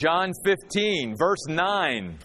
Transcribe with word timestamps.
John 0.00 0.32
15, 0.44 1.16
verse 1.18 1.44
9. 1.48 2.20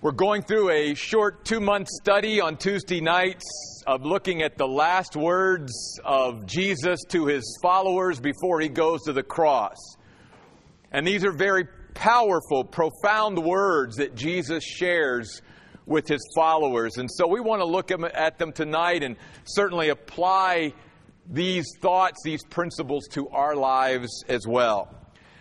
We're 0.00 0.10
going 0.10 0.40
through 0.40 0.70
a 0.70 0.94
short 0.94 1.44
two 1.44 1.60
month 1.60 1.88
study 2.00 2.40
on 2.40 2.56
Tuesday 2.56 3.02
nights 3.02 3.44
of 3.86 4.06
looking 4.06 4.40
at 4.40 4.56
the 4.56 4.66
last 4.66 5.16
words 5.16 6.00
of 6.02 6.46
Jesus 6.46 7.00
to 7.10 7.26
his 7.26 7.58
followers 7.60 8.18
before 8.18 8.60
he 8.60 8.70
goes 8.70 9.02
to 9.02 9.12
the 9.12 9.22
cross. 9.22 9.76
And 10.92 11.06
these 11.06 11.26
are 11.26 11.32
very 11.32 11.66
powerful, 11.92 12.64
profound 12.64 13.38
words 13.38 13.96
that 13.96 14.14
Jesus 14.14 14.64
shares 14.64 15.42
with 15.84 16.08
his 16.08 16.26
followers. 16.34 16.96
And 16.96 17.10
so 17.10 17.26
we 17.26 17.40
want 17.40 17.60
to 17.60 17.66
look 17.66 17.90
at 17.90 18.38
them 18.38 18.52
tonight 18.52 19.02
and 19.02 19.14
certainly 19.44 19.90
apply 19.90 20.72
these 21.28 21.66
thoughts, 21.82 22.22
these 22.24 22.42
principles 22.44 23.06
to 23.08 23.28
our 23.28 23.54
lives 23.54 24.24
as 24.26 24.46
well. 24.46 24.99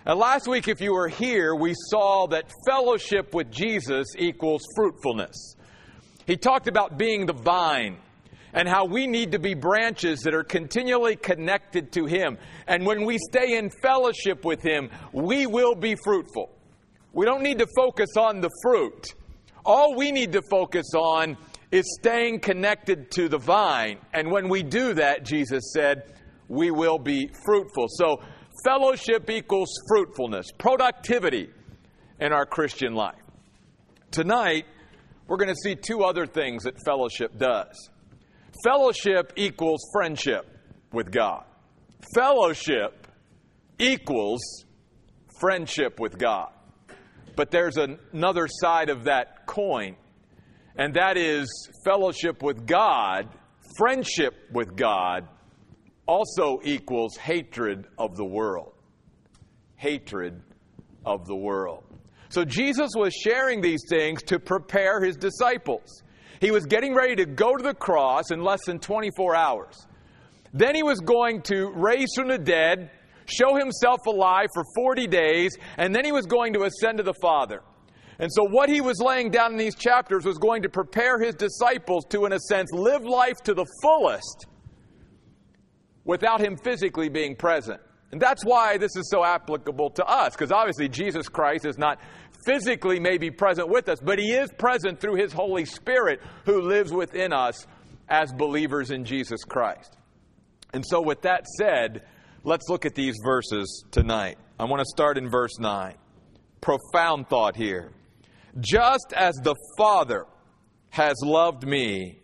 And 0.09 0.17
last 0.17 0.47
week, 0.47 0.67
if 0.67 0.81
you 0.81 0.93
were 0.93 1.07
here, 1.07 1.53
we 1.53 1.75
saw 1.91 2.25
that 2.29 2.51
fellowship 2.65 3.35
with 3.35 3.51
Jesus 3.51 4.07
equals 4.17 4.63
fruitfulness. 4.75 5.55
He 6.25 6.35
talked 6.35 6.67
about 6.67 6.97
being 6.97 7.27
the 7.27 7.33
vine 7.33 7.99
and 8.51 8.67
how 8.67 8.85
we 8.85 9.05
need 9.05 9.33
to 9.33 9.37
be 9.37 9.53
branches 9.53 10.21
that 10.21 10.33
are 10.33 10.43
continually 10.43 11.15
connected 11.15 11.91
to 11.91 12.07
Him. 12.07 12.39
And 12.65 12.87
when 12.87 13.05
we 13.05 13.19
stay 13.19 13.55
in 13.55 13.69
fellowship 13.83 14.43
with 14.43 14.63
Him, 14.63 14.89
we 15.13 15.45
will 15.45 15.75
be 15.75 15.95
fruitful. 16.03 16.49
We 17.13 17.27
don't 17.27 17.43
need 17.43 17.59
to 17.59 17.67
focus 17.75 18.17
on 18.17 18.41
the 18.41 18.49
fruit. 18.63 19.13
All 19.63 19.95
we 19.95 20.11
need 20.11 20.31
to 20.31 20.41
focus 20.49 20.87
on 20.95 21.37
is 21.71 21.85
staying 21.99 22.39
connected 22.39 23.11
to 23.11 23.29
the 23.29 23.37
vine. 23.37 23.99
And 24.11 24.31
when 24.31 24.49
we 24.49 24.63
do 24.63 24.95
that, 24.95 25.23
Jesus 25.23 25.71
said, 25.71 26.15
we 26.47 26.71
will 26.71 26.97
be 26.97 27.29
fruitful. 27.45 27.85
So, 27.89 28.23
Fellowship 28.63 29.29
equals 29.29 29.69
fruitfulness, 29.87 30.47
productivity 30.57 31.49
in 32.19 32.33
our 32.33 32.45
Christian 32.45 32.93
life. 32.93 33.15
Tonight, 34.11 34.65
we're 35.27 35.37
going 35.37 35.49
to 35.49 35.55
see 35.55 35.75
two 35.75 36.03
other 36.03 36.25
things 36.25 36.63
that 36.63 36.75
fellowship 36.83 37.37
does. 37.37 37.89
Fellowship 38.63 39.33
equals 39.35 39.81
friendship 39.93 40.45
with 40.91 41.11
God. 41.11 41.45
Fellowship 42.15 43.07
equals 43.77 44.41
friendship 45.39 45.99
with 45.99 46.17
God. 46.17 46.51
But 47.35 47.51
there's 47.51 47.77
another 47.77 48.47
side 48.49 48.89
of 48.89 49.05
that 49.05 49.45
coin, 49.45 49.95
and 50.75 50.95
that 50.95 51.15
is 51.15 51.47
fellowship 51.85 52.43
with 52.43 52.65
God, 52.65 53.29
friendship 53.77 54.33
with 54.51 54.75
God 54.75 55.27
also 56.09 56.59
equals 56.63 57.15
hatred 57.17 57.85
of 57.99 58.17
the 58.17 58.25
world. 58.25 58.73
Hatred 59.75 60.41
of 61.05 61.27
the 61.27 61.35
world. 61.35 61.83
So 62.29 62.43
Jesus 62.43 62.89
was 62.95 63.13
sharing 63.13 63.61
these 63.61 63.83
things 63.87 64.23
to 64.23 64.39
prepare 64.39 65.01
his 65.03 65.15
disciples. 65.15 66.01
He 66.41 66.49
was 66.49 66.65
getting 66.65 66.95
ready 66.95 67.15
to 67.17 67.27
go 67.27 67.55
to 67.55 67.61
the 67.61 67.75
cross 67.75 68.31
in 68.31 68.41
less 68.41 68.65
than 68.65 68.79
24 68.79 69.35
hours. 69.35 69.85
Then 70.51 70.73
he 70.73 70.81
was 70.81 70.99
going 70.99 71.43
to 71.43 71.71
raise 71.75 72.09
from 72.15 72.27
the 72.27 72.39
dead, 72.39 72.89
show 73.25 73.55
himself 73.55 73.99
alive 74.07 74.47
for 74.55 74.63
40 74.75 75.05
days, 75.05 75.55
and 75.77 75.93
then 75.93 76.05
he 76.05 76.11
was 76.11 76.25
going 76.25 76.53
to 76.53 76.63
ascend 76.63 76.97
to 76.97 77.03
the 77.03 77.13
Father. 77.21 77.61
And 78.17 78.31
so, 78.33 78.43
what 78.49 78.67
he 78.67 78.81
was 78.81 78.99
laying 78.99 79.29
down 79.29 79.51
in 79.51 79.57
these 79.57 79.75
chapters 79.75 80.25
was 80.25 80.39
going 80.39 80.63
to 80.63 80.69
prepare 80.69 81.19
his 81.19 81.35
disciples 81.35 82.03
to, 82.09 82.25
in 82.25 82.33
a 82.33 82.39
sense, 82.39 82.71
live 82.73 83.05
life 83.05 83.37
to 83.43 83.53
the 83.53 83.65
fullest 83.81 84.47
without 86.09 86.41
him 86.41 86.57
physically 86.57 87.07
being 87.07 87.35
present. 87.35 87.79
And 88.11 88.19
that's 88.19 88.43
why 88.43 88.79
this 88.79 88.95
is 88.95 89.11
so 89.11 89.23
applicable 89.23 89.91
to 89.91 90.03
us, 90.05 90.33
because 90.33 90.51
obviously 90.51 90.89
Jesus 90.89 91.29
Christ 91.29 91.65
is 91.65 91.77
not 91.77 91.99
physically 92.43 92.99
maybe 92.99 93.29
present 93.29 93.69
with 93.69 93.87
us, 93.87 93.99
but 94.01 94.17
he 94.17 94.31
is 94.31 94.51
present 94.57 94.99
through 94.99 95.17
his 95.17 95.31
Holy 95.31 95.65
Spirit 95.65 96.19
who 96.45 96.61
lives 96.61 96.91
within 96.91 97.31
us 97.31 97.67
as 98.09 98.33
believers 98.33 98.89
in 98.89 99.05
Jesus 99.05 99.43
Christ. 99.43 99.97
And 100.73 100.83
so, 100.83 100.99
with 100.99 101.21
that 101.21 101.45
said, 101.45 102.01
let's 102.43 102.67
look 102.69 102.87
at 102.87 102.95
these 102.95 103.15
verses 103.23 103.85
tonight. 103.91 104.39
I 104.59 104.65
want 104.65 104.79
to 104.79 104.89
start 104.89 105.19
in 105.19 105.29
verse 105.29 105.59
9. 105.59 105.93
Profound 106.59 107.29
thought 107.29 107.55
here. 107.55 107.91
Just 108.59 109.13
as 109.15 109.35
the 109.43 109.55
Father 109.77 110.25
has 110.89 111.17
loved 111.23 111.67
me, 111.67 112.19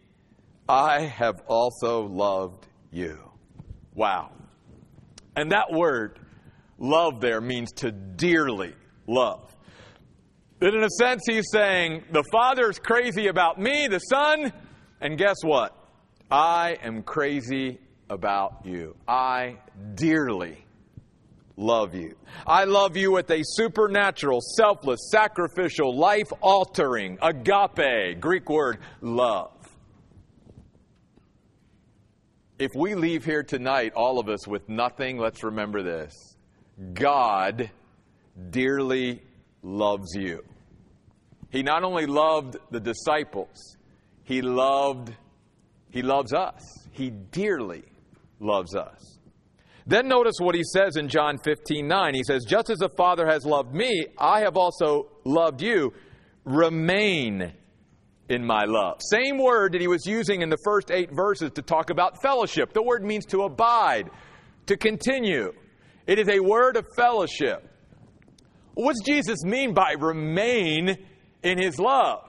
I 0.68 1.02
have 1.02 1.44
also 1.48 2.02
loved 2.02 2.66
you. 2.92 3.25
Wow. 3.96 4.32
And 5.36 5.52
that 5.52 5.72
word, 5.72 6.20
love, 6.78 7.22
there 7.22 7.42
means 7.42 7.72
to 7.78 7.92
dearly 7.92 8.74
love. 9.08 9.56
But 10.60 10.74
in 10.74 10.84
a 10.84 10.90
sense, 10.90 11.24
he's 11.28 11.46
saying, 11.52 12.04
the 12.12 12.24
Father's 12.32 12.80
crazy 12.80 13.28
about 13.28 13.60
me, 13.60 13.88
the 13.88 14.00
Son, 14.00 14.54
and 15.02 15.18
guess 15.18 15.38
what? 15.42 15.76
I 16.32 16.78
am 16.82 17.04
crazy 17.04 17.80
about 18.10 18.66
you. 18.66 18.96
I 19.08 19.58
dearly 19.96 20.66
love 21.58 21.96
you. 21.96 22.16
I 22.46 22.66
love 22.66 22.98
you 22.98 23.12
with 23.12 23.30
a 23.32 23.42
supernatural, 23.44 24.40
selfless, 24.42 25.10
sacrificial, 25.12 25.98
life 25.98 26.32
altering, 26.42 27.18
agape, 27.22 28.20
Greek 28.20 28.50
word, 28.50 28.80
love. 29.02 29.52
If 32.58 32.72
we 32.74 32.96
leave 32.96 33.26
here 33.26 33.44
tonight, 33.44 33.94
all 33.96 34.20
of 34.20 34.30
us, 34.30 34.48
with 34.48 34.70
nothing, 34.70 35.18
let's 35.18 35.44
remember 35.44 35.84
this 35.84 36.38
God 36.94 37.70
dearly 38.50 39.22
loves 39.62 40.16
you. 40.16 40.44
He 41.50 41.64
not 41.64 41.84
only 41.84 42.06
loved 42.06 42.58
the 42.72 42.80
disciples, 42.80 43.78
he 44.24 44.42
loved 44.42 45.14
he 45.96 46.02
loves 46.02 46.34
us. 46.34 46.90
He 46.92 47.10
dearly 47.10 47.84
loves 48.42 48.76
us. 48.76 49.18
Then 49.88 50.10
notice 50.10 50.36
what 50.40 50.54
he 50.54 50.64
says 50.74 50.98
in 50.98 51.08
John 51.08 51.38
15 51.38 51.88
9. 51.88 52.14
He 52.14 52.24
says, 52.24 52.44
Just 52.46 52.70
as 52.70 52.80
the 52.80 52.90
Father 52.90 53.26
has 53.26 53.46
loved 53.46 53.74
me, 53.74 54.08
I 54.18 54.42
have 54.42 54.58
also 54.58 55.08
loved 55.24 55.62
you. 55.62 55.94
Remain 56.44 57.54
in 58.30 58.46
my 58.46 58.66
love. 58.66 58.98
Same 59.02 59.38
word 59.38 59.74
that 59.74 59.82
he 59.82 59.88
was 59.88 60.06
using 60.06 60.42
in 60.42 60.50
the 60.50 60.58
first 60.64 60.92
eight 60.92 61.12
verses 61.12 61.52
to 61.56 61.62
talk 61.62 61.90
about 61.90 62.22
fellowship. 62.22 62.74
The 62.74 62.82
word 62.82 63.04
means 63.04 63.26
to 63.28 63.44
abide, 63.44 64.10
to 64.66 64.78
continue. 64.78 65.54
It 66.08 66.20
is 66.20 66.28
a 66.30 66.40
word 66.40 66.78
of 66.78 66.86
fellowship. 66.96 67.70
What 68.74 68.94
does 68.94 69.04
Jesus 69.06 69.44
mean 69.44 69.74
by 69.74 69.94
remain 69.98 70.98
in 71.44 71.58
his 71.58 71.80
love? 71.80 72.24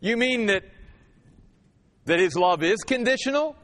You 0.00 0.16
mean 0.16 0.46
that, 0.46 0.64
that 2.04 2.18
his 2.18 2.34
love 2.34 2.62
is 2.62 2.82
conditional? 2.82 3.56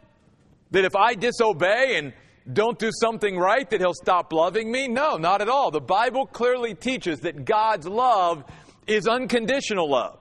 That 0.71 0.85
if 0.85 0.95
I 0.97 1.15
disobey 1.15 1.97
and 1.97 2.13
don't 2.51 2.79
do 2.79 2.91
something 2.93 3.37
right, 3.37 3.69
that 3.69 3.81
he'll 3.81 3.93
stop 3.93 4.33
loving 4.33 4.71
me? 4.71 4.89
No, 4.89 5.17
not 5.17 5.43
at 5.43 5.49
all. 5.49 5.71
The 5.71 5.81
Bible 5.81 6.27
clearly 6.27 6.75
teaches 6.75 7.21
that 7.21 7.45
God's 7.45 7.87
love 7.87 8.45
is 8.87 9.07
unconditional 9.07 9.91
love. 9.91 10.20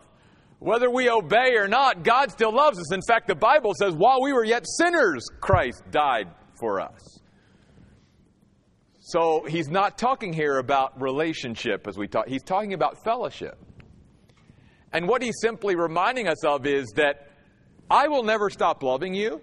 Whether 0.60 0.90
we 0.90 1.10
obey 1.10 1.56
or 1.56 1.68
not, 1.68 2.04
God 2.04 2.32
still 2.32 2.54
loves 2.54 2.80
us. 2.80 2.92
In 2.92 3.02
fact, 3.08 3.28
the 3.28 3.36
Bible 3.36 3.74
says, 3.74 3.96
while 3.96 4.22
we 4.22 4.34
were 4.34 4.44
yet 4.44 4.66
sinners, 4.68 5.26
Christ 5.40 5.84
died 5.90 6.28
for 6.60 6.82
us. 6.82 7.20
So 9.00 9.46
he's 9.48 9.70
not 9.70 9.98
talking 9.98 10.34
here 10.34 10.58
about 10.58 11.02
relationship 11.02 11.88
as 11.88 11.98
we 11.98 12.08
talk, 12.08 12.28
he's 12.28 12.44
talking 12.44 12.74
about 12.74 13.04
fellowship. 13.04 13.58
And 14.92 15.08
what 15.08 15.22
he's 15.22 15.40
simply 15.42 15.76
reminding 15.76 16.28
us 16.28 16.44
of 16.44 16.66
is 16.66 16.92
that 16.96 17.32
I 17.90 18.08
will 18.08 18.24
never 18.24 18.50
stop 18.50 18.84
loving 18.84 19.16
you, 19.16 19.42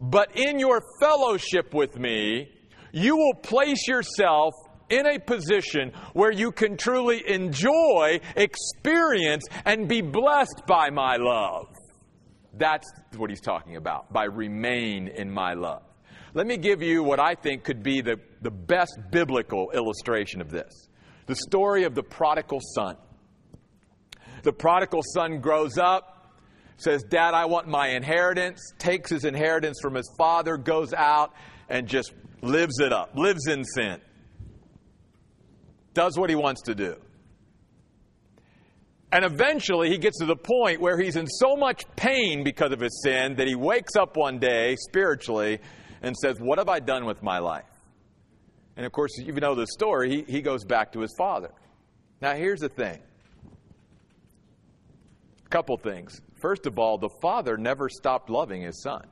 but 0.00 0.36
in 0.36 0.58
your 0.58 0.82
fellowship 1.00 1.72
with 1.72 1.98
me, 1.98 2.50
you 2.92 3.16
will 3.16 3.34
place 3.34 3.86
yourself 3.86 4.52
in 4.92 5.06
a 5.06 5.18
position 5.18 5.90
where 6.12 6.30
you 6.30 6.52
can 6.52 6.76
truly 6.76 7.22
enjoy, 7.26 8.20
experience, 8.36 9.42
and 9.64 9.88
be 9.88 10.02
blessed 10.02 10.62
by 10.66 10.90
my 10.90 11.16
love. 11.16 11.66
That's 12.52 12.86
what 13.16 13.30
he's 13.30 13.40
talking 13.40 13.76
about, 13.76 14.12
by 14.12 14.24
remain 14.24 15.08
in 15.08 15.30
my 15.30 15.54
love. 15.54 15.82
Let 16.34 16.46
me 16.46 16.58
give 16.58 16.82
you 16.82 17.02
what 17.02 17.18
I 17.18 17.34
think 17.34 17.64
could 17.64 17.82
be 17.82 18.02
the, 18.02 18.20
the 18.42 18.50
best 18.50 18.98
biblical 19.10 19.70
illustration 19.72 20.40
of 20.40 20.50
this 20.50 20.88
the 21.26 21.36
story 21.36 21.84
of 21.84 21.94
the 21.94 22.02
prodigal 22.02 22.58
son. 22.74 22.96
The 24.42 24.52
prodigal 24.52 25.02
son 25.14 25.40
grows 25.40 25.78
up, 25.78 26.34
says, 26.76 27.04
Dad, 27.04 27.32
I 27.32 27.44
want 27.44 27.68
my 27.68 27.90
inheritance, 27.90 28.60
takes 28.76 29.08
his 29.10 29.24
inheritance 29.24 29.78
from 29.80 29.94
his 29.94 30.10
father, 30.18 30.56
goes 30.56 30.92
out, 30.92 31.32
and 31.68 31.86
just 31.86 32.12
lives 32.42 32.80
it 32.80 32.92
up, 32.92 33.12
lives 33.14 33.46
in 33.46 33.64
sin 33.64 34.00
does 35.94 36.18
what 36.18 36.30
he 36.30 36.36
wants 36.36 36.62
to 36.62 36.74
do. 36.74 36.96
And 39.12 39.26
eventually 39.26 39.90
he 39.90 39.98
gets 39.98 40.18
to 40.20 40.26
the 40.26 40.36
point 40.36 40.80
where 40.80 40.98
he's 40.98 41.16
in 41.16 41.26
so 41.26 41.54
much 41.54 41.84
pain 41.96 42.42
because 42.44 42.72
of 42.72 42.80
his 42.80 43.02
sin 43.04 43.36
that 43.36 43.46
he 43.46 43.54
wakes 43.54 43.94
up 43.94 44.16
one 44.16 44.38
day 44.38 44.74
spiritually 44.76 45.58
and 46.00 46.16
says, 46.16 46.38
What 46.40 46.58
have 46.58 46.70
I 46.70 46.80
done 46.80 47.04
with 47.04 47.22
my 47.22 47.38
life? 47.38 47.66
And 48.76 48.86
of 48.86 48.92
course, 48.92 49.10
you 49.18 49.32
know 49.34 49.54
the 49.54 49.66
story, 49.66 50.10
he, 50.10 50.32
he 50.32 50.40
goes 50.40 50.64
back 50.64 50.92
to 50.92 51.00
his 51.00 51.14
father. 51.18 51.50
Now, 52.22 52.34
here's 52.34 52.60
the 52.60 52.70
thing 52.70 53.00
a 55.44 55.48
couple 55.50 55.76
things. 55.76 56.22
First 56.40 56.66
of 56.66 56.78
all, 56.78 56.96
the 56.96 57.10
father 57.20 57.58
never 57.58 57.90
stopped 57.90 58.30
loving 58.30 58.62
his 58.62 58.80
son. 58.82 59.06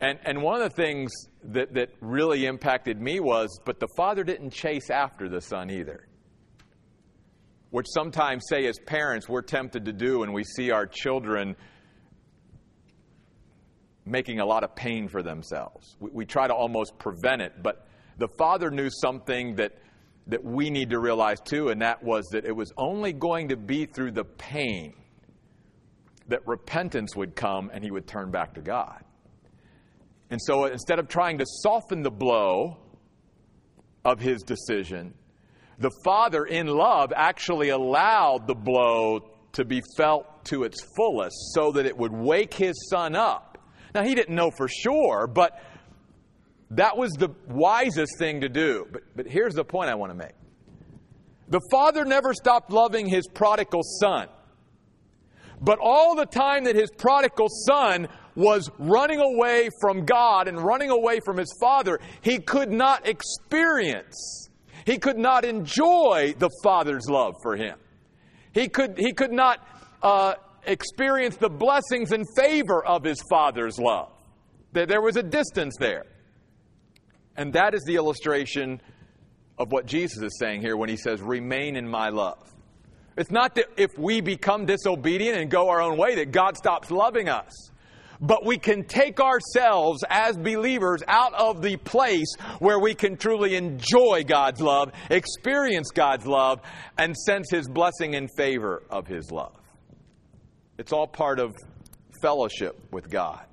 And, 0.00 0.18
and 0.24 0.42
one 0.42 0.60
of 0.60 0.68
the 0.68 0.76
things 0.76 1.10
that, 1.44 1.72
that 1.74 1.90
really 2.00 2.44
impacted 2.44 3.00
me 3.00 3.20
was, 3.20 3.58
but 3.64 3.80
the 3.80 3.88
father 3.96 4.24
didn't 4.24 4.50
chase 4.50 4.90
after 4.90 5.28
the 5.28 5.40
son 5.40 5.70
either. 5.70 6.06
Which 7.70 7.86
sometimes, 7.88 8.44
say, 8.48 8.66
as 8.66 8.78
parents, 8.78 9.28
we're 9.28 9.42
tempted 9.42 9.86
to 9.86 9.92
do 9.92 10.20
when 10.20 10.32
we 10.32 10.44
see 10.44 10.70
our 10.70 10.86
children 10.86 11.56
making 14.04 14.38
a 14.38 14.46
lot 14.46 14.64
of 14.64 14.76
pain 14.76 15.08
for 15.08 15.22
themselves. 15.22 15.96
We, 15.98 16.10
we 16.12 16.26
try 16.26 16.46
to 16.46 16.54
almost 16.54 16.98
prevent 16.98 17.42
it, 17.42 17.62
but 17.62 17.86
the 18.18 18.28
father 18.38 18.70
knew 18.70 18.88
something 18.90 19.56
that, 19.56 19.72
that 20.26 20.44
we 20.44 20.70
need 20.70 20.90
to 20.90 21.00
realize 21.00 21.40
too, 21.40 21.68
and 21.68 21.80
that 21.82 22.02
was 22.02 22.26
that 22.32 22.44
it 22.44 22.54
was 22.54 22.72
only 22.76 23.12
going 23.12 23.48
to 23.48 23.56
be 23.56 23.86
through 23.86 24.12
the 24.12 24.24
pain 24.24 24.94
that 26.28 26.46
repentance 26.46 27.16
would 27.16 27.34
come 27.34 27.70
and 27.72 27.82
he 27.82 27.90
would 27.90 28.06
turn 28.06 28.30
back 28.30 28.54
to 28.54 28.60
God. 28.60 29.02
And 30.30 30.40
so 30.42 30.64
instead 30.64 30.98
of 30.98 31.08
trying 31.08 31.38
to 31.38 31.44
soften 31.62 32.02
the 32.02 32.10
blow 32.10 32.78
of 34.04 34.20
his 34.20 34.42
decision, 34.42 35.14
the 35.78 35.90
father 36.04 36.44
in 36.44 36.66
love 36.66 37.12
actually 37.14 37.68
allowed 37.68 38.46
the 38.46 38.54
blow 38.54 39.30
to 39.52 39.64
be 39.64 39.82
felt 39.96 40.44
to 40.46 40.64
its 40.64 40.78
fullest 40.96 41.36
so 41.54 41.72
that 41.72 41.86
it 41.86 41.96
would 41.96 42.12
wake 42.12 42.54
his 42.54 42.88
son 42.90 43.14
up. 43.14 43.58
Now, 43.94 44.02
he 44.02 44.14
didn't 44.14 44.34
know 44.34 44.50
for 44.50 44.68
sure, 44.68 45.26
but 45.26 45.58
that 46.70 46.96
was 46.96 47.12
the 47.12 47.30
wisest 47.48 48.18
thing 48.18 48.40
to 48.42 48.48
do. 48.48 48.86
But, 48.90 49.02
but 49.14 49.26
here's 49.26 49.54
the 49.54 49.64
point 49.64 49.90
I 49.90 49.94
want 49.94 50.10
to 50.10 50.18
make 50.18 50.32
the 51.48 51.60
father 51.70 52.04
never 52.04 52.34
stopped 52.34 52.72
loving 52.72 53.06
his 53.06 53.28
prodigal 53.32 53.82
son. 54.00 54.28
But 55.60 55.78
all 55.80 56.16
the 56.16 56.26
time 56.26 56.64
that 56.64 56.74
his 56.74 56.90
prodigal 56.90 57.46
son 57.48 58.08
was 58.36 58.70
running 58.78 59.18
away 59.18 59.70
from 59.80 60.04
God 60.04 60.46
and 60.46 60.60
running 60.60 60.90
away 60.90 61.20
from 61.24 61.38
his 61.38 61.52
father, 61.60 61.98
he 62.20 62.38
could 62.38 62.70
not 62.70 63.08
experience, 63.08 64.48
he 64.84 64.98
could 64.98 65.18
not 65.18 65.44
enjoy 65.44 66.34
the 66.38 66.50
father's 66.62 67.08
love 67.08 67.34
for 67.42 67.56
him. 67.56 67.76
He 68.52 68.68
could, 68.68 68.96
he 68.96 69.12
could 69.12 69.32
not 69.32 69.66
uh, 70.02 70.34
experience 70.64 71.36
the 71.36 71.48
blessings 71.48 72.12
and 72.12 72.24
favor 72.36 72.84
of 72.84 73.02
his 73.02 73.20
father's 73.28 73.78
love. 73.78 74.12
There 74.72 75.00
was 75.00 75.16
a 75.16 75.22
distance 75.22 75.74
there. 75.78 76.04
And 77.36 77.52
that 77.54 77.74
is 77.74 77.82
the 77.84 77.96
illustration 77.96 78.80
of 79.58 79.72
what 79.72 79.86
Jesus 79.86 80.22
is 80.22 80.38
saying 80.38 80.60
here 80.60 80.76
when 80.76 80.88
he 80.88 80.96
says, 80.96 81.20
Remain 81.20 81.76
in 81.76 81.88
my 81.88 82.10
love. 82.10 82.42
It's 83.16 83.30
not 83.30 83.54
that 83.54 83.66
if 83.76 83.98
we 83.98 84.20
become 84.20 84.66
disobedient 84.66 85.38
and 85.38 85.50
go 85.50 85.70
our 85.70 85.80
own 85.80 85.96
way 85.96 86.16
that 86.16 86.32
God 86.32 86.56
stops 86.56 86.90
loving 86.90 87.28
us. 87.28 87.70
But 88.20 88.44
we 88.44 88.58
can 88.58 88.84
take 88.84 89.20
ourselves 89.20 90.02
as 90.08 90.36
believers 90.36 91.02
out 91.06 91.34
of 91.34 91.62
the 91.62 91.76
place 91.76 92.34
where 92.58 92.78
we 92.78 92.94
can 92.94 93.16
truly 93.16 93.56
enjoy 93.56 94.24
God's 94.26 94.60
love, 94.60 94.92
experience 95.10 95.90
God's 95.90 96.26
love, 96.26 96.60
and 96.98 97.16
sense 97.16 97.50
His 97.50 97.68
blessing 97.68 98.14
and 98.14 98.28
favor 98.36 98.82
of 98.90 99.06
His 99.06 99.30
love. 99.30 99.56
It's 100.78 100.92
all 100.92 101.06
part 101.06 101.38
of 101.38 101.54
fellowship 102.22 102.78
with 102.90 103.10
God. 103.10 103.44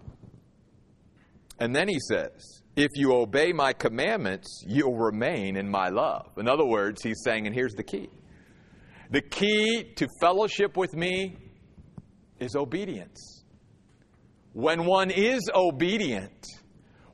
And 1.60 1.76
then 1.76 1.88
He 1.88 2.00
says, 2.00 2.62
If 2.76 2.90
you 2.96 3.14
obey 3.14 3.54
my 3.54 3.74
commandments, 3.74 4.64
you'll 4.68 4.98
remain 4.98 5.56
in 5.56 5.70
my 5.70 5.90
love. 5.90 6.30
In 6.38 6.48
other 6.48 6.66
words, 6.66 7.02
He's 7.02 7.22
saying, 7.24 7.48
and 7.48 7.56
here's 7.56 7.74
the 7.74 7.84
key 7.84 8.10
the 9.14 9.22
key 9.22 9.84
to 9.98 10.08
fellowship 10.20 10.76
with 10.76 10.96
me 10.96 11.38
is 12.40 12.56
obedience. 12.56 13.43
When 14.54 14.86
one 14.86 15.12
is 15.12 15.50
obedient, 15.54 16.46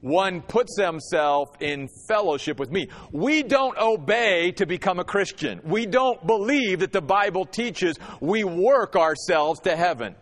one 0.02 0.42
puts 0.42 0.76
themselves 0.78 1.52
in 1.60 1.88
fellowship 2.08 2.60
with 2.60 2.72
me. 2.72 2.88
We 3.12 3.44
don't 3.44 3.78
obey 3.78 4.52
to 4.54 4.66
become 4.66 5.00
a 5.00 5.04
Christian. 5.04 5.62
We 5.64 5.86
don't 5.86 6.26
believe 6.26 6.80
that 6.80 6.92
the 6.92 7.02
Bible 7.02 7.46
teaches 7.46 7.98
we 8.22 8.44
work 8.44 8.96
ourselves 8.96 9.62
to 9.62 9.76
heaven. 9.76 10.16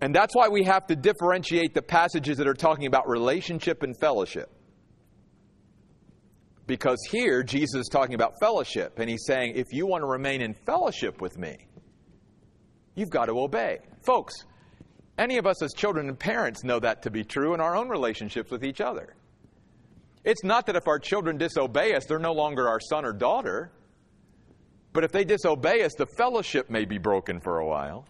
And 0.00 0.14
that's 0.14 0.34
why 0.34 0.48
we 0.48 0.64
have 0.64 0.86
to 0.88 0.96
differentiate 0.96 1.74
the 1.74 1.82
passages 1.82 2.38
that 2.38 2.48
are 2.48 2.54
talking 2.54 2.86
about 2.86 3.08
relationship 3.08 3.82
and 3.82 3.96
fellowship. 3.96 4.50
Because 6.66 6.98
here, 7.10 7.42
Jesus 7.42 7.82
is 7.82 7.88
talking 7.88 8.14
about 8.14 8.32
fellowship, 8.40 8.98
and 8.98 9.08
he's 9.08 9.24
saying, 9.26 9.54
if 9.56 9.72
you 9.72 9.86
want 9.86 10.02
to 10.02 10.06
remain 10.06 10.40
in 10.40 10.54
fellowship 10.54 11.20
with 11.20 11.38
me, 11.38 11.56
you've 12.94 13.10
got 13.10 13.26
to 13.26 13.38
obey. 13.38 13.78
Folks, 14.04 14.34
any 15.18 15.38
of 15.38 15.46
us 15.46 15.62
as 15.62 15.72
children 15.72 16.08
and 16.08 16.18
parents 16.18 16.64
know 16.64 16.80
that 16.80 17.02
to 17.02 17.10
be 17.10 17.24
true 17.24 17.54
in 17.54 17.60
our 17.60 17.76
own 17.76 17.88
relationships 17.88 18.50
with 18.50 18.64
each 18.64 18.80
other. 18.80 19.14
It's 20.24 20.44
not 20.44 20.66
that 20.66 20.76
if 20.76 20.86
our 20.86 20.98
children 20.98 21.36
disobey 21.36 21.94
us, 21.94 22.06
they're 22.06 22.18
no 22.18 22.32
longer 22.32 22.68
our 22.68 22.80
son 22.80 23.04
or 23.04 23.12
daughter. 23.12 23.72
But 24.92 25.04
if 25.04 25.12
they 25.12 25.24
disobey 25.24 25.82
us, 25.82 25.94
the 25.94 26.06
fellowship 26.06 26.70
may 26.70 26.84
be 26.84 26.98
broken 26.98 27.40
for 27.40 27.58
a 27.58 27.66
while. 27.66 28.06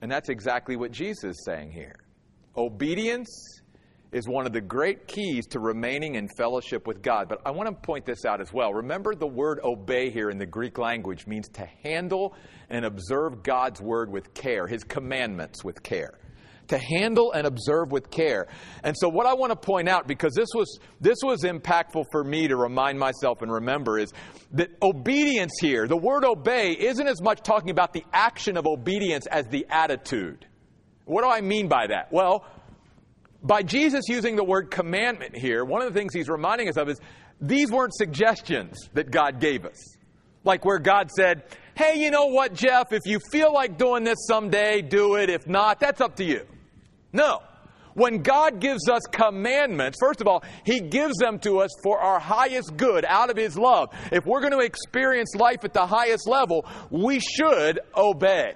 And 0.00 0.10
that's 0.10 0.28
exactly 0.28 0.76
what 0.76 0.92
Jesus 0.92 1.24
is 1.24 1.44
saying 1.44 1.72
here. 1.72 1.96
Obedience 2.56 3.60
is 4.12 4.26
one 4.26 4.46
of 4.46 4.52
the 4.52 4.60
great 4.60 5.06
keys 5.06 5.46
to 5.48 5.60
remaining 5.60 6.14
in 6.14 6.28
fellowship 6.36 6.86
with 6.86 7.02
God. 7.02 7.28
But 7.28 7.42
I 7.44 7.50
want 7.50 7.68
to 7.68 7.74
point 7.74 8.06
this 8.06 8.24
out 8.24 8.40
as 8.40 8.52
well. 8.52 8.72
Remember, 8.72 9.14
the 9.14 9.26
word 9.26 9.60
obey 9.62 10.10
here 10.10 10.30
in 10.30 10.38
the 10.38 10.46
Greek 10.46 10.78
language 10.78 11.26
means 11.26 11.48
to 11.50 11.66
handle 11.84 12.34
and 12.70 12.84
observe 12.84 13.42
God's 13.42 13.80
word 13.80 14.10
with 14.10 14.32
care, 14.34 14.66
his 14.66 14.82
commandments 14.84 15.62
with 15.62 15.82
care. 15.82 16.18
To 16.68 16.78
handle 16.78 17.32
and 17.32 17.46
observe 17.46 17.92
with 17.92 18.10
care. 18.10 18.46
And 18.84 18.94
so, 18.94 19.08
what 19.08 19.24
I 19.24 19.32
want 19.32 19.52
to 19.52 19.56
point 19.56 19.88
out, 19.88 20.06
because 20.06 20.34
this 20.34 20.50
was, 20.54 20.78
this 21.00 21.16
was 21.22 21.42
impactful 21.42 22.04
for 22.12 22.22
me 22.22 22.46
to 22.48 22.56
remind 22.56 22.98
myself 22.98 23.40
and 23.40 23.50
remember, 23.50 23.98
is 23.98 24.12
that 24.52 24.68
obedience 24.82 25.52
here, 25.62 25.88
the 25.88 25.96
word 25.96 26.26
obey, 26.26 26.72
isn't 26.72 27.06
as 27.06 27.22
much 27.22 27.40
talking 27.40 27.70
about 27.70 27.94
the 27.94 28.04
action 28.12 28.58
of 28.58 28.66
obedience 28.66 29.26
as 29.26 29.46
the 29.46 29.64
attitude. 29.70 30.46
What 31.06 31.22
do 31.22 31.30
I 31.30 31.40
mean 31.40 31.68
by 31.68 31.86
that? 31.86 32.12
Well, 32.12 32.44
by 33.42 33.62
Jesus 33.62 34.04
using 34.08 34.36
the 34.36 34.44
word 34.44 34.70
commandment 34.70 35.36
here, 35.36 35.64
one 35.64 35.82
of 35.82 35.92
the 35.92 35.98
things 35.98 36.12
he's 36.12 36.28
reminding 36.28 36.68
us 36.68 36.76
of 36.76 36.88
is 36.88 37.00
these 37.40 37.70
weren't 37.70 37.94
suggestions 37.94 38.76
that 38.94 39.10
God 39.10 39.40
gave 39.40 39.64
us. 39.64 39.96
Like 40.44 40.64
where 40.64 40.78
God 40.78 41.10
said, 41.10 41.44
hey, 41.76 42.02
you 42.02 42.10
know 42.10 42.26
what, 42.26 42.54
Jeff, 42.54 42.92
if 42.92 43.02
you 43.06 43.20
feel 43.30 43.52
like 43.52 43.78
doing 43.78 44.04
this 44.04 44.18
someday, 44.26 44.82
do 44.82 45.16
it. 45.16 45.30
If 45.30 45.46
not, 45.46 45.78
that's 45.78 46.00
up 46.00 46.16
to 46.16 46.24
you. 46.24 46.46
No. 47.12 47.40
When 47.94 48.22
God 48.22 48.60
gives 48.60 48.88
us 48.88 49.02
commandments, 49.10 49.98
first 50.00 50.20
of 50.20 50.28
all, 50.28 50.44
He 50.64 50.80
gives 50.80 51.16
them 51.16 51.38
to 51.40 51.58
us 51.60 51.70
for 51.82 51.98
our 51.98 52.20
highest 52.20 52.76
good 52.76 53.04
out 53.04 53.30
of 53.30 53.36
His 53.36 53.58
love. 53.58 53.88
If 54.12 54.24
we're 54.24 54.40
going 54.40 54.52
to 54.52 54.60
experience 54.60 55.34
life 55.34 55.64
at 55.64 55.72
the 55.72 55.86
highest 55.86 56.28
level, 56.28 56.64
we 56.90 57.18
should 57.18 57.80
obey. 57.96 58.54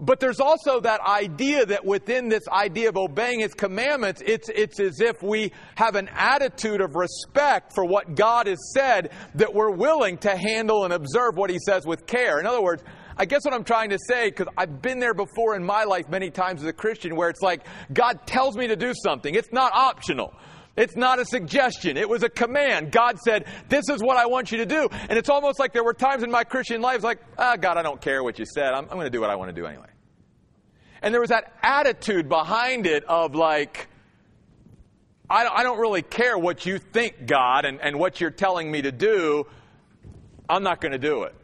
But 0.00 0.20
there's 0.20 0.40
also 0.40 0.80
that 0.80 1.00
idea 1.00 1.66
that 1.66 1.84
within 1.84 2.28
this 2.28 2.46
idea 2.48 2.88
of 2.88 2.96
obeying 2.96 3.40
His 3.40 3.54
commandments, 3.54 4.22
it's, 4.24 4.48
it's 4.48 4.78
as 4.78 5.00
if 5.00 5.22
we 5.22 5.52
have 5.74 5.96
an 5.96 6.08
attitude 6.12 6.80
of 6.80 6.94
respect 6.94 7.74
for 7.74 7.84
what 7.84 8.14
God 8.14 8.46
has 8.46 8.58
said 8.72 9.10
that 9.34 9.52
we're 9.52 9.72
willing 9.72 10.18
to 10.18 10.36
handle 10.36 10.84
and 10.84 10.92
observe 10.92 11.36
what 11.36 11.50
He 11.50 11.58
says 11.58 11.84
with 11.84 12.06
care. 12.06 12.38
In 12.38 12.46
other 12.46 12.62
words, 12.62 12.84
I 13.16 13.24
guess 13.24 13.44
what 13.44 13.52
I'm 13.52 13.64
trying 13.64 13.90
to 13.90 13.98
say, 13.98 14.30
because 14.30 14.46
I've 14.56 14.80
been 14.80 15.00
there 15.00 15.14
before 15.14 15.56
in 15.56 15.64
my 15.64 15.82
life 15.82 16.08
many 16.08 16.30
times 16.30 16.62
as 16.62 16.68
a 16.68 16.72
Christian, 16.72 17.16
where 17.16 17.28
it's 17.28 17.42
like 17.42 17.66
God 17.92 18.26
tells 18.26 18.56
me 18.56 18.68
to 18.68 18.76
do 18.76 18.94
something. 18.94 19.34
It's 19.34 19.52
not 19.52 19.72
optional. 19.74 20.32
It's 20.78 20.94
not 20.94 21.18
a 21.18 21.24
suggestion. 21.24 21.96
It 21.96 22.08
was 22.08 22.22
a 22.22 22.28
command. 22.28 22.92
God 22.92 23.18
said, 23.18 23.46
This 23.68 23.88
is 23.88 24.00
what 24.00 24.16
I 24.16 24.26
want 24.26 24.52
you 24.52 24.58
to 24.58 24.66
do. 24.66 24.88
And 25.08 25.18
it's 25.18 25.28
almost 25.28 25.58
like 25.58 25.72
there 25.72 25.82
were 25.82 25.92
times 25.92 26.22
in 26.22 26.30
my 26.30 26.44
Christian 26.44 26.80
life, 26.80 27.02
like, 27.02 27.18
ah, 27.36 27.56
God, 27.56 27.76
I 27.76 27.82
don't 27.82 28.00
care 28.00 28.22
what 28.22 28.38
you 28.38 28.44
said. 28.46 28.72
I'm, 28.72 28.84
I'm 28.84 28.90
going 28.96 29.06
to 29.06 29.10
do 29.10 29.20
what 29.20 29.28
I 29.28 29.34
want 29.34 29.48
to 29.48 29.60
do 29.60 29.66
anyway. 29.66 29.88
And 31.02 31.12
there 31.12 31.20
was 31.20 31.30
that 31.30 31.52
attitude 31.62 32.28
behind 32.28 32.86
it 32.86 33.02
of 33.04 33.34
like, 33.34 33.88
I 35.28 35.42
don't, 35.42 35.58
I 35.58 35.64
don't 35.64 35.80
really 35.80 36.02
care 36.02 36.38
what 36.38 36.64
you 36.64 36.78
think, 36.78 37.26
God, 37.26 37.64
and, 37.64 37.80
and 37.80 37.98
what 37.98 38.20
you're 38.20 38.30
telling 38.30 38.70
me 38.70 38.82
to 38.82 38.92
do. 38.92 39.48
I'm 40.48 40.62
not 40.62 40.80
going 40.80 40.92
to 40.92 40.98
do 40.98 41.24
it. 41.24 41.34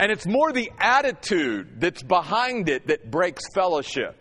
And 0.00 0.10
it's 0.10 0.26
more 0.26 0.52
the 0.52 0.72
attitude 0.80 1.80
that's 1.80 2.02
behind 2.02 2.68
it 2.68 2.88
that 2.88 3.08
breaks 3.08 3.44
fellowship 3.54 4.19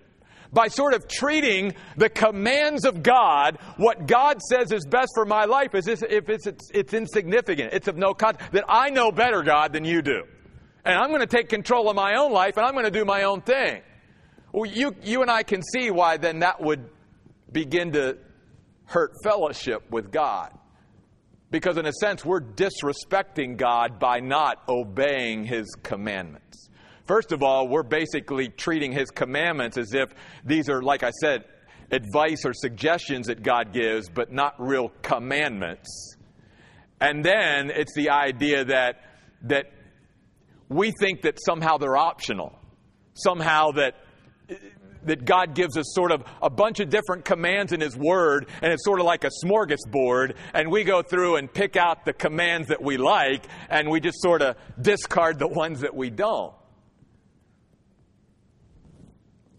by 0.52 0.68
sort 0.68 0.94
of 0.94 1.08
treating 1.08 1.76
the 1.96 2.10
commands 2.10 2.86
of 2.86 3.04
God, 3.04 3.60
what 3.78 4.08
God 4.08 4.42
says 4.42 4.72
is 4.72 4.86
best 4.86 5.12
for 5.14 5.26
my 5.26 5.46
life, 5.46 5.76
as 5.76 5.88
if 5.88 6.30
it's, 6.30 6.48
it's, 6.48 6.70
it's 6.74 6.94
insignificant. 6.94 7.74
It's 7.74 7.88
of 7.88 7.98
no 7.98 8.14
consequence. 8.14 8.52
That 8.54 8.66
I 8.68 8.90
know 8.90 9.12
better, 9.12 9.44
God, 9.44 9.74
than 9.74 9.86
you 9.86 10.02
do. 10.02 10.24
And 10.86 10.98
I'm 10.98 11.10
going 11.10 11.22
to 11.22 11.28
take 11.28 11.50
control 11.50 11.90
of 11.90 11.96
my 11.96 12.16
own 12.16 12.32
life 12.32 12.58
and 12.58 12.66
I'm 12.66 12.74
going 12.74 12.86
to 12.86 12.92
do 12.92 13.06
my 13.06 13.24
own 13.24 13.42
thing. 13.42 13.82
Well, 14.52 14.66
you, 14.66 14.96
you 15.04 15.22
and 15.22 15.30
I 15.30 15.44
can 15.44 15.62
see 15.62 15.92
why 15.92 16.18
then 16.18 16.40
that 16.40 16.62
would 16.62 16.90
begin 17.52 17.92
to 17.92 18.18
hurt 18.86 19.12
fellowship 19.24 19.84
with 19.92 20.12
God. 20.12 20.52
Because, 21.52 21.78
in 21.78 21.86
a 21.86 21.94
sense, 21.94 22.24
we're 22.24 22.42
disrespecting 22.42 23.58
God 23.58 24.00
by 24.00 24.20
not 24.20 24.62
obeying 24.68 25.46
His 25.46 25.68
commandments. 25.82 26.49
First 27.10 27.32
of 27.32 27.42
all, 27.42 27.68
we're 27.68 27.82
basically 27.82 28.50
treating 28.50 28.92
His 28.92 29.10
commandments 29.10 29.80
as 29.80 29.96
if 29.96 30.14
these 30.46 30.70
are, 30.70 30.80
like 30.80 31.02
I 31.02 31.10
said, 31.10 31.44
advice 31.90 32.46
or 32.46 32.54
suggestions 32.54 33.26
that 33.26 33.42
God 33.42 33.74
gives, 33.74 34.08
but 34.10 34.32
not 34.32 34.54
real 34.60 34.92
commandments. 35.02 35.90
And 37.02 37.26
then 37.26 37.72
it's 37.72 37.96
the 37.96 38.12
idea 38.12 38.64
that, 38.66 39.02
that 39.42 39.72
we 40.68 40.94
think 41.00 41.24
that 41.24 41.40
somehow 41.44 41.78
they're 41.78 41.98
optional. 41.98 42.56
Somehow 43.16 43.72
that 43.72 43.96
that 45.06 45.26
God 45.26 45.56
gives 45.56 45.78
us 45.78 45.86
sort 45.96 46.12
of 46.12 46.24
a 46.44 46.50
bunch 46.52 46.80
of 46.80 46.90
different 46.90 47.26
commands 47.26 47.72
in 47.72 47.82
His 47.82 47.98
Word, 47.98 48.46
and 48.62 48.72
it's 48.72 48.86
sort 48.86 49.00
of 49.00 49.08
like 49.08 49.24
a 49.24 49.32
smorgasbord, 49.44 50.36
and 50.54 50.70
we 50.70 50.84
go 50.84 51.02
through 51.02 51.38
and 51.38 51.52
pick 51.52 51.76
out 51.76 52.06
the 52.06 52.14
commands 52.14 52.68
that 52.68 52.84
we 52.84 52.98
like, 52.98 53.46
and 53.68 53.90
we 53.90 54.00
just 54.00 54.22
sort 54.22 54.44
of 54.44 54.58
discard 54.80 55.40
the 55.40 55.48
ones 55.48 55.80
that 55.82 55.96
we 55.96 56.12
don't. 56.12 56.54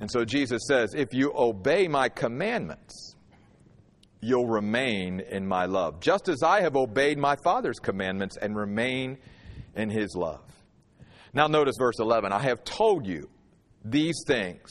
And 0.01 0.11
so 0.11 0.25
Jesus 0.25 0.63
says, 0.67 0.95
If 0.95 1.13
you 1.13 1.33
obey 1.37 1.87
my 1.87 2.09
commandments, 2.09 3.15
you'll 4.21 4.49
remain 4.49 5.21
in 5.21 5.47
my 5.47 5.67
love, 5.67 6.01
just 6.01 6.29
as 6.29 6.43
I 6.43 6.63
have 6.63 6.77
obeyed 6.77 7.19
my 7.19 7.37
Father's 7.45 7.79
commandments 7.79 8.37
and 8.37 8.57
remain 8.57 9.19
in 9.77 9.91
his 9.91 10.15
love. 10.15 10.43
Now, 11.33 11.47
notice 11.47 11.77
verse 11.79 11.99
11 11.99 12.33
I 12.33 12.41
have 12.41 12.65
told 12.65 13.07
you 13.07 13.29
these 13.85 14.25
things 14.27 14.71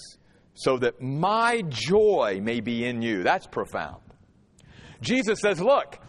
so 0.53 0.77
that 0.77 1.01
my 1.01 1.61
joy 1.69 2.39
may 2.43 2.59
be 2.59 2.85
in 2.85 3.01
you. 3.01 3.23
That's 3.23 3.47
profound. 3.47 4.01
Jesus 5.01 5.39
says, 5.39 5.61
Look, 5.61 5.99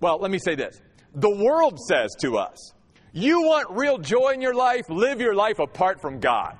well, 0.00 0.18
let 0.20 0.30
me 0.30 0.38
say 0.38 0.54
this. 0.54 0.80
The 1.14 1.30
world 1.30 1.78
says 1.88 2.14
to 2.20 2.36
us, 2.38 2.72
You 3.12 3.42
want 3.42 3.70
real 3.70 3.98
joy 3.98 4.32
in 4.34 4.40
your 4.40 4.54
life? 4.54 4.88
Live 4.88 5.20
your 5.20 5.34
life 5.34 5.58
apart 5.58 6.00
from 6.00 6.20
God. 6.20 6.58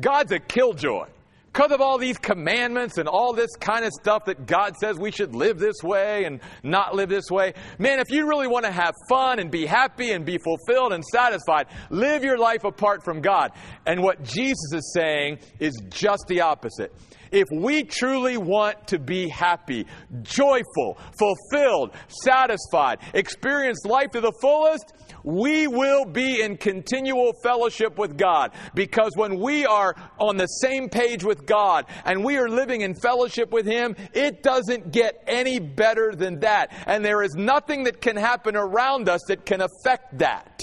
God's 0.00 0.32
a 0.32 0.38
killjoy. 0.38 1.06
Because 1.52 1.72
of 1.72 1.80
all 1.80 1.98
these 1.98 2.18
commandments 2.18 2.98
and 2.98 3.08
all 3.08 3.32
this 3.32 3.50
kind 3.58 3.84
of 3.84 3.90
stuff 3.92 4.26
that 4.26 4.46
God 4.46 4.76
says 4.76 4.96
we 4.98 5.10
should 5.10 5.34
live 5.34 5.58
this 5.58 5.82
way 5.82 6.24
and 6.24 6.40
not 6.62 6.94
live 6.94 7.08
this 7.08 7.30
way. 7.30 7.54
Man, 7.78 7.98
if 7.98 8.10
you 8.10 8.28
really 8.28 8.46
want 8.46 8.64
to 8.66 8.70
have 8.70 8.94
fun 9.08 9.40
and 9.40 9.50
be 9.50 9.66
happy 9.66 10.12
and 10.12 10.24
be 10.24 10.38
fulfilled 10.38 10.92
and 10.92 11.04
satisfied, 11.04 11.66
live 11.90 12.22
your 12.22 12.38
life 12.38 12.64
apart 12.64 13.02
from 13.02 13.20
God. 13.20 13.50
And 13.86 14.02
what 14.02 14.22
Jesus 14.22 14.72
is 14.72 14.92
saying 14.94 15.38
is 15.58 15.82
just 15.88 16.26
the 16.28 16.42
opposite. 16.42 16.94
If 17.32 17.48
we 17.52 17.82
truly 17.82 18.36
want 18.36 18.88
to 18.88 18.98
be 18.98 19.28
happy, 19.28 19.86
joyful, 20.22 20.98
fulfilled, 21.18 21.92
satisfied, 22.08 23.00
experience 23.14 23.84
life 23.84 24.10
to 24.12 24.20
the 24.20 24.32
fullest, 24.40 24.92
we 25.28 25.66
will 25.66 26.06
be 26.06 26.40
in 26.40 26.56
continual 26.56 27.34
fellowship 27.42 27.98
with 27.98 28.16
God. 28.16 28.52
Because 28.74 29.12
when 29.14 29.38
we 29.38 29.66
are 29.66 29.94
on 30.18 30.38
the 30.38 30.46
same 30.46 30.88
page 30.88 31.22
with 31.22 31.44
God 31.44 31.84
and 32.06 32.24
we 32.24 32.38
are 32.38 32.48
living 32.48 32.80
in 32.80 32.94
fellowship 32.94 33.52
with 33.52 33.66
Him, 33.66 33.94
it 34.14 34.42
doesn't 34.42 34.90
get 34.90 35.22
any 35.26 35.58
better 35.58 36.14
than 36.14 36.40
that. 36.40 36.72
And 36.86 37.04
there 37.04 37.22
is 37.22 37.34
nothing 37.34 37.84
that 37.84 38.00
can 38.00 38.16
happen 38.16 38.56
around 38.56 39.10
us 39.10 39.20
that 39.28 39.44
can 39.44 39.60
affect 39.60 40.16
that. 40.18 40.62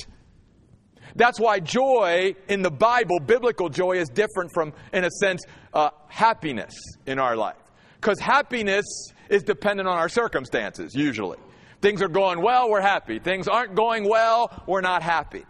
That's 1.15 1.39
why 1.39 1.59
joy 1.59 2.33
in 2.49 2.63
the 2.63 2.71
Bible, 2.71 3.19
biblical 3.19 3.69
joy, 3.69 3.97
is 3.97 4.09
different 4.09 4.51
from, 4.51 4.73
in 4.91 5.03
a 5.03 5.11
sense, 5.11 5.43
uh, 5.75 5.91
happiness 6.07 6.73
in 7.05 7.19
our 7.19 7.37
life. 7.37 7.55
Because 8.01 8.19
happiness 8.19 8.85
is 9.29 9.43
dependent 9.43 9.87
on 9.87 9.95
our 9.95 10.09
circumstances, 10.09 10.95
usually. 10.95 11.37
Things 11.85 12.01
are 12.01 12.07
going 12.07 12.41
well, 12.41 12.67
we're 12.67 12.81
happy. 12.81 13.19
Things 13.19 13.47
aren't 13.47 13.75
going 13.75 14.09
well, 14.09 14.51
we're 14.65 14.81
not 14.81 15.03
happy. 15.03 15.43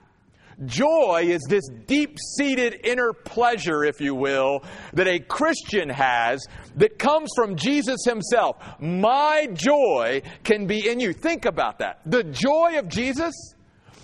Joy 0.65 1.27
is 1.29 1.41
this 1.47 1.63
deep 1.87 2.17
seated 2.35 2.81
inner 2.83 3.13
pleasure, 3.13 3.85
if 3.85 4.01
you 4.01 4.13
will, 4.13 4.65
that 4.91 5.07
a 5.07 5.17
Christian 5.17 5.87
has 5.87 6.45
that 6.75 6.99
comes 6.99 7.29
from 7.37 7.55
Jesus 7.55 8.03
himself. 8.03 8.57
My 8.81 9.47
joy 9.53 10.23
can 10.43 10.67
be 10.67 10.89
in 10.89 10.99
you. 10.99 11.13
Think 11.13 11.45
about 11.45 11.79
that. 11.79 12.01
The 12.05 12.25
joy 12.25 12.79
of 12.79 12.89
Jesus, 12.89 13.33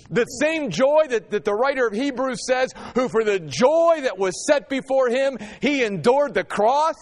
the 0.09 0.23
same 0.23 0.69
joy 0.69 1.07
that, 1.09 1.31
that 1.31 1.43
the 1.43 1.53
writer 1.53 1.85
of 1.85 1.91
Hebrews 1.91 2.47
says, 2.47 2.71
who 2.95 3.09
for 3.09 3.25
the 3.25 3.41
joy 3.41 4.03
that 4.03 4.17
was 4.17 4.47
set 4.47 4.69
before 4.69 5.09
him, 5.09 5.37
he 5.61 5.83
endured 5.83 6.33
the 6.33 6.45
cross. 6.45 6.95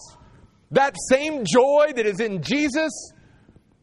That 0.71 0.95
same 1.07 1.45
joy 1.45 1.91
that 1.95 2.07
is 2.07 2.19
in 2.19 2.41
Jesus 2.41 3.13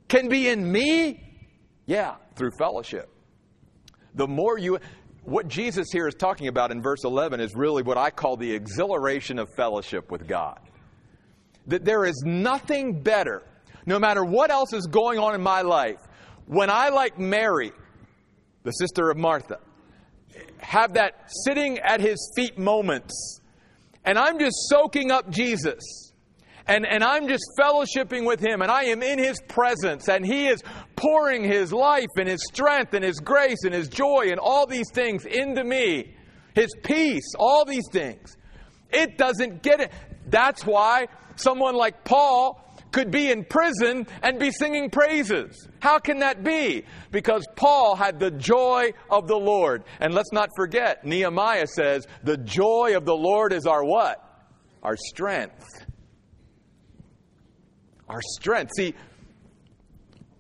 can 0.09 0.29
be 0.29 0.49
in 0.49 0.73
me 0.73 1.23
yeah, 1.87 2.17
through 2.35 2.51
fellowship. 2.59 3.09
The 4.15 4.27
more 4.27 4.59
you, 4.59 4.79
what 5.23 5.49
Jesus 5.49 5.89
here 5.93 6.09
is 6.09 6.15
talking 6.15 6.49
about 6.49 6.71
in 6.71 6.83
verse 6.83 7.05
11 7.05 7.41
is 7.41 7.55
really 7.55 7.83
what 7.83 7.97
I 7.97 8.11
call 8.11 8.37
the 8.37 8.53
exhilaration 8.53 9.39
of 9.39 9.49
fellowship 9.57 10.11
with 10.11 10.27
God. 10.27 10.59
That 11.69 11.85
there 11.85 12.05
is 12.05 12.23
nothing 12.25 13.03
better, 13.03 13.43
no 13.87 13.99
matter 13.99 14.25
what 14.25 14.51
else 14.51 14.73
is 14.73 14.87
going 14.87 15.19
on 15.19 15.35
in 15.35 15.43
my 15.43 15.63
life, 15.63 15.99
when 16.47 16.71
I, 16.71 16.91
like 16.91 17.19
Mary, 17.19 17.73
the 18.63 18.71
sister 18.71 19.11
of 19.11 19.17
Martha, 19.17 19.59
have 20.59 20.95
that 20.95 21.31
sitting 21.45 21.79
at 21.79 22.01
his 22.01 22.33
feet 22.37 22.59
moments, 22.59 23.41
and 24.05 24.19
I'm 24.19 24.39
just 24.39 24.57
soaking 24.69 25.11
up 25.11 25.29
Jesus 25.29 26.06
and, 26.67 26.85
and 26.87 27.05
I'm 27.05 27.29
just 27.29 27.45
fellowshipping 27.59 28.27
with 28.27 28.41
Him, 28.41 28.63
and 28.63 28.71
I 28.71 28.85
am 28.85 29.03
in 29.03 29.19
His 29.19 29.41
presence, 29.49 30.09
and 30.09 30.27
He 30.27 30.49
is 30.49 30.63
pouring 30.97 31.45
His 31.45 31.73
life 31.73 32.07
and 32.17 32.29
His 32.29 32.45
strength 32.45 32.95
and 32.95 33.05
His 33.05 33.21
grace 33.21 33.59
and 33.65 33.73
His 33.73 33.89
joy 33.89 34.27
and 34.31 34.41
all 34.41 34.67
these 34.67 34.91
things 34.93 35.25
into 35.25 35.63
me, 35.63 36.15
His 36.55 36.71
peace, 36.83 37.35
all 37.39 37.65
these 37.65 37.89
things. 37.93 38.37
It 38.91 39.17
doesn't 39.17 39.63
get 39.63 39.81
it. 39.81 39.93
That's 40.29 40.65
why 40.65 41.07
someone 41.37 41.77
like 41.77 42.05
Paul 42.05 42.63
could 42.91 43.11
be 43.11 43.31
in 43.31 43.45
prison 43.45 44.07
and 44.23 44.39
be 44.39 44.51
singing 44.51 44.91
praises. 44.91 45.69
How 45.81 45.99
can 45.99 46.21
that 46.21 46.43
be? 46.43 46.85
Because 47.11 47.47
Paul 47.55 47.95
had 47.95 48.19
the 48.19 48.31
joy 48.31 48.93
of 49.11 49.29
the 49.29 49.37
Lord. 49.37 49.85
And 50.01 50.15
let's 50.15 50.33
not 50.33 50.49
forget, 50.57 51.05
Nehemiah 51.05 51.67
says, 51.67 52.07
the 52.25 52.39
joy 52.39 52.97
of 52.97 53.05
the 53.05 53.15
Lord 53.15 53.53
is 53.53 53.67
our 53.67 53.85
what? 53.85 54.23
Our 54.83 54.97
strength 54.97 55.86
our 58.09 58.21
strength. 58.23 58.73
See, 58.77 58.95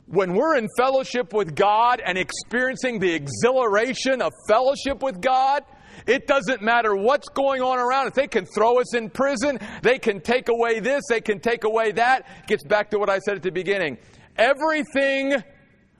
when 0.06 0.34
we're 0.34 0.56
in 0.56 0.68
fellowship 0.76 1.32
with 1.32 1.54
God 1.54 2.00
and 2.04 2.16
experiencing 2.16 3.00
the 3.00 3.12
exhilaration 3.12 4.22
of 4.22 4.32
fellowship 4.48 5.02
with 5.02 5.20
God, 5.20 5.62
it 6.06 6.26
doesn't 6.26 6.62
matter 6.62 6.94
what's 6.94 7.28
going 7.28 7.62
on 7.62 7.78
around 7.78 8.08
us. 8.08 8.12
They 8.14 8.28
can 8.28 8.46
throw 8.46 8.78
us 8.78 8.94
in 8.94 9.10
prison. 9.10 9.58
They 9.82 9.98
can 9.98 10.20
take 10.20 10.48
away 10.48 10.78
this. 10.80 11.02
They 11.08 11.20
can 11.20 11.40
take 11.40 11.64
away 11.64 11.92
that. 11.92 12.46
Gets 12.46 12.64
back 12.64 12.90
to 12.90 12.98
what 12.98 13.10
I 13.10 13.18
said 13.18 13.36
at 13.36 13.42
the 13.42 13.50
beginning. 13.50 13.98
Everything 14.36 15.42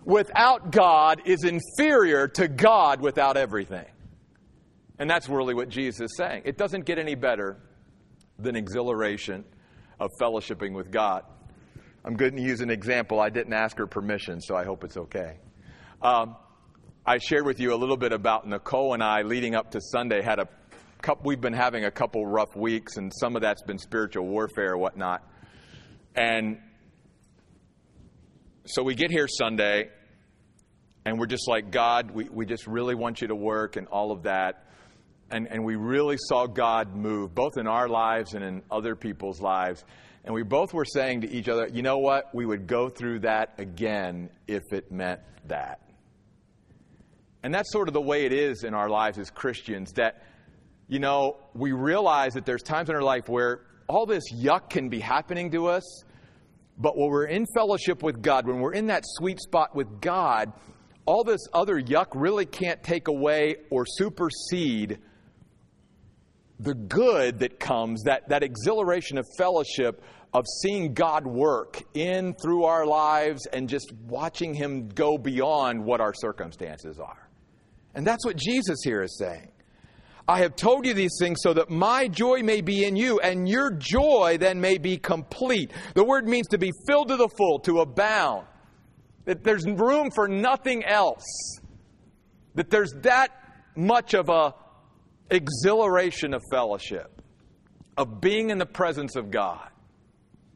without 0.04 0.70
God 0.70 1.22
is 1.24 1.44
inferior 1.44 2.28
to 2.28 2.46
God 2.46 3.00
without 3.00 3.36
everything. 3.36 3.86
And 4.98 5.10
that's 5.10 5.28
really 5.28 5.54
what 5.54 5.68
Jesus 5.68 6.02
is 6.02 6.16
saying. 6.16 6.42
It 6.44 6.56
doesn't 6.56 6.84
get 6.84 6.98
any 6.98 7.16
better 7.16 7.58
than 8.38 8.54
exhilaration 8.54 9.44
of 9.98 10.10
fellowshipping 10.20 10.72
with 10.72 10.90
God. 10.90 11.24
I'm 12.06 12.14
going 12.14 12.36
to 12.36 12.42
use 12.42 12.60
an 12.60 12.70
example. 12.70 13.18
I 13.18 13.30
didn't 13.30 13.52
ask 13.52 13.76
her 13.78 13.86
permission, 13.88 14.40
so 14.40 14.54
I 14.54 14.64
hope 14.64 14.84
it's 14.84 14.96
okay. 14.96 15.38
Um, 16.00 16.36
I 17.04 17.18
shared 17.18 17.44
with 17.44 17.58
you 17.58 17.74
a 17.74 17.78
little 17.78 17.96
bit 17.96 18.12
about 18.12 18.46
Nicole 18.46 18.94
and 18.94 19.02
I 19.02 19.22
leading 19.22 19.56
up 19.56 19.72
to 19.72 19.80
Sunday 19.80 20.22
had 20.22 20.38
a 20.38 20.46
couple, 21.02 21.28
we've 21.28 21.40
been 21.40 21.52
having 21.52 21.84
a 21.84 21.90
couple 21.90 22.24
rough 22.24 22.54
weeks, 22.54 22.96
and 22.96 23.12
some 23.12 23.34
of 23.34 23.42
that's 23.42 23.62
been 23.62 23.78
spiritual 23.78 24.24
warfare 24.24 24.74
or 24.74 24.78
whatnot. 24.78 25.28
And 26.14 26.58
so 28.66 28.84
we 28.84 28.94
get 28.94 29.10
here 29.10 29.26
Sunday, 29.26 29.90
and 31.04 31.18
we're 31.18 31.26
just 31.26 31.48
like, 31.48 31.72
God, 31.72 32.12
we, 32.12 32.28
we 32.28 32.46
just 32.46 32.68
really 32.68 32.94
want 32.94 33.20
you 33.20 33.26
to 33.28 33.36
work 33.36 33.74
and 33.74 33.88
all 33.88 34.12
of 34.12 34.22
that. 34.22 34.70
And, 35.32 35.48
and 35.50 35.64
we 35.64 35.74
really 35.74 36.18
saw 36.18 36.46
God 36.46 36.94
move, 36.94 37.34
both 37.34 37.58
in 37.58 37.66
our 37.66 37.88
lives 37.88 38.34
and 38.34 38.44
in 38.44 38.62
other 38.70 38.94
people's 38.94 39.40
lives. 39.40 39.84
And 40.26 40.34
we 40.34 40.42
both 40.42 40.74
were 40.74 40.84
saying 40.84 41.20
to 41.20 41.30
each 41.30 41.48
other, 41.48 41.68
you 41.68 41.82
know 41.82 41.98
what? 41.98 42.34
We 42.34 42.44
would 42.44 42.66
go 42.66 42.88
through 42.88 43.20
that 43.20 43.54
again 43.58 44.28
if 44.48 44.72
it 44.72 44.90
meant 44.90 45.20
that. 45.46 45.80
And 47.44 47.54
that's 47.54 47.70
sort 47.70 47.86
of 47.86 47.94
the 47.94 48.00
way 48.00 48.26
it 48.26 48.32
is 48.32 48.64
in 48.64 48.74
our 48.74 48.90
lives 48.90 49.18
as 49.18 49.30
Christians 49.30 49.92
that, 49.92 50.24
you 50.88 50.98
know, 50.98 51.36
we 51.54 51.70
realize 51.70 52.34
that 52.34 52.44
there's 52.44 52.64
times 52.64 52.90
in 52.90 52.96
our 52.96 53.02
life 53.02 53.28
where 53.28 53.60
all 53.86 54.04
this 54.04 54.24
yuck 54.34 54.68
can 54.68 54.88
be 54.88 54.98
happening 54.98 55.52
to 55.52 55.68
us. 55.68 56.02
But 56.76 56.98
when 56.98 57.08
we're 57.08 57.26
in 57.26 57.46
fellowship 57.54 58.02
with 58.02 58.20
God, 58.20 58.48
when 58.48 58.58
we're 58.58 58.74
in 58.74 58.88
that 58.88 59.04
sweet 59.06 59.38
spot 59.40 59.76
with 59.76 60.00
God, 60.00 60.52
all 61.04 61.22
this 61.22 61.46
other 61.52 61.80
yuck 61.80 62.08
really 62.16 62.46
can't 62.46 62.82
take 62.82 63.06
away 63.06 63.58
or 63.70 63.86
supersede 63.86 64.98
the 66.58 66.74
good 66.74 67.40
that 67.40 67.60
comes, 67.60 68.02
that, 68.04 68.28
that 68.28 68.42
exhilaration 68.42 69.18
of 69.18 69.26
fellowship, 69.36 70.02
of 70.32 70.44
seeing 70.62 70.92
God 70.92 71.26
work 71.26 71.82
in 71.94 72.34
through 72.34 72.64
our 72.64 72.84
lives 72.86 73.46
and 73.46 73.68
just 73.68 73.92
watching 74.06 74.54
Him 74.54 74.88
go 74.88 75.16
beyond 75.16 75.84
what 75.84 76.00
our 76.00 76.12
circumstances 76.14 76.98
are. 76.98 77.28
And 77.94 78.06
that's 78.06 78.24
what 78.24 78.36
Jesus 78.36 78.78
here 78.84 79.02
is 79.02 79.16
saying. 79.18 79.50
I 80.28 80.40
have 80.40 80.56
told 80.56 80.86
you 80.86 80.92
these 80.92 81.16
things 81.20 81.38
so 81.40 81.54
that 81.54 81.70
my 81.70 82.08
joy 82.08 82.42
may 82.42 82.60
be 82.60 82.84
in 82.84 82.96
you 82.96 83.20
and 83.20 83.48
your 83.48 83.70
joy 83.70 84.36
then 84.40 84.60
may 84.60 84.76
be 84.76 84.98
complete. 84.98 85.70
The 85.94 86.04
word 86.04 86.26
means 86.26 86.48
to 86.48 86.58
be 86.58 86.72
filled 86.86 87.08
to 87.08 87.16
the 87.16 87.28
full, 87.28 87.60
to 87.60 87.80
abound. 87.80 88.46
That 89.24 89.44
there's 89.44 89.64
room 89.64 90.10
for 90.10 90.26
nothing 90.26 90.84
else. 90.84 91.24
That 92.56 92.70
there's 92.70 92.92
that 93.02 93.30
much 93.76 94.14
of 94.14 94.28
a 94.28 94.54
exhilaration 95.30 96.34
of 96.34 96.42
fellowship, 96.50 97.22
of 97.96 98.20
being 98.20 98.50
in 98.50 98.58
the 98.58 98.66
presence 98.66 99.16
of 99.16 99.30
God 99.30 99.68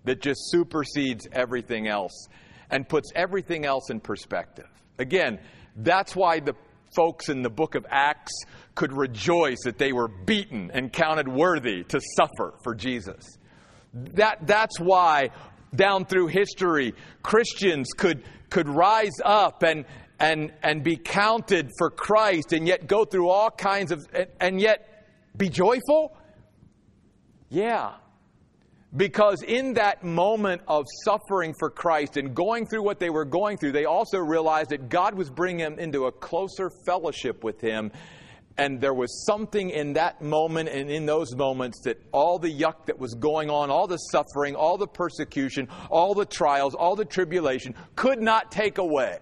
that 0.04 0.20
just 0.20 0.40
supersedes 0.50 1.26
everything 1.32 1.88
else 1.88 2.28
and 2.70 2.88
puts 2.88 3.10
everything 3.14 3.66
else 3.66 3.90
in 3.90 4.00
perspective. 4.00 4.68
Again, 4.98 5.40
that's 5.76 6.14
why 6.14 6.40
the 6.40 6.54
folks 6.94 7.28
in 7.28 7.42
the 7.42 7.50
book 7.50 7.74
of 7.74 7.86
Acts 7.88 8.32
could 8.74 8.92
rejoice 8.92 9.58
that 9.64 9.78
they 9.78 9.92
were 9.92 10.08
beaten 10.08 10.70
and 10.72 10.92
counted 10.92 11.28
worthy 11.28 11.84
to 11.84 12.00
suffer 12.16 12.54
for 12.62 12.74
Jesus. 12.74 13.38
That, 13.92 14.46
that's 14.46 14.78
why 14.78 15.30
down 15.74 16.04
through 16.04 16.28
history, 16.28 16.94
Christians 17.22 17.88
could, 17.96 18.22
could 18.48 18.68
rise 18.68 19.20
up 19.24 19.62
and, 19.62 19.84
and, 20.20 20.52
and 20.62 20.84
be 20.84 20.96
counted 20.96 21.70
for 21.78 21.90
Christ 21.90 22.52
and 22.52 22.68
yet 22.68 22.86
go 22.86 23.04
through 23.04 23.30
all 23.30 23.50
kinds 23.50 23.90
of, 23.90 24.06
and, 24.12 24.26
and 24.38 24.60
yet 24.60 25.06
be 25.36 25.48
joyful? 25.48 26.16
Yeah. 27.48 27.94
Because 28.94 29.42
in 29.42 29.74
that 29.74 30.04
moment 30.04 30.62
of 30.68 30.84
suffering 31.04 31.54
for 31.58 31.70
Christ 31.70 32.16
and 32.16 32.34
going 32.34 32.66
through 32.66 32.82
what 32.82 32.98
they 32.98 33.08
were 33.08 33.24
going 33.24 33.56
through, 33.56 33.72
they 33.72 33.86
also 33.86 34.18
realized 34.18 34.70
that 34.70 34.88
God 34.88 35.14
was 35.14 35.30
bringing 35.30 35.64
them 35.64 35.78
into 35.78 36.06
a 36.06 36.12
closer 36.12 36.70
fellowship 36.84 37.42
with 37.42 37.60
Him. 37.60 37.90
And 38.58 38.80
there 38.80 38.92
was 38.92 39.24
something 39.24 39.70
in 39.70 39.94
that 39.94 40.20
moment 40.20 40.68
and 40.68 40.90
in 40.90 41.06
those 41.06 41.34
moments 41.34 41.80
that 41.84 42.02
all 42.12 42.38
the 42.38 42.52
yuck 42.52 42.86
that 42.86 42.98
was 42.98 43.14
going 43.14 43.48
on, 43.48 43.70
all 43.70 43.86
the 43.86 43.96
suffering, 43.96 44.54
all 44.54 44.76
the 44.76 44.88
persecution, 44.88 45.68
all 45.88 46.12
the 46.14 46.26
trials, 46.26 46.74
all 46.74 46.96
the 46.96 47.04
tribulation 47.04 47.74
could 47.94 48.20
not 48.20 48.50
take 48.50 48.78
away. 48.78 49.18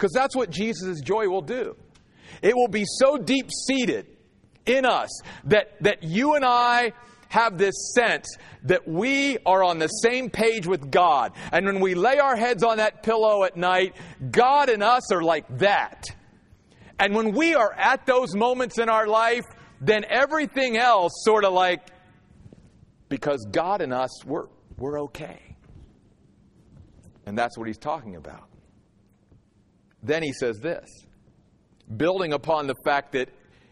Because 0.00 0.12
that's 0.12 0.34
what 0.34 0.48
Jesus' 0.48 1.02
joy 1.02 1.28
will 1.28 1.42
do. 1.42 1.76
It 2.40 2.56
will 2.56 2.68
be 2.68 2.84
so 2.86 3.18
deep 3.18 3.50
seated 3.66 4.06
in 4.64 4.86
us 4.86 5.10
that, 5.44 5.74
that 5.82 6.02
you 6.02 6.36
and 6.36 6.44
I 6.44 6.94
have 7.28 7.58
this 7.58 7.92
sense 7.94 8.34
that 8.62 8.88
we 8.88 9.36
are 9.44 9.62
on 9.62 9.78
the 9.78 9.88
same 9.88 10.30
page 10.30 10.66
with 10.66 10.90
God. 10.90 11.32
And 11.52 11.66
when 11.66 11.80
we 11.80 11.94
lay 11.94 12.18
our 12.18 12.34
heads 12.34 12.64
on 12.64 12.78
that 12.78 13.02
pillow 13.02 13.44
at 13.44 13.58
night, 13.58 13.94
God 14.30 14.70
and 14.70 14.82
us 14.82 15.12
are 15.12 15.22
like 15.22 15.58
that. 15.58 16.06
And 16.98 17.14
when 17.14 17.32
we 17.32 17.54
are 17.54 17.72
at 17.74 18.06
those 18.06 18.34
moments 18.34 18.78
in 18.78 18.88
our 18.88 19.06
life, 19.06 19.44
then 19.82 20.06
everything 20.08 20.78
else 20.78 21.12
sort 21.24 21.44
of 21.44 21.52
like, 21.52 21.86
because 23.10 23.46
God 23.50 23.82
and 23.82 23.92
us, 23.92 24.24
we're, 24.24 24.46
we're 24.78 25.02
okay. 25.02 25.56
And 27.26 27.36
that's 27.36 27.58
what 27.58 27.66
he's 27.66 27.78
talking 27.78 28.16
about. 28.16 28.49
Then 30.02 30.22
he 30.22 30.32
says 30.32 30.58
this 30.60 30.88
building 31.96 32.32
upon 32.32 32.66
the 32.66 32.74
fact 32.84 33.12
that 33.12 33.28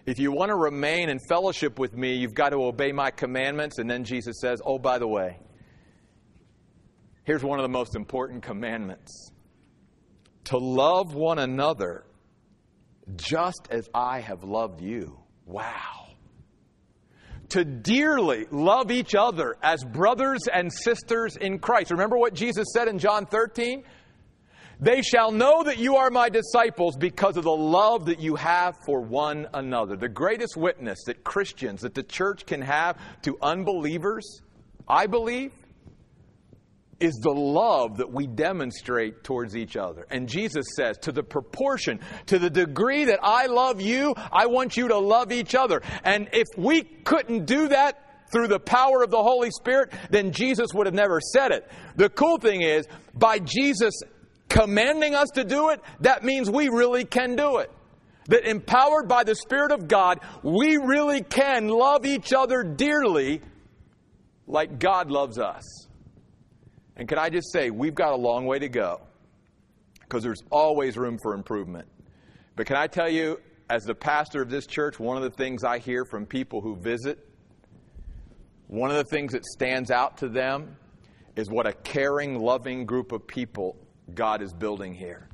if 0.07 0.19
you 0.19 0.33
want 0.33 0.49
to 0.49 0.57
remain 0.57 1.09
in 1.09 1.19
fellowship 1.29 1.79
with 1.79 1.95
me, 1.95 2.15
you've 2.15 2.35
got 2.35 2.51
to 2.51 2.57
obey 2.57 2.93
my 2.93 3.11
commandments. 3.11 3.79
And 3.79 3.91
then 3.91 4.05
Jesus 4.05 4.41
says, 4.41 4.61
Oh, 4.65 4.79
by 4.79 4.99
the 4.99 5.07
way, 5.07 5.39
here's 7.25 7.45
one 7.45 7.59
of 7.59 7.63
the 7.63 7.69
most 7.69 7.95
important 7.95 8.43
commandments 8.43 9.31
to 10.45 10.57
love 10.57 11.15
one 11.15 11.39
another 11.39 12.05
just 13.17 13.69
as 13.71 13.89
I 13.95 14.21
have 14.21 14.45
loved 14.45 14.81
you. 14.81 15.19
Wow. 15.45 16.07
To 17.51 17.65
dearly 17.65 18.47
love 18.51 18.91
each 18.91 19.15
other 19.15 19.57
as 19.63 19.85
brothers 19.85 20.41
and 20.53 20.73
sisters 20.73 21.37
in 21.37 21.59
Christ. 21.59 21.91
Remember 21.91 22.17
what 22.17 22.35
Jesus 22.35 22.67
said 22.73 22.89
in 22.89 22.99
John 22.99 23.27
13? 23.27 23.85
They 24.81 25.03
shall 25.03 25.33
know 25.33 25.65
that 25.65 25.79
you 25.79 25.97
are 25.97 26.11
my 26.11 26.29
disciples 26.29 26.97
because 26.97 27.37
of 27.37 27.45
the 27.45 27.51
love 27.51 28.07
that 28.07 28.21
you 28.21 28.37
have 28.37 28.77
for 28.87 29.01
one 29.01 29.49
another. 29.53 29.97
The 29.97 30.09
greatest 30.09 30.57
witness 30.57 31.01
that 31.07 31.25
Christians, 31.25 31.81
that 31.81 31.95
the 31.95 32.05
church 32.05 32.47
can 32.47 32.63
have 32.63 32.97
to 33.23 33.37
unbelievers, 33.43 34.41
I 34.87 35.07
believe, 35.07 35.53
is 37.01 37.15
the 37.15 37.31
love 37.31 37.97
that 37.99 38.13
we 38.13 38.27
demonstrate 38.27 39.25
towards 39.25 39.57
each 39.57 39.77
other. 39.77 40.07
And 40.11 40.29
Jesus 40.29 40.67
says, 40.77 40.99
to 40.99 41.13
the 41.13 41.23
proportion, 41.23 42.01
to 42.27 42.39
the 42.39 42.51
degree 42.51 43.05
that 43.05 43.21
I 43.23 43.47
love 43.47 43.81
you, 43.81 44.15
I 44.33 44.47
want 44.47 44.77
you 44.77 44.89
to 44.89 44.99
love 44.99 45.33
each 45.33 45.55
other. 45.55 45.83
And 46.05 46.29
if 46.33 46.47
we 46.57 46.83
couldn't 46.83 47.47
do 47.47 47.69
that 47.69 48.05
through 48.33 48.49
the 48.49 48.61
power 48.61 49.03
of 49.03 49.11
the 49.11 49.23
Holy 49.23 49.51
Spirit, 49.51 49.93
then 50.11 50.33
Jesus 50.33 50.75
would 50.75 50.87
have 50.87 50.95
never 50.95 51.21
said 51.21 51.51
it. 51.51 51.71
The 51.97 52.11
cool 52.11 52.39
thing 52.39 52.63
is, 52.63 52.87
by 53.15 53.39
Jesus 53.39 53.95
commanding 54.49 55.15
us 55.15 55.31
to 55.35 55.45
do 55.45 55.71
it, 55.71 55.81
that 56.01 56.25
means 56.25 56.51
we 56.51 56.69
really 56.69 57.05
can 57.05 57.37
do 57.37 57.59
it. 57.59 57.71
That 58.27 58.49
empowered 58.49 59.09
by 59.09 59.25
the 59.25 59.35
Spirit 59.35 59.73
of 59.73 59.89
God, 59.89 60.21
we 60.43 60.77
really 60.77 61.23
can 61.23 61.69
love 61.69 62.05
each 62.05 62.33
other 62.33 62.63
dearly 62.63 63.41
like 64.47 64.79
God 64.79 65.11
loves 65.11 65.39
us. 65.39 65.63
And 66.97 67.09
can 67.09 67.19
I 67.19 67.31
just 67.31 67.53
say, 67.53 67.71
we've 67.71 67.95
got 67.95 68.13
a 68.13 68.17
long 68.17 68.45
way 68.47 68.59
to 68.59 68.69
go 68.69 69.01
because 70.01 70.23
there's 70.23 70.43
always 70.51 70.97
room 70.97 71.19
for 71.23 71.35
improvement. 71.35 71.87
But 72.57 72.67
can 72.67 72.77
I 72.77 72.87
tell 72.87 73.09
you, 73.09 73.41
as 73.71 73.85
the 73.85 73.95
pastor 73.95 74.43
of 74.43 74.51
this 74.51 74.67
church, 74.67 74.99
one 74.99 75.17
of 75.17 75.23
the 75.23 75.31
things 75.31 75.65
I 75.65 75.79
hear 75.79 76.05
from 76.05 76.27
people 76.27 76.61
who 76.61 76.77
visit, 76.77 77.19
one 78.67 78.91
of 78.91 78.97
the 78.97 79.05
things 79.05 79.33
that 79.33 79.45
stands 79.45 79.91
out 79.91 80.19
to 80.19 80.29
them 80.29 80.77
is 81.37 81.49
what 81.51 81.67
a 81.67 81.73
caring, 81.73 82.39
loving 82.39 82.85
group 82.85 83.13
of 83.13 83.27
people 83.27 83.77
God 84.15 84.43
is 84.43 84.53
building 84.53 84.95
here. 84.95 85.29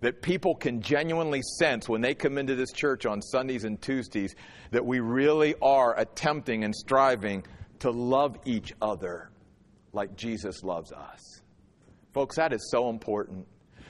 That 0.00 0.22
people 0.22 0.54
can 0.54 0.80
genuinely 0.80 1.42
sense 1.58 1.88
when 1.88 2.00
they 2.00 2.14
come 2.14 2.38
into 2.38 2.54
this 2.54 2.70
church 2.72 3.04
on 3.04 3.20
Sundays 3.20 3.64
and 3.64 3.80
Tuesdays 3.80 4.34
that 4.70 4.84
we 4.84 5.00
really 5.00 5.54
are 5.60 5.98
attempting 5.98 6.64
and 6.64 6.74
striving 6.74 7.44
to 7.80 7.90
love 7.90 8.38
each 8.44 8.72
other 8.80 9.30
like 9.92 10.16
Jesus 10.16 10.62
loves 10.62 10.92
us. 10.92 11.40
Folks, 12.12 12.36
that 12.36 12.52
is 12.52 12.70
so 12.70 12.90
important. 12.90 13.46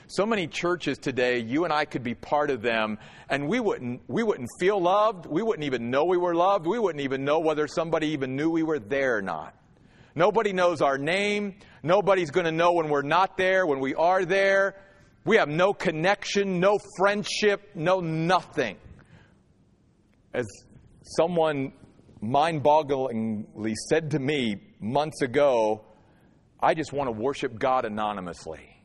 So 0.07 0.25
many 0.25 0.47
churches 0.47 0.97
today, 0.97 1.37
you 1.39 1.65
and 1.65 1.73
I 1.73 1.85
could 1.85 2.03
be 2.03 2.15
part 2.15 2.49
of 2.49 2.63
them, 2.63 2.97
and 3.29 3.47
we 3.47 3.59
wouldn't, 3.59 4.01
we 4.07 4.23
wouldn't 4.23 4.49
feel 4.59 4.81
loved. 4.81 5.27
We 5.27 5.43
wouldn't 5.43 5.65
even 5.65 5.91
know 5.91 6.05
we 6.05 6.17
were 6.17 6.33
loved. 6.33 6.65
We 6.65 6.79
wouldn't 6.79 7.03
even 7.03 7.23
know 7.23 7.39
whether 7.39 7.67
somebody 7.67 8.07
even 8.07 8.35
knew 8.35 8.49
we 8.49 8.63
were 8.63 8.79
there 8.79 9.17
or 9.17 9.21
not. 9.21 9.55
Nobody 10.15 10.53
knows 10.53 10.81
our 10.81 10.97
name. 10.97 11.55
Nobody's 11.83 12.31
going 12.31 12.45
to 12.45 12.51
know 12.51 12.73
when 12.73 12.89
we're 12.89 13.01
not 13.01 13.37
there, 13.37 13.65
when 13.65 13.79
we 13.79 13.95
are 13.95 14.25
there. 14.25 14.75
We 15.25 15.37
have 15.37 15.49
no 15.49 15.73
connection, 15.73 16.59
no 16.59 16.77
friendship, 16.97 17.69
no 17.75 17.99
nothing. 17.99 18.77
As 20.33 20.45
someone 21.03 21.73
mind 22.21 22.63
bogglingly 22.63 23.73
said 23.89 24.11
to 24.11 24.19
me 24.19 24.57
months 24.79 25.21
ago, 25.21 25.85
I 26.61 26.73
just 26.73 26.91
want 26.91 27.07
to 27.07 27.11
worship 27.11 27.57
God 27.57 27.85
anonymously. 27.85 28.83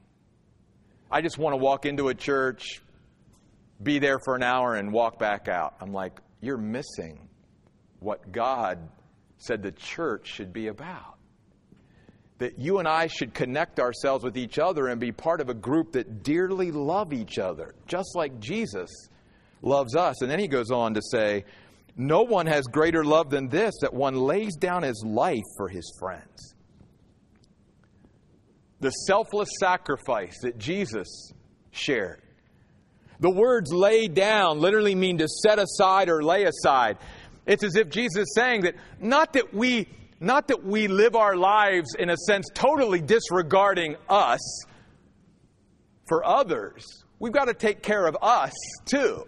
I 1.10 1.20
just 1.20 1.38
want 1.38 1.54
to 1.54 1.56
walk 1.56 1.86
into 1.86 2.08
a 2.08 2.14
church, 2.14 2.82
be 3.82 3.98
there 3.98 4.18
for 4.24 4.36
an 4.36 4.42
hour, 4.42 4.74
and 4.74 4.92
walk 4.92 5.18
back 5.18 5.48
out. 5.48 5.74
I'm 5.80 5.92
like, 5.92 6.20
you're 6.40 6.58
missing 6.58 7.28
what 8.00 8.32
God 8.32 8.90
said 9.38 9.62
the 9.62 9.72
church 9.72 10.28
should 10.28 10.52
be 10.52 10.68
about 10.68 11.13
that 12.38 12.58
you 12.58 12.78
and 12.78 12.88
I 12.88 13.06
should 13.06 13.32
connect 13.32 13.78
ourselves 13.78 14.24
with 14.24 14.36
each 14.36 14.58
other 14.58 14.88
and 14.88 15.00
be 15.00 15.12
part 15.12 15.40
of 15.40 15.48
a 15.48 15.54
group 15.54 15.92
that 15.92 16.22
dearly 16.22 16.70
love 16.72 17.12
each 17.12 17.38
other, 17.38 17.74
just 17.86 18.16
like 18.16 18.40
Jesus 18.40 18.90
loves 19.62 19.94
us. 19.94 20.20
And 20.20 20.30
then 20.30 20.40
he 20.40 20.48
goes 20.48 20.70
on 20.70 20.94
to 20.94 21.02
say, 21.02 21.44
No 21.96 22.22
one 22.22 22.46
has 22.46 22.64
greater 22.64 23.04
love 23.04 23.30
than 23.30 23.48
this, 23.48 23.74
that 23.82 23.94
one 23.94 24.16
lays 24.16 24.56
down 24.56 24.82
his 24.82 25.02
life 25.06 25.42
for 25.56 25.68
his 25.68 25.90
friends. 25.98 26.54
The 28.80 28.90
selfless 28.90 29.48
sacrifice 29.60 30.40
that 30.42 30.58
Jesus 30.58 31.32
shared. 31.70 32.20
The 33.20 33.30
words 33.30 33.72
lay 33.72 34.08
down 34.08 34.60
literally 34.60 34.94
mean 34.94 35.18
to 35.18 35.28
set 35.28 35.58
aside 35.58 36.08
or 36.08 36.22
lay 36.22 36.44
aside. 36.44 36.98
It's 37.46 37.62
as 37.62 37.76
if 37.76 37.88
Jesus 37.88 38.22
is 38.22 38.34
saying 38.34 38.62
that 38.62 38.74
not 39.00 39.34
that 39.34 39.54
we 39.54 39.88
not 40.24 40.48
that 40.48 40.64
we 40.64 40.88
live 40.88 41.14
our 41.16 41.36
lives, 41.36 41.88
in 41.98 42.10
a 42.10 42.16
sense, 42.16 42.46
totally 42.54 43.00
disregarding 43.00 43.96
us 44.08 44.64
for 46.06 46.24
others. 46.24 47.04
We've 47.18 47.32
got 47.32 47.46
to 47.46 47.54
take 47.54 47.82
care 47.82 48.06
of 48.06 48.16
us 48.20 48.52
too. 48.84 49.26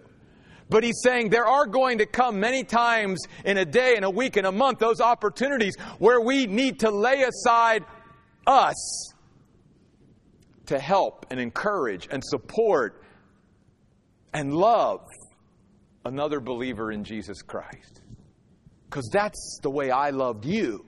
But 0.69 0.83
he's 0.83 0.99
saying 1.01 1.29
there 1.29 1.45
are 1.45 1.65
going 1.65 1.99
to 1.99 2.05
come 2.05 2.39
many 2.39 2.63
times 2.63 3.19
in 3.45 3.57
a 3.57 3.65
day, 3.65 3.95
in 3.95 4.03
a 4.03 4.09
week, 4.09 4.35
in 4.35 4.45
a 4.45 4.51
month, 4.51 4.79
those 4.79 4.99
opportunities 4.99 5.75
where 5.97 6.19
we 6.19 6.45
need 6.45 6.81
to 6.81 6.91
lay 6.91 7.23
aside 7.23 7.85
us 8.45 9.13
to 10.65 10.77
help 10.77 11.25
and 11.29 11.39
encourage 11.39 12.07
and 12.11 12.21
support 12.23 13.01
and 14.33 14.53
love 14.53 15.01
another 16.05 16.39
believer 16.39 16.91
in 16.91 17.03
Jesus 17.03 17.41
Christ. 17.41 17.96
Because 18.89 19.09
that's 19.11 19.59
the 19.61 19.69
way 19.69 19.91
I 19.91 20.11
loved 20.11 20.45
you. 20.45 20.85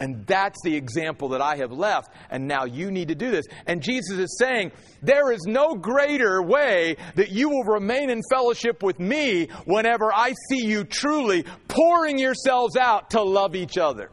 And 0.00 0.24
that's 0.26 0.60
the 0.62 0.76
example 0.76 1.30
that 1.30 1.40
I 1.40 1.56
have 1.56 1.72
left. 1.72 2.12
And 2.30 2.46
now 2.46 2.64
you 2.64 2.90
need 2.90 3.08
to 3.08 3.14
do 3.14 3.30
this. 3.30 3.46
And 3.66 3.82
Jesus 3.82 4.18
is 4.18 4.36
saying, 4.38 4.72
there 5.02 5.32
is 5.32 5.40
no 5.46 5.74
greater 5.74 6.40
way 6.42 6.96
that 7.16 7.30
you 7.30 7.48
will 7.48 7.64
remain 7.64 8.10
in 8.10 8.22
fellowship 8.30 8.82
with 8.82 9.00
me 9.00 9.48
whenever 9.64 10.12
I 10.12 10.34
see 10.48 10.64
you 10.64 10.84
truly 10.84 11.44
pouring 11.66 12.18
yourselves 12.18 12.76
out 12.76 13.10
to 13.10 13.22
love 13.22 13.56
each 13.56 13.76
other. 13.76 14.10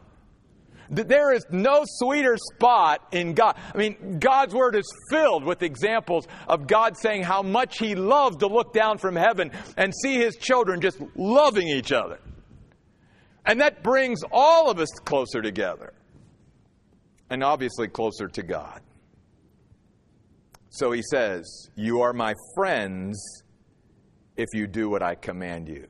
There 0.88 1.32
is 1.32 1.44
no 1.50 1.82
sweeter 1.84 2.36
spot 2.54 3.00
in 3.12 3.34
God. 3.34 3.56
I 3.74 3.76
mean, 3.76 4.18
God's 4.20 4.54
Word 4.54 4.76
is 4.76 4.86
filled 5.10 5.44
with 5.44 5.62
examples 5.62 6.28
of 6.46 6.68
God 6.68 6.96
saying 6.96 7.24
how 7.24 7.42
much 7.42 7.78
He 7.78 7.96
loves 7.96 8.36
to 8.38 8.46
look 8.46 8.72
down 8.72 8.98
from 8.98 9.16
heaven 9.16 9.50
and 9.76 9.92
see 10.02 10.14
His 10.14 10.36
children 10.36 10.80
just 10.80 10.98
loving 11.16 11.66
each 11.66 11.90
other. 11.90 12.20
And 13.46 13.60
that 13.60 13.82
brings 13.82 14.22
all 14.32 14.70
of 14.70 14.80
us 14.80 14.90
closer 15.04 15.40
together. 15.40 15.94
And 17.30 17.42
obviously 17.42 17.88
closer 17.88 18.28
to 18.28 18.42
God. 18.42 18.80
So 20.70 20.92
he 20.92 21.02
says, 21.10 21.70
You 21.74 22.02
are 22.02 22.12
my 22.12 22.34
friends 22.54 23.18
if 24.36 24.48
you 24.52 24.66
do 24.66 24.90
what 24.90 25.02
I 25.02 25.14
command 25.14 25.68
you. 25.68 25.86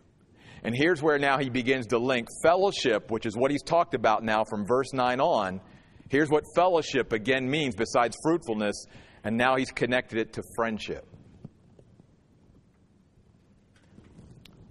And 0.63 0.75
here's 0.77 1.03
where 1.03 1.19
now 1.19 1.39
he 1.39 1.51
begins 1.51 1.87
to 1.89 1.99
link 1.99 2.29
fellowship, 2.43 3.11
which 3.11 3.27
is 3.27 3.37
what 3.37 3.51
he's 3.51 3.63
talked 3.63 3.95
about 3.95 4.23
now 4.23 4.45
from 4.45 4.67
verse 4.67 4.93
9 4.93 5.21
on. 5.21 5.61
Here's 6.09 6.31
what 6.31 6.45
fellowship 6.55 7.13
again 7.13 7.49
means 7.49 7.75
besides 7.75 8.17
fruitfulness, 8.23 8.87
and 9.25 9.37
now 9.37 9.57
he's 9.57 9.71
connected 9.71 10.19
it 10.19 10.33
to 10.35 10.43
friendship. 10.57 11.07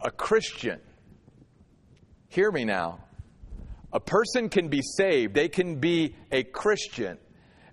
A 0.02 0.12
Christian 0.12 0.80
Hear 2.36 2.52
me 2.52 2.66
now. 2.66 3.00
A 3.94 4.00
person 4.02 4.50
can 4.50 4.68
be 4.68 4.82
saved, 4.82 5.34
they 5.34 5.48
can 5.48 5.80
be 5.80 6.16
a 6.34 6.44
Christian, 6.44 7.18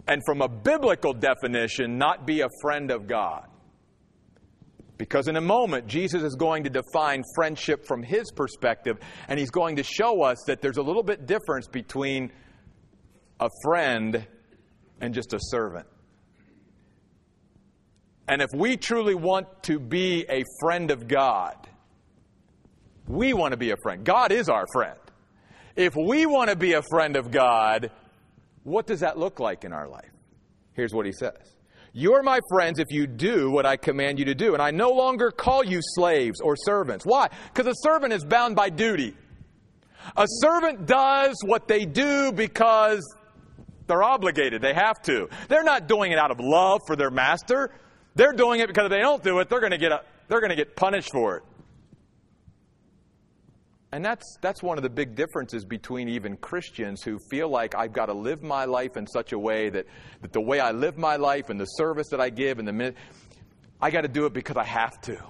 and 0.07 0.23
from 0.25 0.41
a 0.41 0.49
biblical 0.49 1.13
definition, 1.13 1.99
not 1.99 2.29
be 2.29 2.43
a 2.43 2.49
friend 2.61 2.93
of 2.93 3.09
God. 3.09 3.49
Because 4.99 5.27
in 5.27 5.35
a 5.35 5.41
moment, 5.41 5.89
Jesus 5.89 6.23
is 6.23 6.37
going 6.37 6.63
to 6.63 6.71
define 6.71 7.25
friendship 7.35 7.85
from 7.85 8.05
his 8.05 8.31
perspective, 8.31 8.99
and 9.27 9.37
he's 9.37 9.51
going 9.51 9.75
to 9.77 9.83
show 9.83 10.23
us 10.23 10.39
that 10.47 10.63
there's 10.63 10.77
a 10.77 10.83
little 10.83 11.03
bit 11.03 11.27
difference 11.27 11.67
between 11.67 12.31
a 13.41 13.49
friend 13.65 14.25
and 15.01 15.13
just 15.13 15.35
a 15.35 15.41
servant. 15.41 15.89
And 18.29 18.41
if 18.41 18.51
we 18.55 18.77
truly 18.77 19.17
want 19.17 19.65
to 19.65 19.81
be 19.81 20.25
a 20.29 20.45
friend 20.61 20.93
of 20.93 21.09
God, 21.09 21.69
we 23.13 23.35
want 23.35 23.53
to 23.53 23.59
be 23.59 23.71
a 23.71 23.77
friend. 23.83 24.05
God 24.05 24.33
is 24.33 24.49
our 24.49 24.65
friend. 24.73 24.99
If 25.77 25.95
we 25.95 26.27
want 26.27 26.51
to 26.51 26.57
be 26.57 26.73
a 26.73 26.83
friend 26.91 27.17
of 27.17 27.31
God, 27.31 27.91
what 28.65 28.87
does 28.87 29.01
that 29.01 29.19
look 29.19 29.39
like 29.39 29.65
in 29.65 29.73
our 29.73 29.89
life? 29.89 30.11
Here's 30.75 30.95
what 30.95 31.07
he 31.07 31.13
says 31.13 31.57
You're 31.93 32.23
my 32.23 32.41
friends 32.51 32.79
if 32.79 32.91
you 32.91 33.07
do 33.07 33.51
what 33.51 33.67
I 33.67 33.77
command 33.77 34.19
you 34.19 34.25
to 34.27 34.35
do. 34.35 34.55
And 34.55 34.63
I 34.63 34.71
no 34.71 34.91
longer 34.91 35.31
call 35.31 35.65
you 35.65 35.81
slaves 35.83 36.41
or 36.41 36.57
servants. 36.57 37.05
Why? 37.05 37.29
Because 37.53 37.67
a 37.67 37.77
servant 37.83 38.13
is 38.13 38.25
bound 38.25 38.57
by 38.57 38.71
duty. 38.71 39.15
A 40.17 40.27
servant 40.41 40.87
does 40.87 41.37
what 41.45 41.69
they 41.69 41.85
do 41.85 42.33
because 42.33 43.01
they're 43.87 44.03
obligated. 44.03 44.63
They 44.63 44.75
have 44.75 45.01
to. 45.03 45.29
They're 45.49 45.63
not 45.63 45.87
doing 45.87 46.13
it 46.13 46.19
out 46.19 46.31
of 46.31 46.41
love 46.41 46.81
for 46.87 46.97
their 46.97 47.11
master. 47.11 47.71
They're 48.15 48.33
doing 48.33 48.61
it 48.61 48.69
because 48.69 48.87
if 48.87 48.91
they 48.91 48.99
don't 48.99 49.23
do 49.23 49.39
it, 49.39 49.49
they're 49.49 49.61
going 49.61 49.73
to 49.73 49.79
get 49.79 49.93
a, 49.93 50.03
they're 50.29 50.41
going 50.41 50.51
to 50.51 50.57
get 50.57 50.75
punished 50.77 51.11
for 51.13 51.37
it. 51.37 51.43
And 53.93 54.03
that's, 54.03 54.39
that's 54.41 54.63
one 54.63 54.79
of 54.79 54.83
the 54.83 54.91
big 54.91 55.15
differences 55.15 55.67
between 55.67 56.09
even 56.09 56.39
Christians 56.39 57.03
who 57.03 57.19
feel 57.31 57.51
like 57.51 57.75
I've 57.75 57.93
got 57.93 58.07
to 58.07 58.15
live 58.15 58.43
my 58.43 58.65
life 58.65 58.97
in 58.97 59.07
such 59.07 59.33
a 59.33 59.39
way 59.39 59.69
that, 59.69 59.87
that 60.23 60.33
the 60.33 60.41
way 60.41 60.61
I 60.61 60.71
live 60.71 60.97
my 60.97 61.17
life 61.17 61.51
and 61.51 61.61
the 61.61 61.67
service 61.67 62.09
that 62.11 62.21
I 62.21 62.31
give 62.31 62.59
and 62.59 62.67
the 62.67 62.95
I 63.83 63.91
got 63.91 64.01
to 64.01 64.09
do 64.09 64.25
it 64.25 64.33
because 64.33 64.57
I 64.57 64.65
have 64.65 64.99
to. 65.03 65.23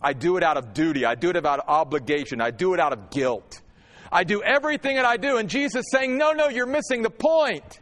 I 0.00 0.14
do 0.14 0.38
it 0.38 0.42
out 0.42 0.56
of 0.56 0.72
duty. 0.72 1.04
I 1.04 1.14
do 1.14 1.28
it 1.28 1.36
out 1.36 1.60
of 1.60 1.68
obligation. 1.68 2.40
I 2.40 2.52
do 2.52 2.72
it 2.72 2.80
out 2.80 2.94
of 2.94 3.10
guilt. 3.10 3.60
I 4.10 4.24
do 4.24 4.42
everything 4.42 4.96
that 4.96 5.04
I 5.04 5.18
do. 5.18 5.36
And 5.36 5.50
Jesus 5.50 5.84
saying, 5.92 6.16
no, 6.16 6.32
no, 6.32 6.48
you're 6.48 6.66
missing 6.66 7.02
the 7.02 7.10
point. 7.10 7.80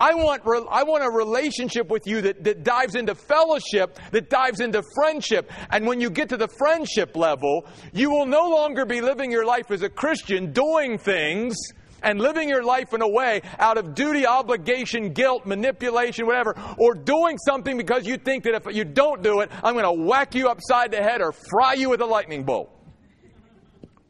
I 0.00 0.14
want, 0.14 0.42
I 0.70 0.82
want 0.82 1.04
a 1.04 1.10
relationship 1.10 1.90
with 1.90 2.06
you 2.06 2.22
that, 2.22 2.42
that 2.44 2.64
dives 2.64 2.94
into 2.94 3.14
fellowship, 3.14 3.98
that 4.12 4.30
dives 4.30 4.60
into 4.60 4.82
friendship. 4.94 5.52
And 5.68 5.86
when 5.86 6.00
you 6.00 6.08
get 6.08 6.30
to 6.30 6.38
the 6.38 6.48
friendship 6.48 7.14
level, 7.16 7.66
you 7.92 8.10
will 8.10 8.24
no 8.24 8.48
longer 8.48 8.86
be 8.86 9.02
living 9.02 9.30
your 9.30 9.44
life 9.44 9.70
as 9.70 9.82
a 9.82 9.90
Christian 9.90 10.52
doing 10.52 10.96
things 10.96 11.54
and 12.02 12.18
living 12.18 12.48
your 12.48 12.62
life 12.62 12.94
in 12.94 13.02
a 13.02 13.08
way 13.08 13.42
out 13.58 13.76
of 13.76 13.94
duty, 13.94 14.26
obligation, 14.26 15.12
guilt, 15.12 15.44
manipulation, 15.44 16.24
whatever, 16.24 16.56
or 16.78 16.94
doing 16.94 17.36
something 17.36 17.76
because 17.76 18.06
you 18.06 18.16
think 18.16 18.44
that 18.44 18.54
if 18.54 18.74
you 18.74 18.84
don't 18.84 19.22
do 19.22 19.40
it, 19.40 19.50
I'm 19.62 19.74
going 19.74 19.84
to 19.84 20.06
whack 20.06 20.34
you 20.34 20.48
upside 20.48 20.92
the 20.92 21.02
head 21.02 21.20
or 21.20 21.32
fry 21.32 21.74
you 21.74 21.90
with 21.90 22.00
a 22.00 22.06
lightning 22.06 22.44
bolt. 22.44 22.74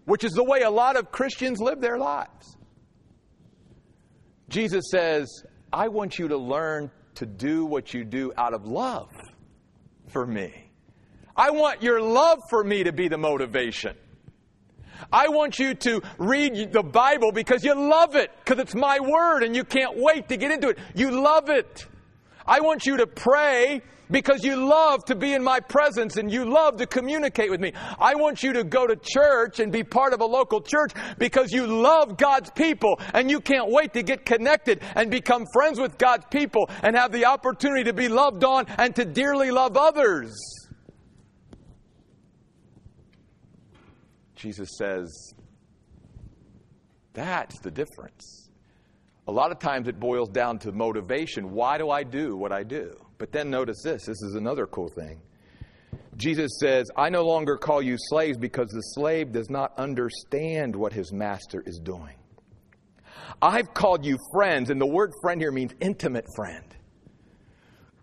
Which 0.05 0.23
is 0.23 0.33
the 0.33 0.45
way 0.45 0.63
a 0.63 0.71
lot 0.71 0.97
of 0.97 1.11
Christians 1.11 1.59
live 1.61 1.81
their 1.81 1.99
lives. 1.99 2.57
Jesus 4.49 4.85
says, 4.91 5.45
I 5.73 5.89
want 5.89 6.19
you 6.19 6.29
to 6.29 6.37
learn 6.37 6.91
to 7.17 7.27
do 7.27 7.65
what 7.65 7.95
you 7.95 8.05
do 8.05 8.33
out 8.37 8.55
of 8.55 8.67
love 8.67 9.11
for 10.09 10.27
me. 10.27 10.71
I 11.37 11.51
want 11.51 11.83
your 11.83 12.01
love 12.01 12.43
for 12.49 12.63
me 12.65 12.85
to 12.85 12.93
be 12.93 13.09
the 13.09 13.19
motivation. 13.19 13.97
I 15.13 15.29
want 15.29 15.59
you 15.59 15.75
to 15.75 16.03
read 16.19 16.73
the 16.73 16.83
Bible 16.83 17.33
because 17.33 17.65
you 17.65 17.75
love 17.75 18.17
it, 18.17 18.31
because 18.45 18.59
it's 18.59 18.75
my 18.75 19.01
word 19.01 19.43
and 19.43 19.57
you 19.57 19.65
can't 19.65 19.97
wait 19.97 20.29
to 20.29 20.37
get 20.37 20.51
into 20.51 20.69
it. 20.69 20.79
You 20.95 21.23
love 21.23 21.49
it. 21.49 21.87
I 22.47 22.61
want 22.61 22.85
you 22.85 22.99
to 22.99 23.07
pray 23.07 23.83
because 24.11 24.45
you 24.45 24.57
love 24.57 25.05
to 25.07 25.15
be 25.15 25.35
in 25.35 25.43
my 25.43 25.61
presence 25.61 26.17
and 26.17 26.33
you 26.33 26.45
love 26.45 26.77
to 26.79 26.87
communicate 26.87 27.51
with 27.51 27.61
me. 27.61 27.73
I 27.99 28.15
want 28.15 28.43
you 28.43 28.53
to 28.55 28.65
go 28.65 28.87
to 28.87 28.97
church 28.97 29.61
and 29.61 29.73
be 29.73 29.85
part 29.85 30.13
of 30.13 30.21
a 30.21 30.27
local 30.27 30.61
church 30.61 30.93
because 31.19 31.53
you 31.53 31.67
love 31.67 32.17
God's 32.17 32.51
people 32.51 33.01
and 33.15 33.31
you 33.31 33.41
can't 33.41 33.71
wait 33.71 33.93
to 33.95 34.03
get 34.03 34.25
connected 34.25 34.83
and 34.95 35.11
become 35.11 35.45
friends 35.53 35.81
with 35.81 35.99
God's 35.99 36.27
people 36.31 36.69
and 36.83 36.97
have 36.97 37.13
the 37.13 37.27
opportunity 37.27 37.85
to 37.85 37.93
be 37.93 38.09
loved 38.09 38.45
on 38.45 38.67
and 38.79 38.95
to 38.97 39.05
dearly 39.05 39.51
love 39.51 39.77
others. 39.77 40.37
Jesus 44.35 44.71
says, 44.79 45.35
that's 47.13 47.59
the 47.61 47.71
difference. 47.71 48.49
A 49.29 49.33
lot 49.33 49.53
of 49.53 49.59
times 49.59 49.87
it 49.87 50.01
boils 50.01 50.29
down 50.31 50.59
to 50.61 50.73
motivation. 50.73 51.53
Why 51.53 51.77
do 51.79 51.91
I 51.91 52.03
do 52.03 52.37
what 52.37 52.53
I 52.53 52.63
do? 52.63 52.93
But 53.21 53.33
then 53.33 53.51
notice 53.51 53.83
this 53.83 54.07
this 54.07 54.23
is 54.23 54.35
another 54.35 54.67
cool 54.67 54.89
thing. 54.89 55.21
Jesus 56.17 56.59
says, 56.59 56.91
I 56.97 57.11
no 57.11 57.23
longer 57.23 57.57
call 57.59 57.83
you 57.83 57.97
slaves 57.99 58.39
because 58.39 58.71
the 58.71 58.81
slave 58.81 59.31
does 59.31 59.51
not 59.51 59.79
understand 59.79 60.75
what 60.75 60.93
his 60.93 61.13
master 61.13 61.63
is 61.67 61.79
doing. 61.79 62.15
I've 63.43 63.75
called 63.75 64.05
you 64.07 64.17
friends, 64.33 64.71
and 64.71 64.81
the 64.81 64.87
word 64.87 65.13
friend 65.21 65.41
here 65.41 65.53
means 65.53 65.73
intimate 65.81 66.25
friend, 66.35 66.65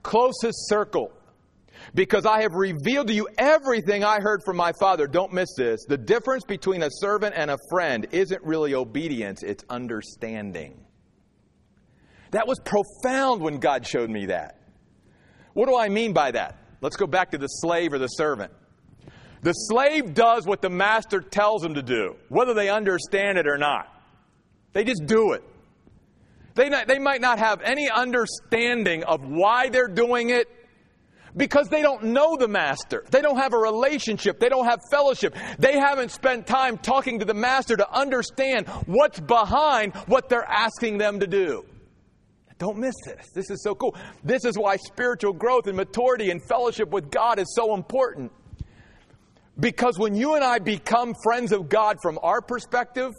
closest 0.03 0.69
circle, 0.69 1.12
because 1.95 2.25
I 2.27 2.43
have 2.43 2.53
revealed 2.53 3.08
to 3.08 3.13
you 3.13 3.27
everything 3.39 4.03
I 4.03 4.19
heard 4.19 4.41
from 4.45 4.56
my 4.56 4.71
Father. 4.80 5.08
Don't 5.08 5.34
miss 5.34 5.49
this. 5.58 5.84
The 5.88 5.97
difference 5.97 6.43
between 6.43 6.84
a 6.84 6.89
servant 6.91 7.34
and 7.36 7.49
a 7.49 7.58
friend 7.71 8.08
isn't 8.12 8.43
really 8.43 8.75
obedience, 8.75 9.41
it's 9.41 9.63
understanding. 9.69 10.86
That 12.32 12.47
was 12.47 12.60
profound 12.60 13.41
when 13.41 13.58
God 13.58 13.86
showed 13.86 14.12
me 14.12 14.27
that. 14.27 14.57
What 15.58 15.67
do 15.67 15.76
I 15.76 15.89
mean 15.89 16.13
by 16.13 16.30
that? 16.30 16.56
Let's 16.82 16.98
go 16.98 17.08
back 17.08 17.32
to 17.32 17.39
the 17.39 17.48
slave 17.48 17.91
or 17.91 17.98
the 17.98 18.10
servant. 18.10 18.54
The 19.41 19.54
slave 19.54 20.13
does 20.13 20.46
what 20.46 20.62
the 20.62 20.70
master 20.70 21.20
tells 21.20 21.65
him 21.65 21.74
to 21.74 21.82
do, 21.82 22.15
whether 22.30 22.54
they 22.54 22.70
understand 22.70 23.39
it 23.39 23.48
or 23.48 23.58
not. 23.58 23.88
They 24.74 24.84
just 24.84 25.08
do 25.08 25.32
it. 25.32 25.43
They, 26.54 26.70
not, 26.70 26.88
they 26.88 27.00
might 27.00 27.22
not 27.22 27.39
have 27.39 27.63
any 27.63 27.89
understanding 27.89 29.04
of 29.04 29.22
why 29.24 29.70
they're 29.70 29.88
doing 29.88 30.30
it 30.30 30.48
because 31.36 31.70
they 31.70 31.82
don't 31.82 32.04
know 32.04 32.38
the 32.38 32.48
master. 32.48 33.04
They 33.10 33.24
don't 33.24 33.38
have 33.38 33.54
a 33.54 33.58
relationship. 33.58 34.39
They 34.39 34.50
don't 34.50 34.65
have 34.65 34.80
fellowship. 34.91 35.36
They 35.58 35.80
haven't 35.80 36.12
spent 36.12 36.46
time 36.46 36.78
talking 36.78 37.17
to 37.17 37.26
the 37.26 37.34
master 37.34 37.76
to 37.78 37.91
understand 37.91 38.67
what's 38.86 39.20
behind 39.20 39.96
what 40.06 40.30
they're 40.30 40.48
asking 40.48 41.00
them 41.00 41.20
to 41.20 41.26
do. 41.26 41.65
Don't 42.58 42.78
miss 42.78 42.96
this. 43.06 43.30
This 43.34 43.50
is 43.52 43.62
so 43.63 43.76
cool. 43.76 43.96
This 44.24 44.43
is 44.43 44.58
why 44.58 44.78
spiritual 44.78 45.34
growth 45.34 45.67
and 45.67 45.78
maturity 45.78 46.32
and 46.32 46.41
fellowship 46.43 46.89
with 46.89 47.12
God 47.12 47.39
is 47.39 47.54
so 47.56 47.76
important. 47.76 48.32
Because 49.60 49.98
when 49.98 50.15
you 50.15 50.36
and 50.36 50.43
I 50.43 50.60
become 50.60 51.13
friends 51.24 51.52
of 51.52 51.70
God 51.70 51.98
from 52.02 52.20
our 52.22 52.41
perspective, 52.41 53.12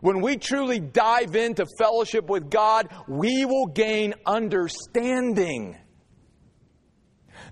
when 0.00 0.20
we 0.20 0.36
truly 0.36 0.78
dive 0.78 1.34
into 1.34 1.66
fellowship 1.78 2.28
with 2.28 2.50
God, 2.50 2.88
we 3.08 3.44
will 3.44 3.66
gain 3.66 4.14
understanding. 4.26 5.76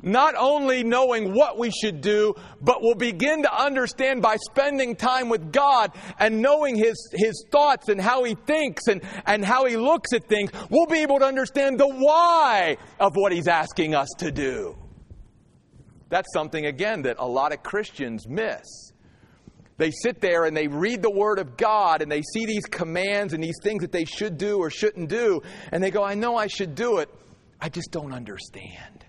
Not 0.04 0.34
only 0.36 0.84
knowing 0.84 1.32
what 1.32 1.58
we 1.58 1.70
should 1.70 2.02
do, 2.02 2.34
but 2.60 2.82
we'll 2.82 2.94
begin 2.94 3.42
to 3.42 3.54
understand 3.54 4.20
by 4.20 4.36
spending 4.36 4.96
time 4.96 5.30
with 5.30 5.50
God 5.50 5.92
and 6.18 6.42
knowing 6.42 6.76
His, 6.76 6.94
His 7.12 7.44
thoughts 7.50 7.88
and 7.88 8.00
how 8.00 8.22
He 8.24 8.34
thinks 8.34 8.86
and, 8.86 9.02
and 9.26 9.44
how 9.44 9.64
He 9.64 9.76
looks 9.76 10.12
at 10.12 10.28
things. 10.28 10.50
We'll 10.68 10.86
be 10.86 10.98
able 10.98 11.18
to 11.20 11.24
understand 11.24 11.80
the 11.80 11.88
why 11.88 12.76
of 13.00 13.12
what 13.14 13.32
He's 13.32 13.48
asking 13.48 13.94
us 13.94 14.08
to 14.18 14.30
do. 14.30 14.76
That's 16.10 16.32
something, 16.32 16.66
again, 16.66 17.02
that 17.02 17.16
a 17.18 17.26
lot 17.26 17.52
of 17.52 17.62
Christians 17.62 18.28
miss. 18.28 18.92
They 19.76 19.90
sit 19.90 20.20
there 20.20 20.44
and 20.44 20.56
they 20.56 20.68
read 20.68 21.02
the 21.02 21.10
Word 21.10 21.38
of 21.38 21.56
God 21.56 22.02
and 22.02 22.12
they 22.12 22.22
see 22.22 22.46
these 22.46 22.66
commands 22.66 23.32
and 23.32 23.42
these 23.42 23.58
things 23.62 23.82
that 23.82 23.90
they 23.90 24.04
should 24.04 24.38
do 24.38 24.58
or 24.58 24.70
shouldn't 24.70 25.08
do, 25.08 25.42
and 25.72 25.82
they 25.82 25.90
go, 25.90 26.04
I 26.04 26.14
know 26.14 26.36
I 26.36 26.46
should 26.46 26.74
do 26.74 26.98
it, 26.98 27.08
I 27.60 27.68
just 27.68 27.90
don't 27.90 28.12
understand. 28.12 29.03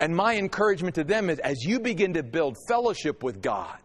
And 0.00 0.14
my 0.14 0.36
encouragement 0.36 0.94
to 0.96 1.04
them 1.04 1.30
is 1.30 1.38
as 1.38 1.62
you 1.64 1.80
begin 1.80 2.14
to 2.14 2.22
build 2.22 2.56
fellowship 2.68 3.22
with 3.22 3.40
God, 3.40 3.78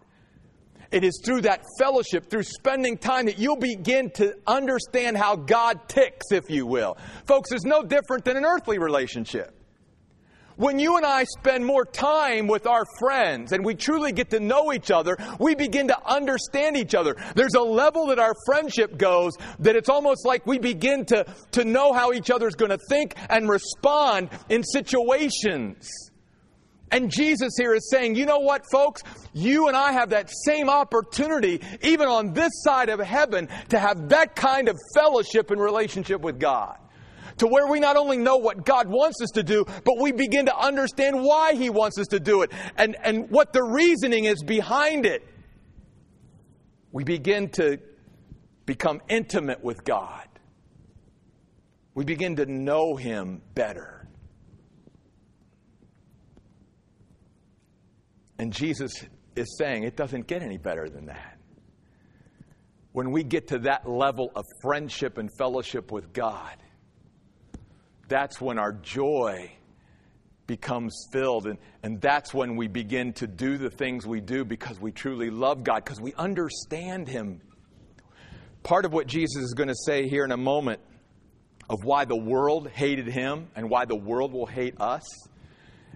it 0.92 1.06
is 1.06 1.22
through 1.24 1.42
that 1.42 1.64
fellowship, 1.80 2.30
through 2.30 2.44
spending 2.44 2.98
time, 2.98 3.28
that 3.28 3.40
you'll 3.40 3.56
begin 3.56 4.10
to 4.12 4.36
understand 4.46 5.18
how 5.18 5.38
God 5.38 5.88
ticks, 5.88 6.32
if 6.32 6.50
you 6.50 6.66
will. 6.66 6.98
Folks, 7.26 7.54
it's 7.54 7.64
no 7.64 7.82
different 7.82 8.26
than 8.26 8.36
an 8.36 8.44
earthly 8.44 8.78
relationship. 8.78 9.56
When 10.58 10.80
you 10.80 10.98
and 10.98 11.06
I 11.06 11.24
spend 11.24 11.66
more 11.66 11.86
time 11.86 12.48
with 12.48 12.68
our 12.68 12.86
friends 13.00 13.52
and 13.52 13.64
we 13.64 13.76
truly 13.76 14.12
get 14.12 14.30
to 14.32 14.40
know 14.40 14.74
each 14.74 14.92
other, 14.92 15.18
we 15.40 15.56
begin 15.56 15.88
to 15.88 16.08
understand 16.08 16.78
each 16.78 16.96
other. 16.96 17.16
There's 17.36 17.56
a 17.56 17.62
level 17.62 18.08
that 18.08 18.20
our 18.20 18.34
friendship 18.46 18.98
goes 18.98 19.34
that 19.60 19.76
it's 19.76 19.90
almost 19.90 20.26
like 20.26 20.46
we 20.46 20.60
begin 20.60 21.06
to, 21.06 21.26
to 21.52 21.66
know 21.66 21.94
how 21.94 22.14
each 22.14 22.30
other's 22.30 22.56
going 22.56 22.72
to 22.72 22.80
think 22.90 23.16
and 23.30 23.50
respond 23.50 24.30
in 24.50 24.64
situations. 24.64 25.90
And 26.92 27.10
Jesus 27.10 27.54
here 27.58 27.74
is 27.74 27.90
saying, 27.90 28.16
you 28.16 28.26
know 28.26 28.40
what, 28.40 28.64
folks? 28.70 29.02
You 29.34 29.70
and 29.70 29.78
I 29.78 29.94
have 29.94 30.10
that 30.10 30.30
same 30.46 30.70
opportunity, 30.70 31.62
even 31.82 32.10
on 32.10 32.34
this 32.34 32.52
side 32.64 32.90
of 32.90 33.00
heaven, 33.00 33.48
to 33.70 33.80
have 33.80 34.10
that 34.10 34.36
kind 34.36 34.68
of 34.68 34.78
fellowship 34.94 35.52
and 35.52 35.62
relationship 35.62 36.20
with 36.20 36.38
God 36.38 36.81
to 37.42 37.48
where 37.48 37.66
we 37.66 37.80
not 37.80 37.98
only 37.98 38.20
know 38.20 38.38
what 38.38 38.64
God 38.64 38.88
wants 38.88 39.20
us 39.20 39.32
to 39.32 39.42
do, 39.42 39.66
but 39.84 40.00
we 40.00 40.12
begin 40.12 40.46
to 40.46 40.56
understand 40.56 41.24
why 41.24 41.56
He 41.56 41.72
wants 41.72 41.98
us 41.98 42.06
to 42.10 42.20
do 42.20 42.44
it 42.44 42.52
and, 42.78 42.96
and 43.04 43.32
what 43.32 43.52
the 43.52 43.64
reasoning 43.64 44.26
is 44.26 44.44
behind 44.44 45.08
it. 45.08 45.28
We 46.92 47.04
begin 47.04 47.50
to 47.54 47.80
become 48.68 49.02
intimate 49.10 49.64
with 49.64 49.84
God. 49.84 50.28
We 51.96 52.06
begin 52.06 52.36
to 52.36 52.46
know 52.46 52.96
Him 52.96 53.42
better. 53.56 54.08
And 58.38 58.54
Jesus 58.54 58.94
is 59.36 59.58
saying 59.58 59.82
it 59.82 59.98
doesn't 59.98 60.28
get 60.28 60.44
any 60.44 60.60
better 60.60 60.88
than 60.90 61.08
that. 61.08 61.40
When 62.92 63.10
we 63.10 63.24
get 63.24 63.48
to 63.48 63.58
that 63.60 63.90
level 63.90 64.32
of 64.36 64.46
friendship 64.62 65.18
and 65.18 65.28
fellowship 65.40 65.92
with 65.92 66.14
God, 66.14 66.56
that's 68.12 68.42
when 68.42 68.60
our 68.60 68.74
joy 68.74 69.50
becomes 70.46 71.08
filled. 71.14 71.48
And, 71.48 71.58
and 71.82 72.02
that's 72.02 72.34
when 72.34 72.58
we 72.58 72.68
begin 72.68 73.14
to 73.14 73.26
do 73.26 73.58
the 73.58 73.70
things 73.70 74.06
we 74.06 74.20
do 74.20 74.44
because 74.44 74.78
we 74.82 74.92
truly 74.92 75.30
love 75.30 75.64
God, 75.64 75.86
because 75.86 76.02
we 76.02 76.14
understand 76.16 77.08
Him. 77.08 77.40
Part 78.64 78.84
of 78.84 78.92
what 78.92 79.08
Jesus 79.08 79.42
is 79.42 79.54
going 79.54 79.70
to 79.70 79.76
say 79.86 80.10
here 80.10 80.26
in 80.26 80.32
a 80.34 80.38
moment 80.38 80.82
of 81.70 81.80
why 81.86 82.04
the 82.04 82.18
world 82.18 82.70
hated 82.70 83.08
Him 83.08 83.48
and 83.56 83.70
why 83.70 83.86
the 83.86 83.96
world 83.96 84.34
will 84.34 84.46
hate 84.46 84.76
us 84.82 85.04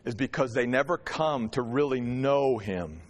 is 0.06 0.16
because 0.16 0.54
they 0.54 0.66
never 0.66 0.98
come 0.98 1.50
to 1.50 1.62
really 1.62 2.00
know 2.00 2.58
Him. 2.58 3.02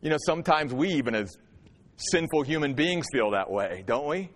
You 0.00 0.10
know, 0.10 0.18
sometimes 0.26 0.74
we, 0.74 0.94
even 0.94 1.14
as 1.14 1.38
sinful 1.96 2.42
human 2.42 2.74
beings, 2.74 3.06
feel 3.12 3.30
that 3.30 3.48
way, 3.48 3.84
don't 3.86 4.08
we? 4.08 4.30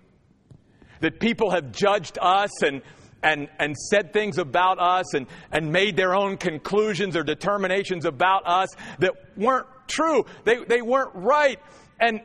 That 1.00 1.20
people 1.20 1.50
have 1.50 1.72
judged 1.72 2.18
us 2.20 2.62
and, 2.62 2.82
and, 3.22 3.48
and 3.58 3.76
said 3.76 4.12
things 4.12 4.38
about 4.38 4.78
us 4.78 5.14
and, 5.14 5.26
and 5.52 5.72
made 5.72 5.96
their 5.96 6.14
own 6.14 6.37
conclusions 6.37 7.16
or 7.16 7.22
determinations 7.22 8.04
about 8.04 8.46
us 8.46 8.68
that 8.98 9.12
weren't 9.37 9.66
true. 9.87 10.24
They, 10.44 10.64
they 10.64 10.82
weren't 10.82 11.14
right. 11.14 11.58
And, 12.00 12.20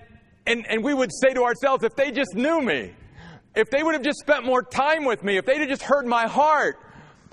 and, 0.46 0.66
and 0.70 0.84
we 0.84 0.94
would 0.94 1.12
say 1.12 1.34
to 1.34 1.44
ourselves, 1.44 1.84
if 1.84 1.96
they 1.96 2.12
just 2.12 2.36
knew 2.36 2.62
me, 2.62 2.94
if 3.56 3.70
they 3.70 3.84
would 3.84 3.94
have 3.94 4.04
just 4.04 4.20
spent 4.20 4.46
more 4.46 4.64
time 4.64 5.06
with 5.06 5.24
me, 5.24 5.38
if 5.38 5.46
they'd 5.46 5.60
have 5.60 5.70
just 5.70 5.84
heard 5.84 6.06
my 6.06 6.28
heart, 6.28 6.80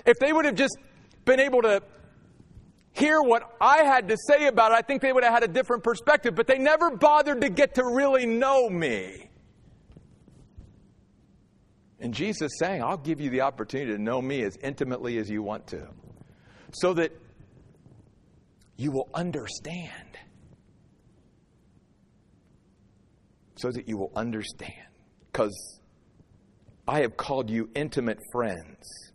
if 0.05 0.17
they 0.19 0.31
would 0.31 0.45
have 0.45 0.55
just 0.55 0.77
been 1.25 1.39
able 1.39 1.61
to 1.61 1.81
hear 2.93 3.21
what 3.21 3.55
I 3.59 3.83
had 3.83 4.07
to 4.09 4.17
say 4.27 4.47
about 4.47 4.71
it, 4.71 4.75
I 4.75 4.81
think 4.81 5.01
they 5.01 5.13
would 5.13 5.23
have 5.23 5.33
had 5.33 5.43
a 5.43 5.47
different 5.47 5.83
perspective. 5.83 6.35
But 6.35 6.47
they 6.47 6.57
never 6.57 6.95
bothered 6.95 7.41
to 7.41 7.49
get 7.49 7.75
to 7.75 7.83
really 7.85 8.25
know 8.25 8.69
me. 8.69 9.30
And 12.01 12.13
Jesus 12.15 12.51
saying, 12.57 12.81
I'll 12.81 12.97
give 12.97 13.21
you 13.21 13.29
the 13.29 13.41
opportunity 13.41 13.91
to 13.91 14.01
know 14.01 14.21
me 14.21 14.43
as 14.43 14.57
intimately 14.57 15.19
as 15.19 15.29
you 15.29 15.43
want 15.43 15.67
to, 15.67 15.87
so 16.73 16.93
that 16.95 17.11
you 18.75 18.91
will 18.91 19.07
understand. 19.13 20.17
So 23.57 23.69
that 23.71 23.87
you 23.87 23.97
will 23.97 24.11
understand. 24.15 24.73
Because 25.31 25.79
I 26.87 27.01
have 27.01 27.15
called 27.15 27.51
you 27.51 27.69
intimate 27.75 28.17
friends. 28.31 29.11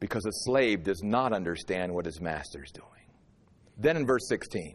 Because 0.00 0.24
a 0.26 0.32
slave 0.32 0.82
does 0.82 1.02
not 1.04 1.32
understand 1.32 1.94
what 1.94 2.04
his 2.04 2.20
master 2.20 2.64
is 2.64 2.72
doing. 2.72 2.86
Then 3.78 3.96
in 3.96 4.06
verse 4.06 4.26
16, 4.28 4.74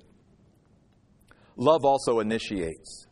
love 1.57 1.83
also 1.83 2.21
initiates. 2.21 3.04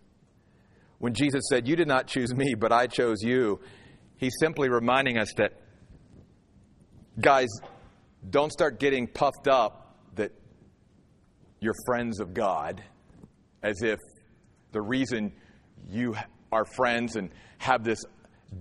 When 1.04 1.14
Jesus 1.14 1.42
said, 1.50 1.68
You 1.68 1.76
did 1.76 1.90
not 1.90 2.08
choose 2.08 2.34
me, 2.34 2.56
but 2.58 2.72
I 2.72 2.88
chose 2.88 3.18
you, 3.22 3.60
he's 4.16 4.32
simply 4.40 4.70
reminding 4.70 5.18
us 5.18 5.34
that, 5.36 5.52
guys, 7.20 7.50
don't 8.30 8.54
start 8.54 8.80
getting 8.80 9.08
puffed 9.08 9.50
up 9.50 9.98
that 10.16 10.32
you're 11.60 11.74
friends 11.86 12.22
of 12.22 12.34
God 12.34 12.82
as 13.62 13.82
if 13.82 14.00
the 14.72 14.82
reason 14.82 15.34
you 15.90 16.16
are 16.54 16.64
friends 16.64 17.18
and 17.18 17.32
have 17.58 17.84
this 17.84 18.00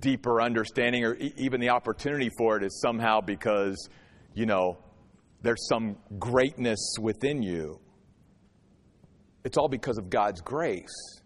deeper 0.00 0.42
understanding 0.42 1.04
or 1.04 1.14
even 1.36 1.60
the 1.60 1.68
opportunity 1.68 2.30
for 2.38 2.56
it 2.56 2.64
is 2.64 2.80
somehow 2.80 3.20
because, 3.20 3.88
you 4.34 4.46
know, 4.46 4.78
there's 5.42 5.68
some 5.68 5.94
greatness 6.18 6.96
within 7.00 7.40
you. 7.40 7.78
It's 9.44 9.56
all 9.56 9.68
because 9.68 9.96
of 9.96 10.10
God's 10.10 10.40
grace. 10.40 11.21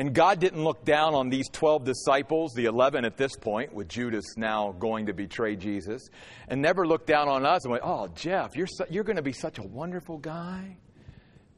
And 0.00 0.14
God 0.14 0.40
didn't 0.40 0.64
look 0.64 0.86
down 0.86 1.12
on 1.12 1.28
these 1.28 1.46
12 1.50 1.84
disciples, 1.84 2.54
the 2.54 2.64
11 2.64 3.04
at 3.04 3.18
this 3.18 3.36
point, 3.36 3.74
with 3.74 3.86
Judas 3.86 4.24
now 4.38 4.72
going 4.78 5.04
to 5.04 5.12
betray 5.12 5.56
Jesus, 5.56 6.08
and 6.48 6.62
never 6.62 6.86
looked 6.86 7.06
down 7.06 7.28
on 7.28 7.44
us 7.44 7.64
and 7.64 7.72
went, 7.72 7.84
Oh, 7.84 8.08
Jeff, 8.14 8.56
you're, 8.56 8.66
su- 8.66 8.86
you're 8.88 9.04
going 9.04 9.16
to 9.16 9.22
be 9.22 9.34
such 9.34 9.58
a 9.58 9.62
wonderful 9.62 10.16
guy. 10.16 10.78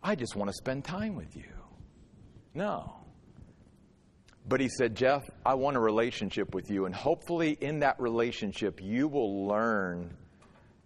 I 0.02 0.16
just 0.16 0.34
want 0.34 0.50
to 0.50 0.54
spend 0.54 0.84
time 0.84 1.14
with 1.14 1.36
you. 1.36 1.52
No. 2.52 2.92
But 4.48 4.60
he 4.60 4.68
said, 4.68 4.96
Jeff, 4.96 5.22
I 5.46 5.54
want 5.54 5.76
a 5.76 5.80
relationship 5.80 6.52
with 6.52 6.68
you, 6.68 6.86
and 6.86 6.94
hopefully 6.96 7.56
in 7.60 7.78
that 7.78 8.00
relationship, 8.00 8.80
you 8.82 9.06
will 9.06 9.46
learn 9.46 10.16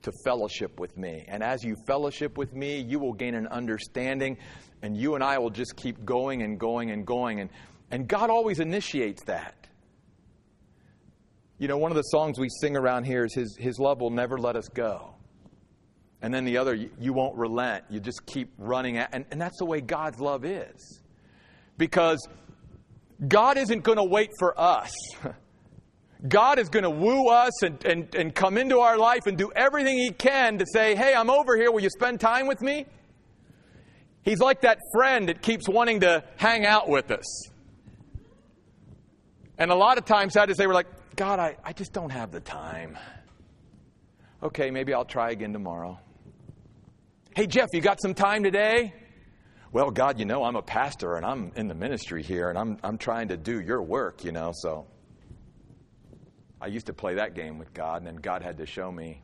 to 0.03 0.13
fellowship 0.25 0.79
with 0.79 0.97
me. 0.97 1.25
And 1.27 1.43
as 1.43 1.65
you 1.65 1.75
fellowship 1.87 2.37
with 2.39 2.55
me, 2.55 2.81
you 2.81 2.99
will 2.99 3.13
gain 3.13 3.35
an 3.35 3.47
understanding, 3.49 4.37
and 4.83 4.97
you 4.97 5.15
and 5.15 5.25
I 5.25 5.39
will 5.39 5.51
just 5.51 5.77
keep 5.77 6.05
going 6.05 6.43
and 6.43 6.59
going 6.59 6.91
and 6.91 7.07
going. 7.07 7.41
And, 7.41 7.51
and 7.91 8.09
God 8.09 8.31
always 8.31 8.61
initiates 8.61 9.23
that. 9.25 9.67
You 11.59 11.69
know, 11.69 11.79
one 11.79 11.91
of 11.91 11.97
the 11.97 12.03
songs 12.03 12.39
we 12.39 12.49
sing 12.61 12.77
around 12.77 13.05
here 13.05 13.25
is 13.25 13.35
His, 13.35 13.57
His 13.59 13.79
love 13.79 14.01
will 14.01 14.11
never 14.11 14.39
let 14.39 14.57
us 14.57 14.69
go. 14.69 15.15
And 16.23 16.33
then 16.33 16.45
the 16.45 16.59
other, 16.59 16.75
you, 16.75 16.91
you 16.99 17.13
won't 17.13 17.37
relent. 17.37 17.85
You 17.89 18.01
just 18.01 18.27
keep 18.27 18.53
running. 18.59 18.99
At, 18.99 19.11
and, 19.13 19.25
and 19.31 19.41
that's 19.41 19.59
the 19.59 19.65
way 19.65 19.81
God's 19.81 20.21
love 20.21 20.45
is. 20.45 21.01
Because 21.79 22.27
God 23.27 23.57
isn't 23.57 23.83
going 23.83 23.99
to 23.99 24.05
wait 24.05 24.31
for 24.39 24.59
us. 24.59 24.93
God 26.29 26.59
is 26.59 26.69
going 26.69 26.83
to 26.83 26.91
woo 26.91 27.29
us 27.29 27.63
and, 27.63 27.85
and, 27.85 28.15
and 28.15 28.35
come 28.35 28.57
into 28.57 28.81
our 28.81 28.97
life 28.97 29.27
and 29.27 29.37
do 29.37 29.51
everything 29.55 29.99
He 29.99 30.11
can 30.11 30.59
to 30.59 30.67
say, 30.73 30.95
Hey, 30.95 31.15
I'm 31.15 31.31
over 31.31 31.57
here. 31.57 31.71
Will 31.71 31.83
you 31.83 31.91
spend 31.91 32.21
time 32.21 32.47
with 32.47 32.63
me? 32.63 32.87
He's 34.27 34.41
like 34.41 34.63
that 34.63 34.81
friend 34.93 35.29
that 35.29 35.41
keeps 35.41 35.69
wanting 35.69 36.01
to 36.01 36.25
hang 36.35 36.67
out 36.67 36.89
with 36.89 37.13
us. 37.13 37.49
And 39.57 39.71
a 39.71 39.75
lot 39.77 39.99
of 39.99 40.05
times, 40.05 40.37
I 40.37 40.47
just 40.47 40.59
say, 40.59 40.67
We're 40.67 40.75
like, 40.75 40.89
God, 41.15 41.39
I, 41.39 41.57
I 41.65 41.73
just 41.73 41.93
don't 41.93 42.11
have 42.11 42.33
the 42.33 42.41
time. 42.41 42.99
Okay, 44.43 44.73
maybe 44.73 44.93
I'll 44.93 45.05
try 45.05 45.31
again 45.31 45.53
tomorrow. 45.53 45.99
Hey, 47.37 47.47
Jeff, 47.47 47.69
you 47.73 47.81
got 47.81 48.03
some 48.03 48.15
time 48.15 48.43
today? 48.43 48.93
Well, 49.71 49.93
God, 49.93 50.19
you 50.19 50.25
know, 50.25 50.43
I'm 50.43 50.57
a 50.57 50.63
pastor 50.63 51.15
and 51.15 51.25
I'm 51.25 51.53
in 51.55 51.69
the 51.69 51.75
ministry 51.75 52.23
here 52.23 52.51
and 52.51 52.59
I'm, 52.59 52.79
I'm 52.83 52.99
trying 52.99 53.29
to 53.29 53.37
do 53.37 53.61
your 53.61 53.81
work, 53.81 54.25
you 54.25 54.33
know, 54.33 54.51
so 54.55 54.87
I 56.61 56.67
used 56.67 56.87
to 56.87 56.93
play 56.93 57.15
that 57.15 57.35
game 57.35 57.59
with 57.59 57.73
God, 57.73 57.99
and 57.99 58.07
then 58.07 58.17
God 58.17 58.43
had 58.43 58.57
to 58.59 58.67
show 58.67 58.91
me 58.91 59.23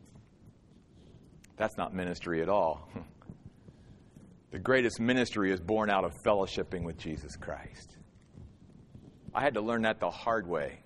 that's 1.56 1.76
not 1.76 1.92
ministry 1.92 2.40
at 2.40 2.48
all. 2.48 2.88
the 4.52 4.58
greatest 4.58 5.00
ministry 5.00 5.50
is 5.50 5.60
born 5.60 5.90
out 5.90 6.04
of 6.04 6.12
fellowshipping 6.24 6.84
with 6.84 6.98
Jesus 6.98 7.36
Christ. 7.36 7.96
I 9.34 9.40
had 9.42 9.54
to 9.54 9.62
learn 9.62 9.82
that 9.82 9.98
the 9.98 10.10
hard 10.10 10.46
way. 10.46 10.80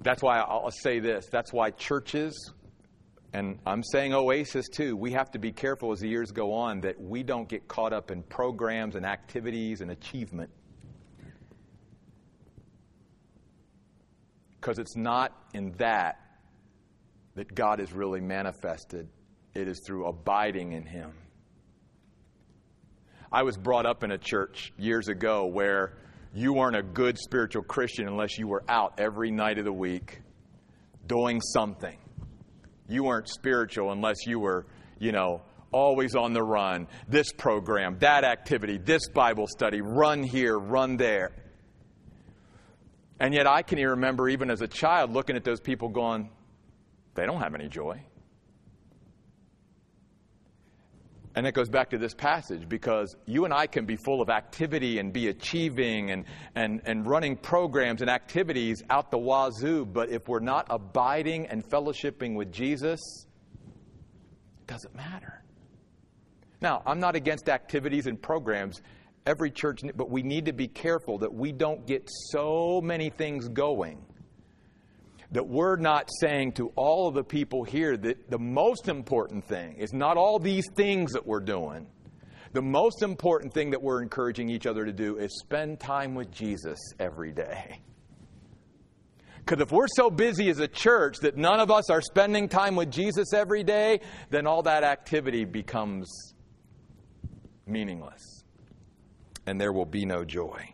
That's 0.00 0.22
why 0.22 0.38
I'll 0.38 0.70
say 0.70 1.00
this. 1.00 1.26
That's 1.26 1.52
why 1.52 1.70
churches, 1.70 2.52
and 3.32 3.58
I'm 3.66 3.82
saying 3.82 4.14
Oasis 4.14 4.68
too, 4.68 4.96
we 4.96 5.10
have 5.12 5.32
to 5.32 5.40
be 5.40 5.50
careful 5.50 5.90
as 5.90 5.98
the 5.98 6.08
years 6.08 6.30
go 6.30 6.52
on 6.52 6.80
that 6.82 7.00
we 7.00 7.24
don't 7.24 7.48
get 7.48 7.66
caught 7.66 7.92
up 7.92 8.12
in 8.12 8.22
programs 8.22 8.94
and 8.94 9.04
activities 9.04 9.80
and 9.80 9.90
achievement. 9.90 10.50
Because 14.60 14.78
it's 14.78 14.96
not 14.96 15.36
in 15.52 15.72
that 15.78 16.20
that 17.34 17.52
God 17.52 17.80
is 17.80 17.92
really 17.92 18.20
manifested, 18.20 19.08
it 19.54 19.66
is 19.66 19.80
through 19.84 20.06
abiding 20.06 20.72
in 20.72 20.86
Him. 20.86 21.12
I 23.32 23.44
was 23.44 23.56
brought 23.56 23.86
up 23.86 24.04
in 24.04 24.10
a 24.10 24.18
church 24.18 24.74
years 24.76 25.08
ago 25.08 25.46
where 25.46 25.94
you 26.34 26.52
weren't 26.52 26.76
a 26.76 26.82
good 26.82 27.18
spiritual 27.18 27.62
Christian 27.62 28.06
unless 28.06 28.38
you 28.38 28.46
were 28.46 28.62
out 28.68 28.94
every 28.98 29.30
night 29.30 29.58
of 29.58 29.64
the 29.64 29.72
week 29.72 30.20
doing 31.06 31.40
something. 31.40 31.96
You 32.88 33.04
weren't 33.04 33.28
spiritual 33.28 33.90
unless 33.90 34.26
you 34.26 34.38
were, 34.38 34.66
you 34.98 35.12
know, 35.12 35.40
always 35.72 36.14
on 36.14 36.34
the 36.34 36.42
run. 36.42 36.86
This 37.08 37.32
program, 37.32 37.96
that 38.00 38.24
activity, 38.24 38.76
this 38.76 39.08
Bible 39.08 39.46
study, 39.46 39.80
run 39.80 40.22
here, 40.22 40.58
run 40.58 40.98
there. 40.98 41.32
And 43.18 43.32
yet 43.32 43.46
I 43.46 43.62
can 43.62 43.78
remember, 43.78 44.28
even 44.28 44.50
as 44.50 44.60
a 44.60 44.68
child, 44.68 45.10
looking 45.10 45.36
at 45.36 45.44
those 45.44 45.60
people 45.60 45.88
going, 45.88 46.28
they 47.14 47.24
don't 47.24 47.40
have 47.40 47.54
any 47.54 47.68
joy. 47.68 48.02
And 51.34 51.46
it 51.46 51.54
goes 51.54 51.70
back 51.70 51.90
to 51.90 51.98
this 51.98 52.12
passage 52.12 52.68
because 52.68 53.16
you 53.24 53.46
and 53.46 53.54
I 53.54 53.66
can 53.66 53.86
be 53.86 53.96
full 53.96 54.20
of 54.20 54.28
activity 54.28 54.98
and 54.98 55.12
be 55.12 55.28
achieving 55.28 56.10
and, 56.10 56.24
and, 56.54 56.82
and 56.84 57.06
running 57.06 57.36
programs 57.36 58.02
and 58.02 58.10
activities 58.10 58.82
out 58.90 59.10
the 59.10 59.18
wazoo, 59.18 59.86
but 59.86 60.10
if 60.10 60.28
we're 60.28 60.40
not 60.40 60.66
abiding 60.68 61.46
and 61.46 61.64
fellowshipping 61.64 62.34
with 62.34 62.52
Jesus, 62.52 63.00
it 64.60 64.66
doesn't 64.66 64.94
matter. 64.94 65.42
Now, 66.60 66.82
I'm 66.84 67.00
not 67.00 67.16
against 67.16 67.48
activities 67.48 68.06
and 68.06 68.20
programs 68.20 68.82
every 69.24 69.50
church, 69.50 69.80
but 69.96 70.10
we 70.10 70.22
need 70.22 70.46
to 70.46 70.52
be 70.52 70.68
careful 70.68 71.18
that 71.18 71.32
we 71.32 71.50
don't 71.50 71.86
get 71.86 72.08
so 72.30 72.80
many 72.82 73.08
things 73.08 73.48
going 73.48 74.04
that 75.32 75.48
we're 75.48 75.76
not 75.76 76.08
saying 76.20 76.52
to 76.52 76.68
all 76.76 77.08
of 77.08 77.14
the 77.14 77.24
people 77.24 77.64
here 77.64 77.96
that 77.96 78.30
the 78.30 78.38
most 78.38 78.88
important 78.88 79.44
thing 79.44 79.76
is 79.76 79.92
not 79.92 80.16
all 80.16 80.38
these 80.38 80.66
things 80.74 81.12
that 81.12 81.26
we're 81.26 81.40
doing. 81.40 81.86
The 82.52 82.62
most 82.62 83.02
important 83.02 83.54
thing 83.54 83.70
that 83.70 83.82
we're 83.82 84.02
encouraging 84.02 84.50
each 84.50 84.66
other 84.66 84.84
to 84.84 84.92
do 84.92 85.16
is 85.16 85.38
spend 85.40 85.80
time 85.80 86.14
with 86.14 86.30
Jesus 86.30 86.78
every 87.00 87.32
day. 87.32 87.80
Because 89.38 89.62
if 89.62 89.72
we're 89.72 89.88
so 89.88 90.10
busy 90.10 90.50
as 90.50 90.58
a 90.60 90.68
church 90.68 91.16
that 91.22 91.36
none 91.36 91.60
of 91.60 91.70
us 91.70 91.90
are 91.90 92.02
spending 92.02 92.48
time 92.48 92.76
with 92.76 92.90
Jesus 92.90 93.32
every 93.32 93.64
day, 93.64 94.00
then 94.30 94.46
all 94.46 94.62
that 94.62 94.84
activity 94.84 95.44
becomes 95.44 96.34
meaningless 97.66 98.44
and 99.46 99.60
there 99.60 99.72
will 99.72 99.86
be 99.86 100.04
no 100.04 100.24
joy. 100.24 100.71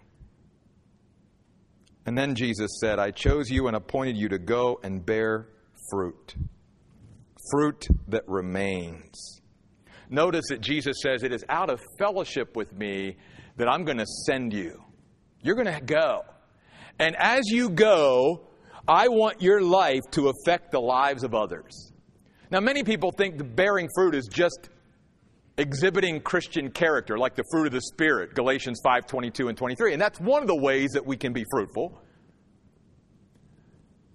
And 2.08 2.16
then 2.16 2.34
Jesus 2.34 2.70
said, 2.80 2.98
I 2.98 3.10
chose 3.10 3.50
you 3.50 3.66
and 3.66 3.76
appointed 3.76 4.16
you 4.16 4.30
to 4.30 4.38
go 4.38 4.80
and 4.82 5.04
bear 5.04 5.46
fruit, 5.90 6.36
fruit 7.50 7.86
that 8.08 8.26
remains. 8.26 9.42
Notice 10.08 10.46
that 10.48 10.62
Jesus 10.62 11.02
says, 11.02 11.22
It 11.22 11.34
is 11.34 11.44
out 11.50 11.68
of 11.68 11.82
fellowship 11.98 12.56
with 12.56 12.72
me 12.72 13.18
that 13.58 13.68
I'm 13.68 13.84
going 13.84 13.98
to 13.98 14.06
send 14.24 14.54
you. 14.54 14.82
You're 15.42 15.54
going 15.54 15.66
to 15.66 15.82
go. 15.82 16.22
And 16.98 17.14
as 17.14 17.42
you 17.48 17.68
go, 17.68 18.48
I 18.88 19.08
want 19.08 19.42
your 19.42 19.60
life 19.60 20.00
to 20.12 20.30
affect 20.30 20.70
the 20.70 20.80
lives 20.80 21.24
of 21.24 21.34
others. 21.34 21.92
Now, 22.50 22.60
many 22.60 22.84
people 22.84 23.12
think 23.12 23.36
the 23.36 23.44
bearing 23.44 23.90
fruit 23.94 24.14
is 24.14 24.28
just 24.32 24.70
exhibiting 25.58 26.20
Christian 26.20 26.70
character, 26.70 27.18
like 27.18 27.34
the 27.34 27.44
fruit 27.50 27.66
of 27.66 27.72
the 27.72 27.82
Spirit, 27.82 28.34
Galatians 28.34 28.80
5 28.82 29.06
22 29.06 29.48
and 29.48 29.58
23. 29.58 29.92
And 29.92 30.00
that's 30.00 30.20
one 30.20 30.42
of 30.42 30.48
the 30.48 30.56
ways 30.56 30.92
that 30.92 31.04
we 31.04 31.16
can 31.16 31.32
be 31.32 31.44
fruitful. 31.50 32.00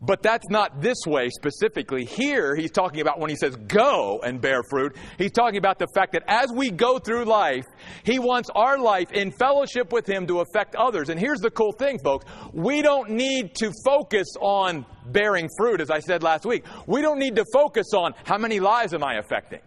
But 0.05 0.21
that's 0.21 0.49
not 0.49 0.81
this 0.81 0.97
way 1.07 1.29
specifically. 1.29 2.03
Here, 2.03 2.57
he's 2.57 2.71
talking 2.71 2.99
about 2.99 3.19
when 3.21 3.29
he 3.29 3.37
says 3.37 3.55
go 3.55 4.19
and 4.21 4.41
bear 4.41 4.61
fruit, 4.61 4.97
he's 5.17 5.31
talking 5.31 5.57
about 5.57 5.79
the 5.79 5.87
fact 5.95 6.11
that 6.11 6.23
as 6.27 6.51
we 6.51 6.71
go 6.71 6.99
through 6.99 7.23
life, 7.23 7.63
he 8.03 8.19
wants 8.19 8.49
our 8.53 8.77
life 8.77 9.13
in 9.13 9.31
fellowship 9.31 9.93
with 9.93 10.05
him 10.05 10.27
to 10.27 10.41
affect 10.41 10.75
others. 10.75 11.07
And 11.07 11.17
here's 11.17 11.39
the 11.39 11.51
cool 11.51 11.71
thing, 11.71 11.99
folks. 12.03 12.25
We 12.51 12.81
don't 12.81 13.11
need 13.11 13.55
to 13.55 13.71
focus 13.85 14.27
on 14.41 14.85
bearing 15.05 15.47
fruit, 15.57 15.79
as 15.79 15.89
I 15.89 15.99
said 15.99 16.21
last 16.21 16.45
week. 16.45 16.65
We 16.85 17.01
don't 17.01 17.17
need 17.17 17.37
to 17.37 17.45
focus 17.53 17.93
on 17.93 18.13
how 18.25 18.37
many 18.37 18.59
lives 18.59 18.93
am 18.93 19.05
I 19.05 19.19
affecting. 19.19 19.61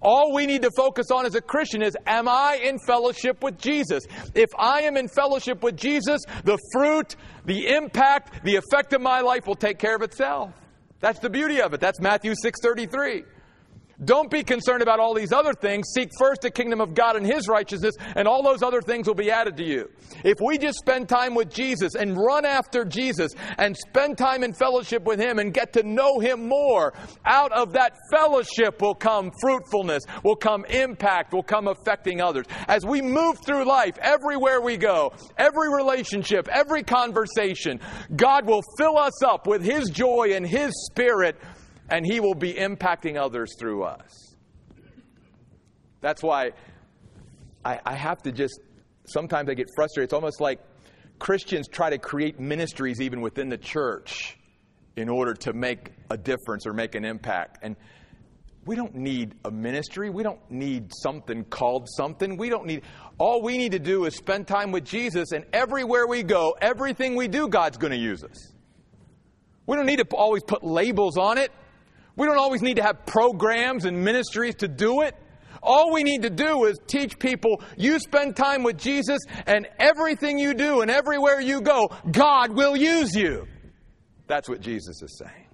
All 0.00 0.34
we 0.34 0.46
need 0.46 0.62
to 0.62 0.70
focus 0.76 1.10
on 1.10 1.26
as 1.26 1.34
a 1.34 1.40
Christian 1.40 1.82
is 1.82 1.96
Am 2.06 2.28
I 2.28 2.60
in 2.62 2.78
fellowship 2.86 3.42
with 3.42 3.58
Jesus? 3.58 4.04
If 4.34 4.48
I 4.58 4.82
am 4.82 4.96
in 4.96 5.08
fellowship 5.08 5.62
with 5.62 5.76
Jesus, 5.76 6.22
the 6.44 6.58
fruit, 6.72 7.16
the 7.44 7.68
impact, 7.68 8.44
the 8.44 8.56
effect 8.56 8.92
of 8.92 9.00
my 9.00 9.20
life 9.20 9.46
will 9.46 9.54
take 9.54 9.78
care 9.78 9.96
of 9.96 10.02
itself. 10.02 10.52
That's 11.00 11.18
the 11.18 11.30
beauty 11.30 11.60
of 11.60 11.74
it. 11.74 11.80
That's 11.80 12.00
Matthew 12.00 12.34
6:33. 12.34 13.24
Don't 14.04 14.30
be 14.30 14.42
concerned 14.42 14.82
about 14.82 15.00
all 15.00 15.14
these 15.14 15.32
other 15.32 15.52
things. 15.52 15.88
Seek 15.94 16.10
first 16.18 16.42
the 16.42 16.50
kingdom 16.50 16.80
of 16.80 16.94
God 16.94 17.16
and 17.16 17.26
His 17.26 17.48
righteousness, 17.48 17.94
and 18.16 18.26
all 18.26 18.42
those 18.42 18.62
other 18.62 18.80
things 18.80 19.06
will 19.06 19.14
be 19.14 19.30
added 19.30 19.56
to 19.58 19.64
you. 19.64 19.90
If 20.24 20.38
we 20.44 20.58
just 20.58 20.78
spend 20.78 21.08
time 21.08 21.34
with 21.34 21.52
Jesus 21.52 21.94
and 21.94 22.16
run 22.16 22.44
after 22.44 22.84
Jesus 22.84 23.32
and 23.58 23.76
spend 23.76 24.18
time 24.18 24.42
in 24.42 24.52
fellowship 24.52 25.04
with 25.04 25.20
Him 25.20 25.38
and 25.38 25.54
get 25.54 25.72
to 25.74 25.82
know 25.82 26.18
Him 26.18 26.48
more, 26.48 26.92
out 27.24 27.52
of 27.52 27.72
that 27.74 27.96
fellowship 28.10 28.80
will 28.80 28.94
come 28.94 29.30
fruitfulness, 29.40 30.02
will 30.24 30.36
come 30.36 30.64
impact, 30.66 31.32
will 31.32 31.42
come 31.42 31.68
affecting 31.68 32.20
others. 32.20 32.46
As 32.68 32.84
we 32.84 33.00
move 33.00 33.38
through 33.44 33.64
life, 33.64 33.98
everywhere 33.98 34.60
we 34.60 34.76
go, 34.76 35.12
every 35.38 35.72
relationship, 35.72 36.48
every 36.48 36.82
conversation, 36.82 37.80
God 38.16 38.46
will 38.46 38.62
fill 38.76 38.98
us 38.98 39.22
up 39.22 39.46
with 39.46 39.62
His 39.62 39.90
joy 39.90 40.32
and 40.32 40.46
His 40.46 40.72
Spirit 40.90 41.36
and 41.92 42.06
He 42.06 42.20
will 42.20 42.34
be 42.34 42.54
impacting 42.54 43.16
others 43.16 43.54
through 43.58 43.84
us. 43.84 44.34
That's 46.00 46.22
why 46.22 46.52
I, 47.64 47.78
I 47.84 47.94
have 47.94 48.22
to 48.22 48.32
just, 48.32 48.58
sometimes 49.04 49.48
I 49.50 49.54
get 49.54 49.68
frustrated. 49.76 50.06
It's 50.08 50.14
almost 50.14 50.40
like 50.40 50.58
Christians 51.18 51.68
try 51.68 51.90
to 51.90 51.98
create 51.98 52.40
ministries 52.40 53.00
even 53.00 53.20
within 53.20 53.50
the 53.50 53.58
church 53.58 54.38
in 54.96 55.08
order 55.08 55.34
to 55.34 55.52
make 55.52 55.92
a 56.10 56.16
difference 56.16 56.66
or 56.66 56.72
make 56.72 56.94
an 56.94 57.04
impact. 57.04 57.58
And 57.62 57.76
we 58.64 58.74
don't 58.74 58.94
need 58.94 59.34
a 59.44 59.50
ministry. 59.50 60.08
We 60.08 60.22
don't 60.22 60.40
need 60.50 60.92
something 60.94 61.44
called 61.44 61.88
something. 61.90 62.38
We 62.38 62.48
don't 62.48 62.64
need, 62.64 62.82
all 63.18 63.42
we 63.42 63.58
need 63.58 63.72
to 63.72 63.78
do 63.78 64.06
is 64.06 64.16
spend 64.16 64.48
time 64.48 64.72
with 64.72 64.84
Jesus, 64.84 65.32
and 65.32 65.44
everywhere 65.52 66.06
we 66.06 66.22
go, 66.22 66.56
everything 66.60 67.16
we 67.16 67.28
do, 67.28 67.48
God's 67.48 67.76
going 67.76 67.90
to 67.90 67.98
use 67.98 68.24
us. 68.24 68.52
We 69.66 69.76
don't 69.76 69.86
need 69.86 69.98
to 69.98 70.06
always 70.12 70.42
put 70.42 70.64
labels 70.64 71.18
on 71.18 71.38
it. 71.38 71.52
We 72.16 72.26
don't 72.26 72.38
always 72.38 72.62
need 72.62 72.76
to 72.76 72.82
have 72.82 73.06
programs 73.06 73.84
and 73.84 74.04
ministries 74.04 74.56
to 74.56 74.68
do 74.68 75.02
it. 75.02 75.14
All 75.62 75.92
we 75.92 76.02
need 76.02 76.22
to 76.22 76.30
do 76.30 76.64
is 76.64 76.78
teach 76.86 77.18
people 77.18 77.62
you 77.76 77.98
spend 78.00 78.36
time 78.36 78.64
with 78.64 78.78
Jesus, 78.78 79.20
and 79.46 79.68
everything 79.78 80.38
you 80.38 80.54
do 80.54 80.80
and 80.80 80.90
everywhere 80.90 81.40
you 81.40 81.60
go, 81.60 81.88
God 82.10 82.52
will 82.52 82.76
use 82.76 83.14
you. 83.14 83.46
That's 84.26 84.48
what 84.48 84.60
Jesus 84.60 85.00
is 85.02 85.18
saying. 85.18 85.46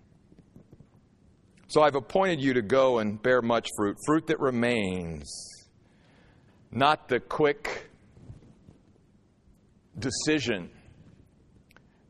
So 1.68 1.82
I've 1.82 1.96
appointed 1.96 2.40
you 2.40 2.54
to 2.54 2.62
go 2.62 2.98
and 2.98 3.22
bear 3.22 3.42
much 3.42 3.68
fruit, 3.76 3.98
fruit 4.06 4.26
that 4.28 4.40
remains, 4.40 5.30
not 6.70 7.08
the 7.08 7.20
quick 7.20 7.90
decision. 9.98 10.70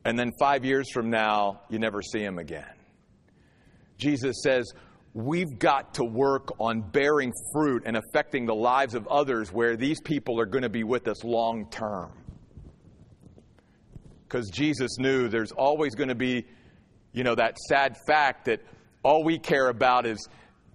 And 0.05 0.17
then 0.17 0.31
five 0.39 0.65
years 0.65 0.89
from 0.93 1.11
now, 1.11 1.63
you 1.69 1.81
never 1.81 2.01
see 2.03 2.21
him 2.21 2.39
again. 2.39 2.78
Jesus 3.99 4.43
says, 4.43 4.73
we've 5.15 5.59
got 5.59 5.95
to 5.95 6.05
work 6.05 6.53
on 6.61 6.81
bearing 6.81 7.33
fruit 7.53 7.83
and 7.87 7.97
affecting 7.97 8.47
the 8.47 8.55
lives 8.55 8.95
of 8.95 9.07
others 9.09 9.53
where 9.53 9.77
these 9.77 10.01
people 10.01 10.41
are 10.41 10.47
going 10.47 10.63
to 10.63 10.69
be 10.69 10.85
with 10.85 11.09
us 11.09 11.25
long 11.25 11.69
term. 11.71 12.13
Because 14.23 14.51
Jesus 14.51 14.99
knew 14.99 15.29
there's 15.29 15.53
always 15.53 15.95
going 15.95 16.11
to 16.11 16.15
be, 16.15 16.47
you 17.13 17.25
know, 17.25 17.35
that 17.35 17.59
sad 17.69 17.97
fact 18.07 18.45
that 18.45 18.61
all 19.03 19.25
we 19.25 19.39
care 19.39 19.69
about 19.69 20.07
is, 20.07 20.29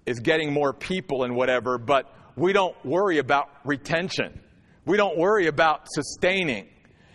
is 0.05 0.19
getting 0.19 0.51
more 0.51 0.73
people 0.73 1.23
and 1.23 1.35
whatever, 1.35 1.77
but 1.77 2.13
we 2.35 2.51
don't 2.51 2.75
worry 2.83 3.19
about 3.19 3.49
retention. 3.63 4.41
We 4.85 4.97
don't 4.97 5.17
worry 5.17 5.47
about 5.47 5.87
sustaining. 5.93 6.67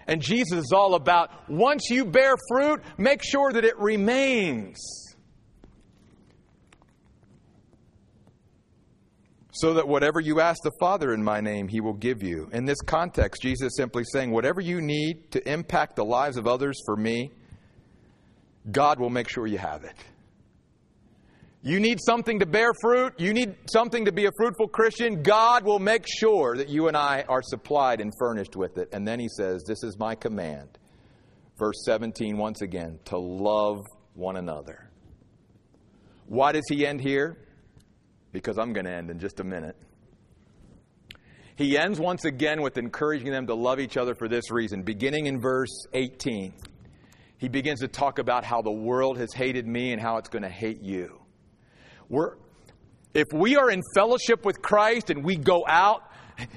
And 0.07 0.23
Jesus 0.23 0.59
is 0.65 0.73
all 0.73 0.95
about 0.95 1.51
once 1.51 1.91
you 1.91 2.07
bear 2.07 2.35
fruit, 2.49 2.83
make 2.97 3.23
sure 3.23 3.53
that 3.53 3.65
it 3.65 3.79
remains. 3.79 4.79
So 9.61 9.75
that 9.75 9.89
whatever 9.89 10.21
you 10.21 10.41
ask 10.41 10.63
the 10.63 10.71
Father 10.79 11.13
in 11.13 11.23
my 11.23 11.41
name, 11.41 11.67
he 11.67 11.81
will 11.81 11.95
give 11.95 12.23
you. 12.23 12.49
In 12.53 12.65
this 12.65 12.81
context, 12.81 13.43
Jesus 13.43 13.73
is 13.73 13.77
simply 13.77 14.05
saying, 14.05 14.31
whatever 14.31 14.61
you 14.61 14.81
need 14.81 15.33
to 15.33 15.51
impact 15.51 15.97
the 15.97 16.05
lives 16.05 16.37
of 16.37 16.47
others 16.47 16.81
for 16.87 16.95
me, 16.95 17.33
God 18.71 19.01
will 19.01 19.11
make 19.11 19.29
sure 19.29 19.49
you 19.49 19.59
have 19.59 19.83
it. 19.83 19.97
You 21.63 21.81
need 21.81 21.99
something 22.01 22.39
to 22.39 22.47
bear 22.47 22.71
fruit. 22.81 23.15
You 23.19 23.33
need 23.35 23.57
something 23.67 24.05
to 24.05 24.13
be 24.13 24.27
a 24.27 24.31
fruitful 24.37 24.69
Christian. 24.69 25.25
God 25.25 25.65
will 25.65 25.81
make 25.81 26.07
sure 26.07 26.57
that 26.57 26.69
you 26.69 26.87
and 26.87 26.97
I 26.97 27.25
are 27.29 27.43
supplied 27.43 28.01
and 28.01 28.13
furnished 28.17 28.55
with 28.55 28.79
it. 28.79 28.89
And 28.93 29.07
then 29.07 29.19
he 29.19 29.29
says, 29.29 29.65
This 29.65 29.83
is 29.83 29.99
my 29.99 30.15
command. 30.15 30.79
Verse 31.59 31.83
17, 31.85 32.37
once 32.37 32.63
again, 32.63 33.01
to 33.07 33.19
love 33.19 33.85
one 34.15 34.37
another. 34.37 34.89
Why 36.27 36.53
does 36.53 36.65
he 36.69 36.87
end 36.87 37.01
here? 37.01 37.39
Because 38.33 38.59
I'm 38.59 38.73
going 38.73 38.87
to 38.87 38.93
end 38.93 39.11
in 39.11 39.19
just 39.19 39.41
a 39.41 39.45
minute. 39.45 39.77
He 41.57 41.77
ends 41.77 41.99
once 41.99 42.25
again 42.25 42.63
with 42.63 42.79
encouraging 42.79 43.33
them 43.33 43.49
to 43.49 43.55
love 43.55 43.81
each 43.81 43.97
other 43.97 44.15
for 44.15 44.29
this 44.29 44.51
reason. 44.51 44.83
Beginning 44.83 45.27
in 45.27 45.41
verse 45.41 45.87
18, 45.93 46.55
he 47.39 47.49
begins 47.49 47.81
to 47.81 47.89
talk 47.89 48.21
about 48.21 48.45
how 48.45 48.63
the 48.63 48.71
world 48.71 49.19
has 49.19 49.33
hated 49.33 49.67
me 49.67 49.93
and 49.93 50.01
how 50.01 50.19
it's 50.19 50.29
going 50.29 50.45
to 50.45 50.49
hate 50.49 50.83
you. 50.83 51.21
We're, 52.09 52.37
if 53.13 53.27
we 53.35 53.57
are 53.57 53.71
in 53.71 53.83
fellowship 53.95 54.45
with 54.45 54.63
Christ 54.63 55.11
and 55.11 55.25
we 55.25 55.37
go 55.37 55.65
out, 55.67 56.03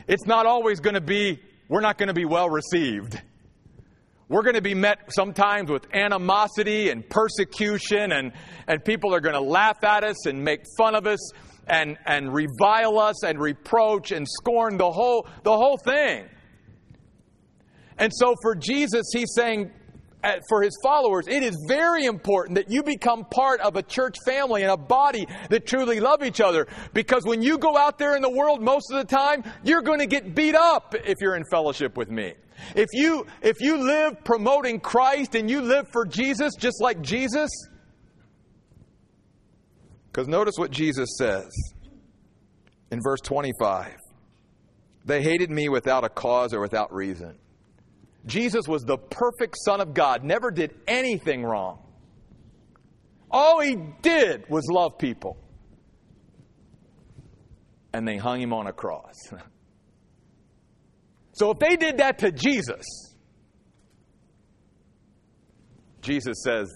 it's 0.07 0.27
not 0.27 0.45
always 0.45 0.79
going 0.79 0.93
to 0.93 1.01
be, 1.01 1.41
we're 1.67 1.81
not 1.81 1.97
going 1.97 2.09
to 2.09 2.13
be 2.13 2.25
well 2.25 2.49
received. 2.49 3.19
We're 4.29 4.43
going 4.43 4.55
to 4.55 4.61
be 4.61 4.75
met 4.75 5.11
sometimes 5.13 5.69
with 5.69 5.85
animosity 5.93 6.89
and 6.89 7.09
persecution, 7.09 8.11
and, 8.11 8.31
and 8.65 8.85
people 8.85 9.13
are 9.13 9.19
going 9.19 9.33
to 9.35 9.41
laugh 9.41 9.83
at 9.83 10.03
us 10.03 10.25
and 10.25 10.43
make 10.43 10.61
fun 10.77 10.95
of 10.95 11.05
us 11.05 11.19
and, 11.71 11.97
and 12.05 12.33
revile 12.33 12.99
us 12.99 13.23
and 13.23 13.39
reproach 13.39 14.11
and 14.11 14.27
scorn 14.29 14.77
the 14.77 14.91
whole, 14.91 15.25
the 15.43 15.55
whole 15.55 15.77
thing. 15.77 16.25
And 17.97 18.11
so 18.13 18.35
for 18.41 18.55
Jesus, 18.55 19.05
he's 19.13 19.33
saying, 19.33 19.71
uh, 20.23 20.33
for 20.49 20.61
his 20.61 20.77
followers, 20.83 21.27
it 21.27 21.41
is 21.41 21.57
very 21.67 22.05
important 22.05 22.55
that 22.55 22.69
you 22.69 22.83
become 22.83 23.25
part 23.25 23.59
of 23.61 23.75
a 23.75 23.81
church 23.81 24.17
family 24.25 24.63
and 24.63 24.71
a 24.71 24.77
body 24.77 25.25
that 25.49 25.65
truly 25.65 25.99
love 25.99 26.23
each 26.23 26.41
other. 26.41 26.67
Because 26.93 27.23
when 27.25 27.41
you 27.41 27.57
go 27.57 27.77
out 27.77 27.97
there 27.97 28.15
in 28.15 28.21
the 28.21 28.29
world, 28.29 28.61
most 28.61 28.91
of 28.91 28.97
the 28.97 29.05
time, 29.05 29.43
you're 29.63 29.81
going 29.81 29.99
to 29.99 30.05
get 30.05 30.35
beat 30.35 30.55
up 30.55 30.93
if 31.05 31.17
you're 31.21 31.35
in 31.35 31.45
fellowship 31.49 31.95
with 31.95 32.11
me. 32.11 32.33
If 32.75 32.89
you, 32.93 33.25
if 33.41 33.61
you 33.61 33.77
live 33.77 34.23
promoting 34.23 34.79
Christ 34.79 35.35
and 35.35 35.49
you 35.49 35.61
live 35.61 35.87
for 35.91 36.05
Jesus 36.05 36.53
just 36.59 36.81
like 36.81 37.01
Jesus, 37.01 37.49
because 40.11 40.27
notice 40.27 40.55
what 40.57 40.71
Jesus 40.71 41.09
says 41.17 41.49
in 42.91 42.99
verse 43.01 43.21
25. 43.21 43.95
They 45.05 45.21
hated 45.21 45.49
me 45.49 45.69
without 45.69 46.03
a 46.03 46.09
cause 46.09 46.53
or 46.53 46.59
without 46.59 46.93
reason. 46.93 47.37
Jesus 48.25 48.67
was 48.67 48.83
the 48.83 48.97
perfect 48.97 49.55
Son 49.63 49.81
of 49.81 49.93
God, 49.93 50.23
never 50.23 50.51
did 50.51 50.75
anything 50.87 51.43
wrong. 51.43 51.79
All 53.31 53.61
he 53.61 53.77
did 54.01 54.47
was 54.49 54.67
love 54.69 54.97
people. 54.97 55.37
And 57.93 58.07
they 58.07 58.17
hung 58.17 58.41
him 58.41 58.53
on 58.53 58.67
a 58.67 58.73
cross. 58.73 59.15
so 61.31 61.51
if 61.51 61.59
they 61.59 61.77
did 61.77 61.97
that 61.97 62.19
to 62.19 62.31
Jesus, 62.31 62.85
Jesus 66.01 66.43
says, 66.43 66.71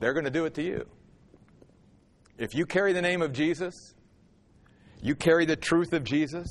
they're 0.00 0.12
going 0.12 0.24
to 0.24 0.30
do 0.30 0.44
it 0.44 0.54
to 0.54 0.62
you. 0.62 0.86
If 2.38 2.54
you 2.54 2.66
carry 2.66 2.92
the 2.92 3.02
name 3.02 3.20
of 3.20 3.32
Jesus, 3.32 3.74
you 5.02 5.14
carry 5.14 5.44
the 5.44 5.56
truth 5.56 5.92
of 5.92 6.04
Jesus, 6.04 6.46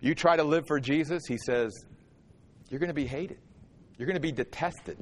you 0.00 0.14
try 0.14 0.36
to 0.36 0.44
live 0.44 0.66
for 0.66 0.80
Jesus, 0.80 1.24
he 1.26 1.36
says, 1.36 1.72
you're 2.70 2.78
going 2.78 2.88
to 2.88 2.94
be 2.94 3.06
hated. 3.06 3.38
You're 3.98 4.06
going 4.06 4.14
to 4.14 4.20
be 4.20 4.32
detested. 4.32 4.98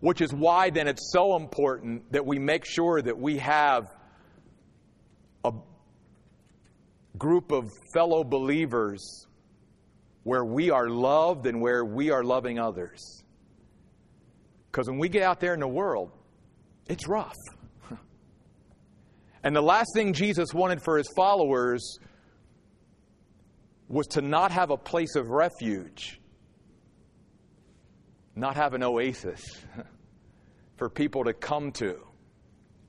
Which 0.00 0.20
is 0.20 0.34
why 0.34 0.70
then 0.70 0.88
it's 0.88 1.12
so 1.12 1.36
important 1.36 2.10
that 2.12 2.26
we 2.26 2.40
make 2.40 2.64
sure 2.66 3.00
that 3.00 3.16
we 3.16 3.38
have 3.38 3.84
a 5.44 5.52
group 7.16 7.52
of 7.52 7.70
fellow 7.94 8.24
believers 8.24 9.26
where 10.24 10.44
we 10.44 10.70
are 10.70 10.88
loved 10.88 11.46
and 11.46 11.60
where 11.60 11.84
we 11.84 12.10
are 12.10 12.24
loving 12.24 12.58
others. 12.58 13.22
Because 14.70 14.88
when 14.88 14.98
we 14.98 15.08
get 15.08 15.22
out 15.22 15.38
there 15.38 15.54
in 15.54 15.60
the 15.60 15.68
world, 15.68 16.10
it's 16.88 17.06
rough. 17.06 17.36
And 19.44 19.56
the 19.56 19.62
last 19.62 19.90
thing 19.94 20.12
Jesus 20.12 20.54
wanted 20.54 20.82
for 20.82 20.98
his 20.98 21.08
followers 21.16 21.98
was 23.88 24.06
to 24.08 24.22
not 24.22 24.52
have 24.52 24.70
a 24.70 24.76
place 24.76 25.16
of 25.16 25.28
refuge, 25.28 26.20
not 28.36 28.56
have 28.56 28.74
an 28.74 28.82
oasis 28.82 29.42
for 30.76 30.88
people 30.88 31.24
to 31.24 31.34
come 31.34 31.72
to 31.72 31.98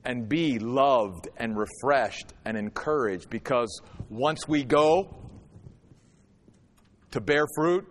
and 0.04 0.28
be 0.28 0.58
loved 0.58 1.28
and 1.36 1.56
refreshed 1.56 2.32
and 2.44 2.56
encouraged. 2.56 3.28
Because 3.30 3.80
once 4.08 4.46
we 4.46 4.64
go 4.64 5.14
to 7.10 7.20
bear 7.20 7.44
fruit, 7.56 7.86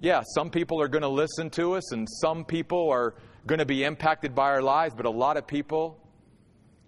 yeah, 0.00 0.22
some 0.34 0.50
people 0.50 0.80
are 0.80 0.88
going 0.88 1.02
to 1.02 1.08
listen 1.08 1.50
to 1.50 1.74
us 1.74 1.92
and 1.92 2.08
some 2.20 2.44
people 2.44 2.90
are 2.90 3.14
going 3.46 3.60
to 3.60 3.66
be 3.66 3.84
impacted 3.84 4.34
by 4.34 4.50
our 4.50 4.62
lives, 4.62 4.94
but 4.96 5.06
a 5.06 5.10
lot 5.10 5.36
of 5.36 5.46
people 5.46 6.01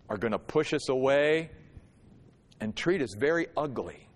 are 0.09 0.17
going 0.17 0.33
to 0.33 0.39
push 0.39 0.73
us 0.73 0.89
away 0.89 1.51
and 2.61 2.75
treat 2.77 3.03
us 3.03 3.15
very 3.19 3.47
ugly. 3.57 4.09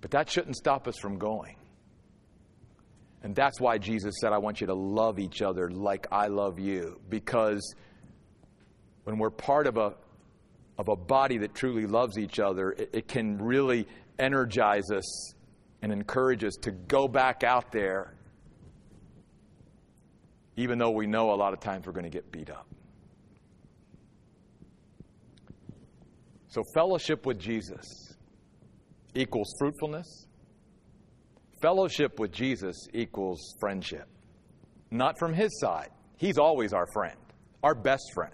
But 0.00 0.10
that 0.12 0.30
shouldn't 0.30 0.56
stop 0.56 0.86
us 0.86 0.96
from 0.98 1.18
going. 1.18 1.56
And 3.22 3.34
that's 3.34 3.60
why 3.60 3.78
Jesus 3.78 4.14
said, 4.20 4.32
I 4.32 4.38
want 4.38 4.60
you 4.60 4.68
to 4.68 4.74
love 4.74 5.18
each 5.18 5.42
other 5.42 5.68
like 5.70 6.06
I 6.12 6.28
love 6.28 6.60
you. 6.60 7.00
Because 7.08 7.74
when 9.04 9.18
we're 9.18 9.30
part 9.30 9.66
of 9.66 9.78
a, 9.78 9.94
of 10.78 10.88
a 10.88 10.96
body 10.96 11.38
that 11.38 11.54
truly 11.54 11.86
loves 11.86 12.18
each 12.18 12.38
other, 12.38 12.72
it, 12.72 12.90
it 12.92 13.08
can 13.08 13.38
really 13.38 13.88
energize 14.18 14.90
us 14.90 15.34
and 15.82 15.92
encourage 15.92 16.44
us 16.44 16.54
to 16.62 16.70
go 16.70 17.08
back 17.08 17.42
out 17.42 17.72
there, 17.72 18.14
even 20.56 20.78
though 20.78 20.90
we 20.90 21.06
know 21.06 21.32
a 21.32 21.36
lot 21.36 21.52
of 21.52 21.60
times 21.60 21.86
we're 21.86 21.92
going 21.92 22.04
to 22.04 22.10
get 22.10 22.30
beat 22.30 22.50
up. 22.50 22.66
So, 26.56 26.64
fellowship 26.72 27.26
with 27.26 27.38
Jesus 27.38 28.14
equals 29.14 29.52
fruitfulness. 29.58 30.26
Fellowship 31.60 32.18
with 32.18 32.32
Jesus 32.32 32.74
equals 32.94 33.54
friendship. 33.60 34.08
Not 34.90 35.18
from 35.18 35.34
his 35.34 35.50
side. 35.60 35.90
He's 36.16 36.38
always 36.38 36.72
our 36.72 36.86
friend, 36.94 37.18
our 37.62 37.74
best 37.74 38.04
friend. 38.14 38.32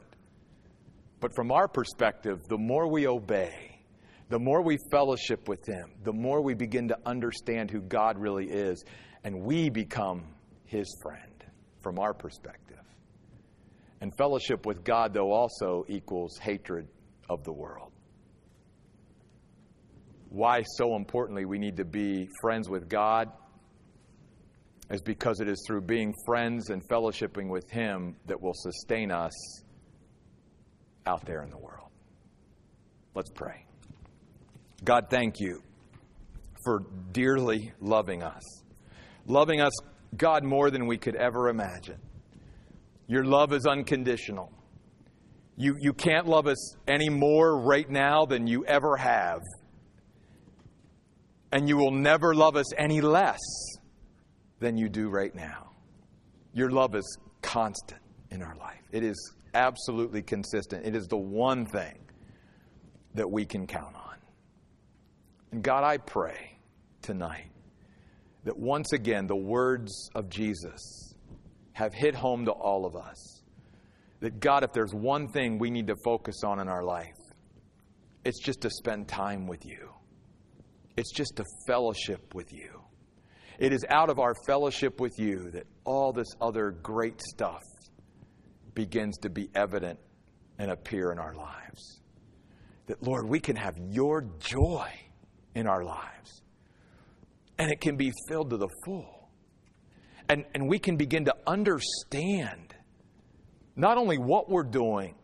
But 1.18 1.34
from 1.34 1.50
our 1.50 1.66
perspective, 1.66 2.38
the 2.48 2.56
more 2.56 2.86
we 2.86 3.08
obey, 3.08 3.80
the 4.28 4.38
more 4.38 4.62
we 4.62 4.78
fellowship 4.92 5.48
with 5.48 5.66
him, 5.66 5.90
the 6.04 6.12
more 6.12 6.42
we 6.42 6.54
begin 6.54 6.86
to 6.86 6.98
understand 7.04 7.72
who 7.72 7.80
God 7.80 8.16
really 8.20 8.46
is, 8.46 8.84
and 9.24 9.42
we 9.42 9.68
become 9.68 10.22
his 10.64 10.86
friend 11.02 11.44
from 11.80 11.98
our 11.98 12.14
perspective. 12.14 12.84
And 14.00 14.16
fellowship 14.16 14.64
with 14.64 14.84
God, 14.84 15.12
though, 15.12 15.32
also 15.32 15.84
equals 15.88 16.38
hatred 16.38 16.86
of 17.28 17.42
the 17.42 17.52
world 17.52 17.91
why, 20.32 20.62
so 20.62 20.96
importantly, 20.96 21.44
we 21.44 21.58
need 21.58 21.76
to 21.76 21.84
be 21.84 22.26
friends 22.40 22.66
with 22.66 22.88
God 22.88 23.30
is 24.90 25.02
because 25.02 25.40
it 25.40 25.48
is 25.48 25.62
through 25.66 25.82
being 25.82 26.14
friends 26.24 26.70
and 26.70 26.82
fellowshipping 26.88 27.48
with 27.48 27.68
Him 27.70 28.16
that 28.26 28.40
will 28.40 28.54
sustain 28.54 29.10
us 29.10 29.32
out 31.06 31.26
there 31.26 31.42
in 31.42 31.50
the 31.50 31.58
world. 31.58 31.90
Let's 33.14 33.30
pray. 33.30 33.66
God, 34.82 35.08
thank 35.10 35.38
you 35.38 35.60
for 36.64 36.80
dearly 37.12 37.72
loving 37.80 38.22
us. 38.22 38.42
Loving 39.26 39.60
us, 39.60 39.72
God, 40.16 40.44
more 40.44 40.70
than 40.70 40.86
we 40.86 40.96
could 40.96 41.14
ever 41.14 41.50
imagine. 41.50 41.98
Your 43.06 43.24
love 43.24 43.52
is 43.52 43.66
unconditional. 43.66 44.50
You, 45.58 45.76
you 45.78 45.92
can't 45.92 46.26
love 46.26 46.46
us 46.46 46.74
any 46.88 47.10
more 47.10 47.60
right 47.60 47.88
now 47.88 48.24
than 48.24 48.46
you 48.46 48.64
ever 48.64 48.96
have 48.96 49.40
and 51.52 51.68
you 51.68 51.76
will 51.76 51.90
never 51.90 52.34
love 52.34 52.56
us 52.56 52.72
any 52.74 53.00
less 53.00 53.38
than 54.58 54.76
you 54.76 54.88
do 54.88 55.08
right 55.08 55.34
now. 55.34 55.70
Your 56.54 56.70
love 56.70 56.94
is 56.94 57.18
constant, 57.42 58.00
in 58.32 58.42
our 58.42 58.56
life. 58.56 58.80
It 58.90 59.04
is 59.04 59.34
absolutely 59.54 60.22
consistent. 60.22 60.86
It 60.86 60.96
is 60.96 61.06
the 61.06 61.18
one 61.18 61.66
thing 61.66 61.98
that 63.14 63.30
we 63.30 63.44
can 63.44 63.66
count 63.66 63.94
on. 63.94 64.16
And 65.52 65.62
God, 65.62 65.84
I 65.84 65.98
pray 65.98 66.58
tonight 67.02 67.50
that 68.44 68.58
once 68.58 68.92
again 68.92 69.26
the 69.26 69.36
words 69.36 70.10
of 70.14 70.30
Jesus 70.30 71.14
have 71.72 71.92
hit 71.92 72.14
home 72.14 72.46
to 72.46 72.52
all 72.52 72.86
of 72.86 72.96
us. 72.96 73.42
That 74.20 74.40
God, 74.40 74.64
if 74.64 74.72
there's 74.72 74.94
one 74.94 75.28
thing 75.28 75.58
we 75.58 75.70
need 75.70 75.88
to 75.88 75.96
focus 76.04 76.42
on 76.44 76.58
in 76.58 76.68
our 76.68 76.82
life, 76.82 77.18
it's 78.24 78.40
just 78.40 78.62
to 78.62 78.70
spend 78.70 79.08
time 79.08 79.46
with 79.46 79.66
you. 79.66 79.90
It's 80.96 81.12
just 81.12 81.40
a 81.40 81.44
fellowship 81.66 82.34
with 82.34 82.52
you. 82.52 82.82
It 83.58 83.72
is 83.72 83.84
out 83.88 84.10
of 84.10 84.18
our 84.18 84.34
fellowship 84.46 85.00
with 85.00 85.18
you 85.18 85.50
that 85.52 85.66
all 85.84 86.12
this 86.12 86.28
other 86.40 86.70
great 86.70 87.20
stuff 87.20 87.62
begins 88.74 89.18
to 89.18 89.30
be 89.30 89.48
evident 89.54 89.98
and 90.58 90.70
appear 90.70 91.12
in 91.12 91.18
our 91.18 91.34
lives. 91.34 92.00
That, 92.86 93.02
Lord, 93.02 93.28
we 93.28 93.40
can 93.40 93.56
have 93.56 93.76
your 93.78 94.24
joy 94.38 94.90
in 95.54 95.66
our 95.66 95.84
lives, 95.84 96.42
and 97.58 97.70
it 97.70 97.80
can 97.80 97.96
be 97.96 98.12
filled 98.28 98.50
to 98.50 98.56
the 98.56 98.68
full. 98.84 99.28
And, 100.28 100.44
and 100.54 100.68
we 100.68 100.78
can 100.78 100.96
begin 100.96 101.24
to 101.26 101.34
understand 101.46 102.74
not 103.76 103.98
only 103.98 104.18
what 104.18 104.48
we're 104.48 104.62
doing 104.62 105.14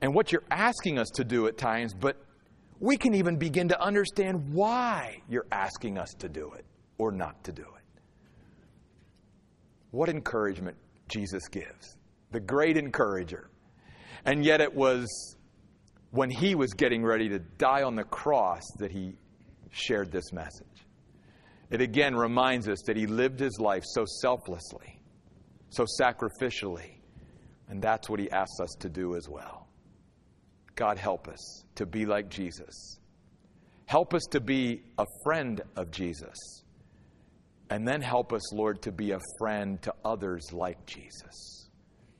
and 0.00 0.14
what 0.14 0.32
you're 0.32 0.44
asking 0.50 0.98
us 0.98 1.08
to 1.14 1.24
do 1.24 1.46
at 1.46 1.56
times, 1.58 1.94
but 1.94 2.16
we 2.80 2.96
can 2.96 3.14
even 3.14 3.36
begin 3.36 3.68
to 3.68 3.80
understand 3.80 4.52
why 4.52 5.22
you're 5.28 5.46
asking 5.52 5.98
us 5.98 6.10
to 6.18 6.28
do 6.28 6.50
it 6.52 6.64
or 6.98 7.12
not 7.12 7.44
to 7.44 7.52
do 7.52 7.62
it. 7.62 8.00
What 9.90 10.08
encouragement 10.08 10.76
Jesus 11.08 11.46
gives, 11.48 11.98
the 12.32 12.40
great 12.40 12.76
encourager. 12.76 13.50
And 14.24 14.44
yet 14.44 14.60
it 14.60 14.74
was 14.74 15.36
when 16.10 16.30
he 16.30 16.54
was 16.54 16.72
getting 16.72 17.04
ready 17.04 17.28
to 17.28 17.38
die 17.38 17.82
on 17.82 17.96
the 17.96 18.04
cross 18.04 18.62
that 18.78 18.90
he 18.90 19.16
shared 19.70 20.10
this 20.10 20.32
message. 20.32 20.66
It 21.70 21.80
again 21.80 22.16
reminds 22.16 22.66
us 22.68 22.80
that 22.86 22.96
he 22.96 23.06
lived 23.06 23.38
his 23.38 23.60
life 23.60 23.84
so 23.86 24.04
selflessly, 24.20 25.00
so 25.68 25.84
sacrificially, 26.00 26.98
and 27.68 27.80
that's 27.80 28.08
what 28.08 28.18
he 28.18 28.30
asks 28.30 28.58
us 28.60 28.74
to 28.80 28.88
do 28.88 29.14
as 29.16 29.28
well. 29.28 29.59
God, 30.74 30.98
help 30.98 31.28
us 31.28 31.64
to 31.76 31.86
be 31.86 32.06
like 32.06 32.28
Jesus. 32.28 32.98
Help 33.86 34.14
us 34.14 34.22
to 34.30 34.40
be 34.40 34.82
a 34.98 35.04
friend 35.24 35.60
of 35.76 35.90
Jesus. 35.90 36.62
And 37.70 37.86
then 37.86 38.00
help 38.00 38.32
us, 38.32 38.52
Lord, 38.52 38.82
to 38.82 38.92
be 38.92 39.12
a 39.12 39.20
friend 39.38 39.80
to 39.82 39.94
others 40.04 40.52
like 40.52 40.84
Jesus. 40.86 41.68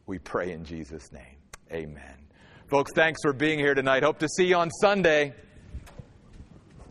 We 0.06 0.18
pray 0.18 0.52
in 0.52 0.64
Jesus' 0.64 1.12
name. 1.12 1.36
Amen. 1.72 2.16
Folks, 2.68 2.92
thanks 2.92 3.20
for 3.22 3.32
being 3.32 3.58
here 3.58 3.74
tonight. 3.74 4.02
Hope 4.02 4.18
to 4.20 4.28
see 4.28 4.46
you 4.46 4.56
on 4.56 4.70
Sunday. 4.70 5.34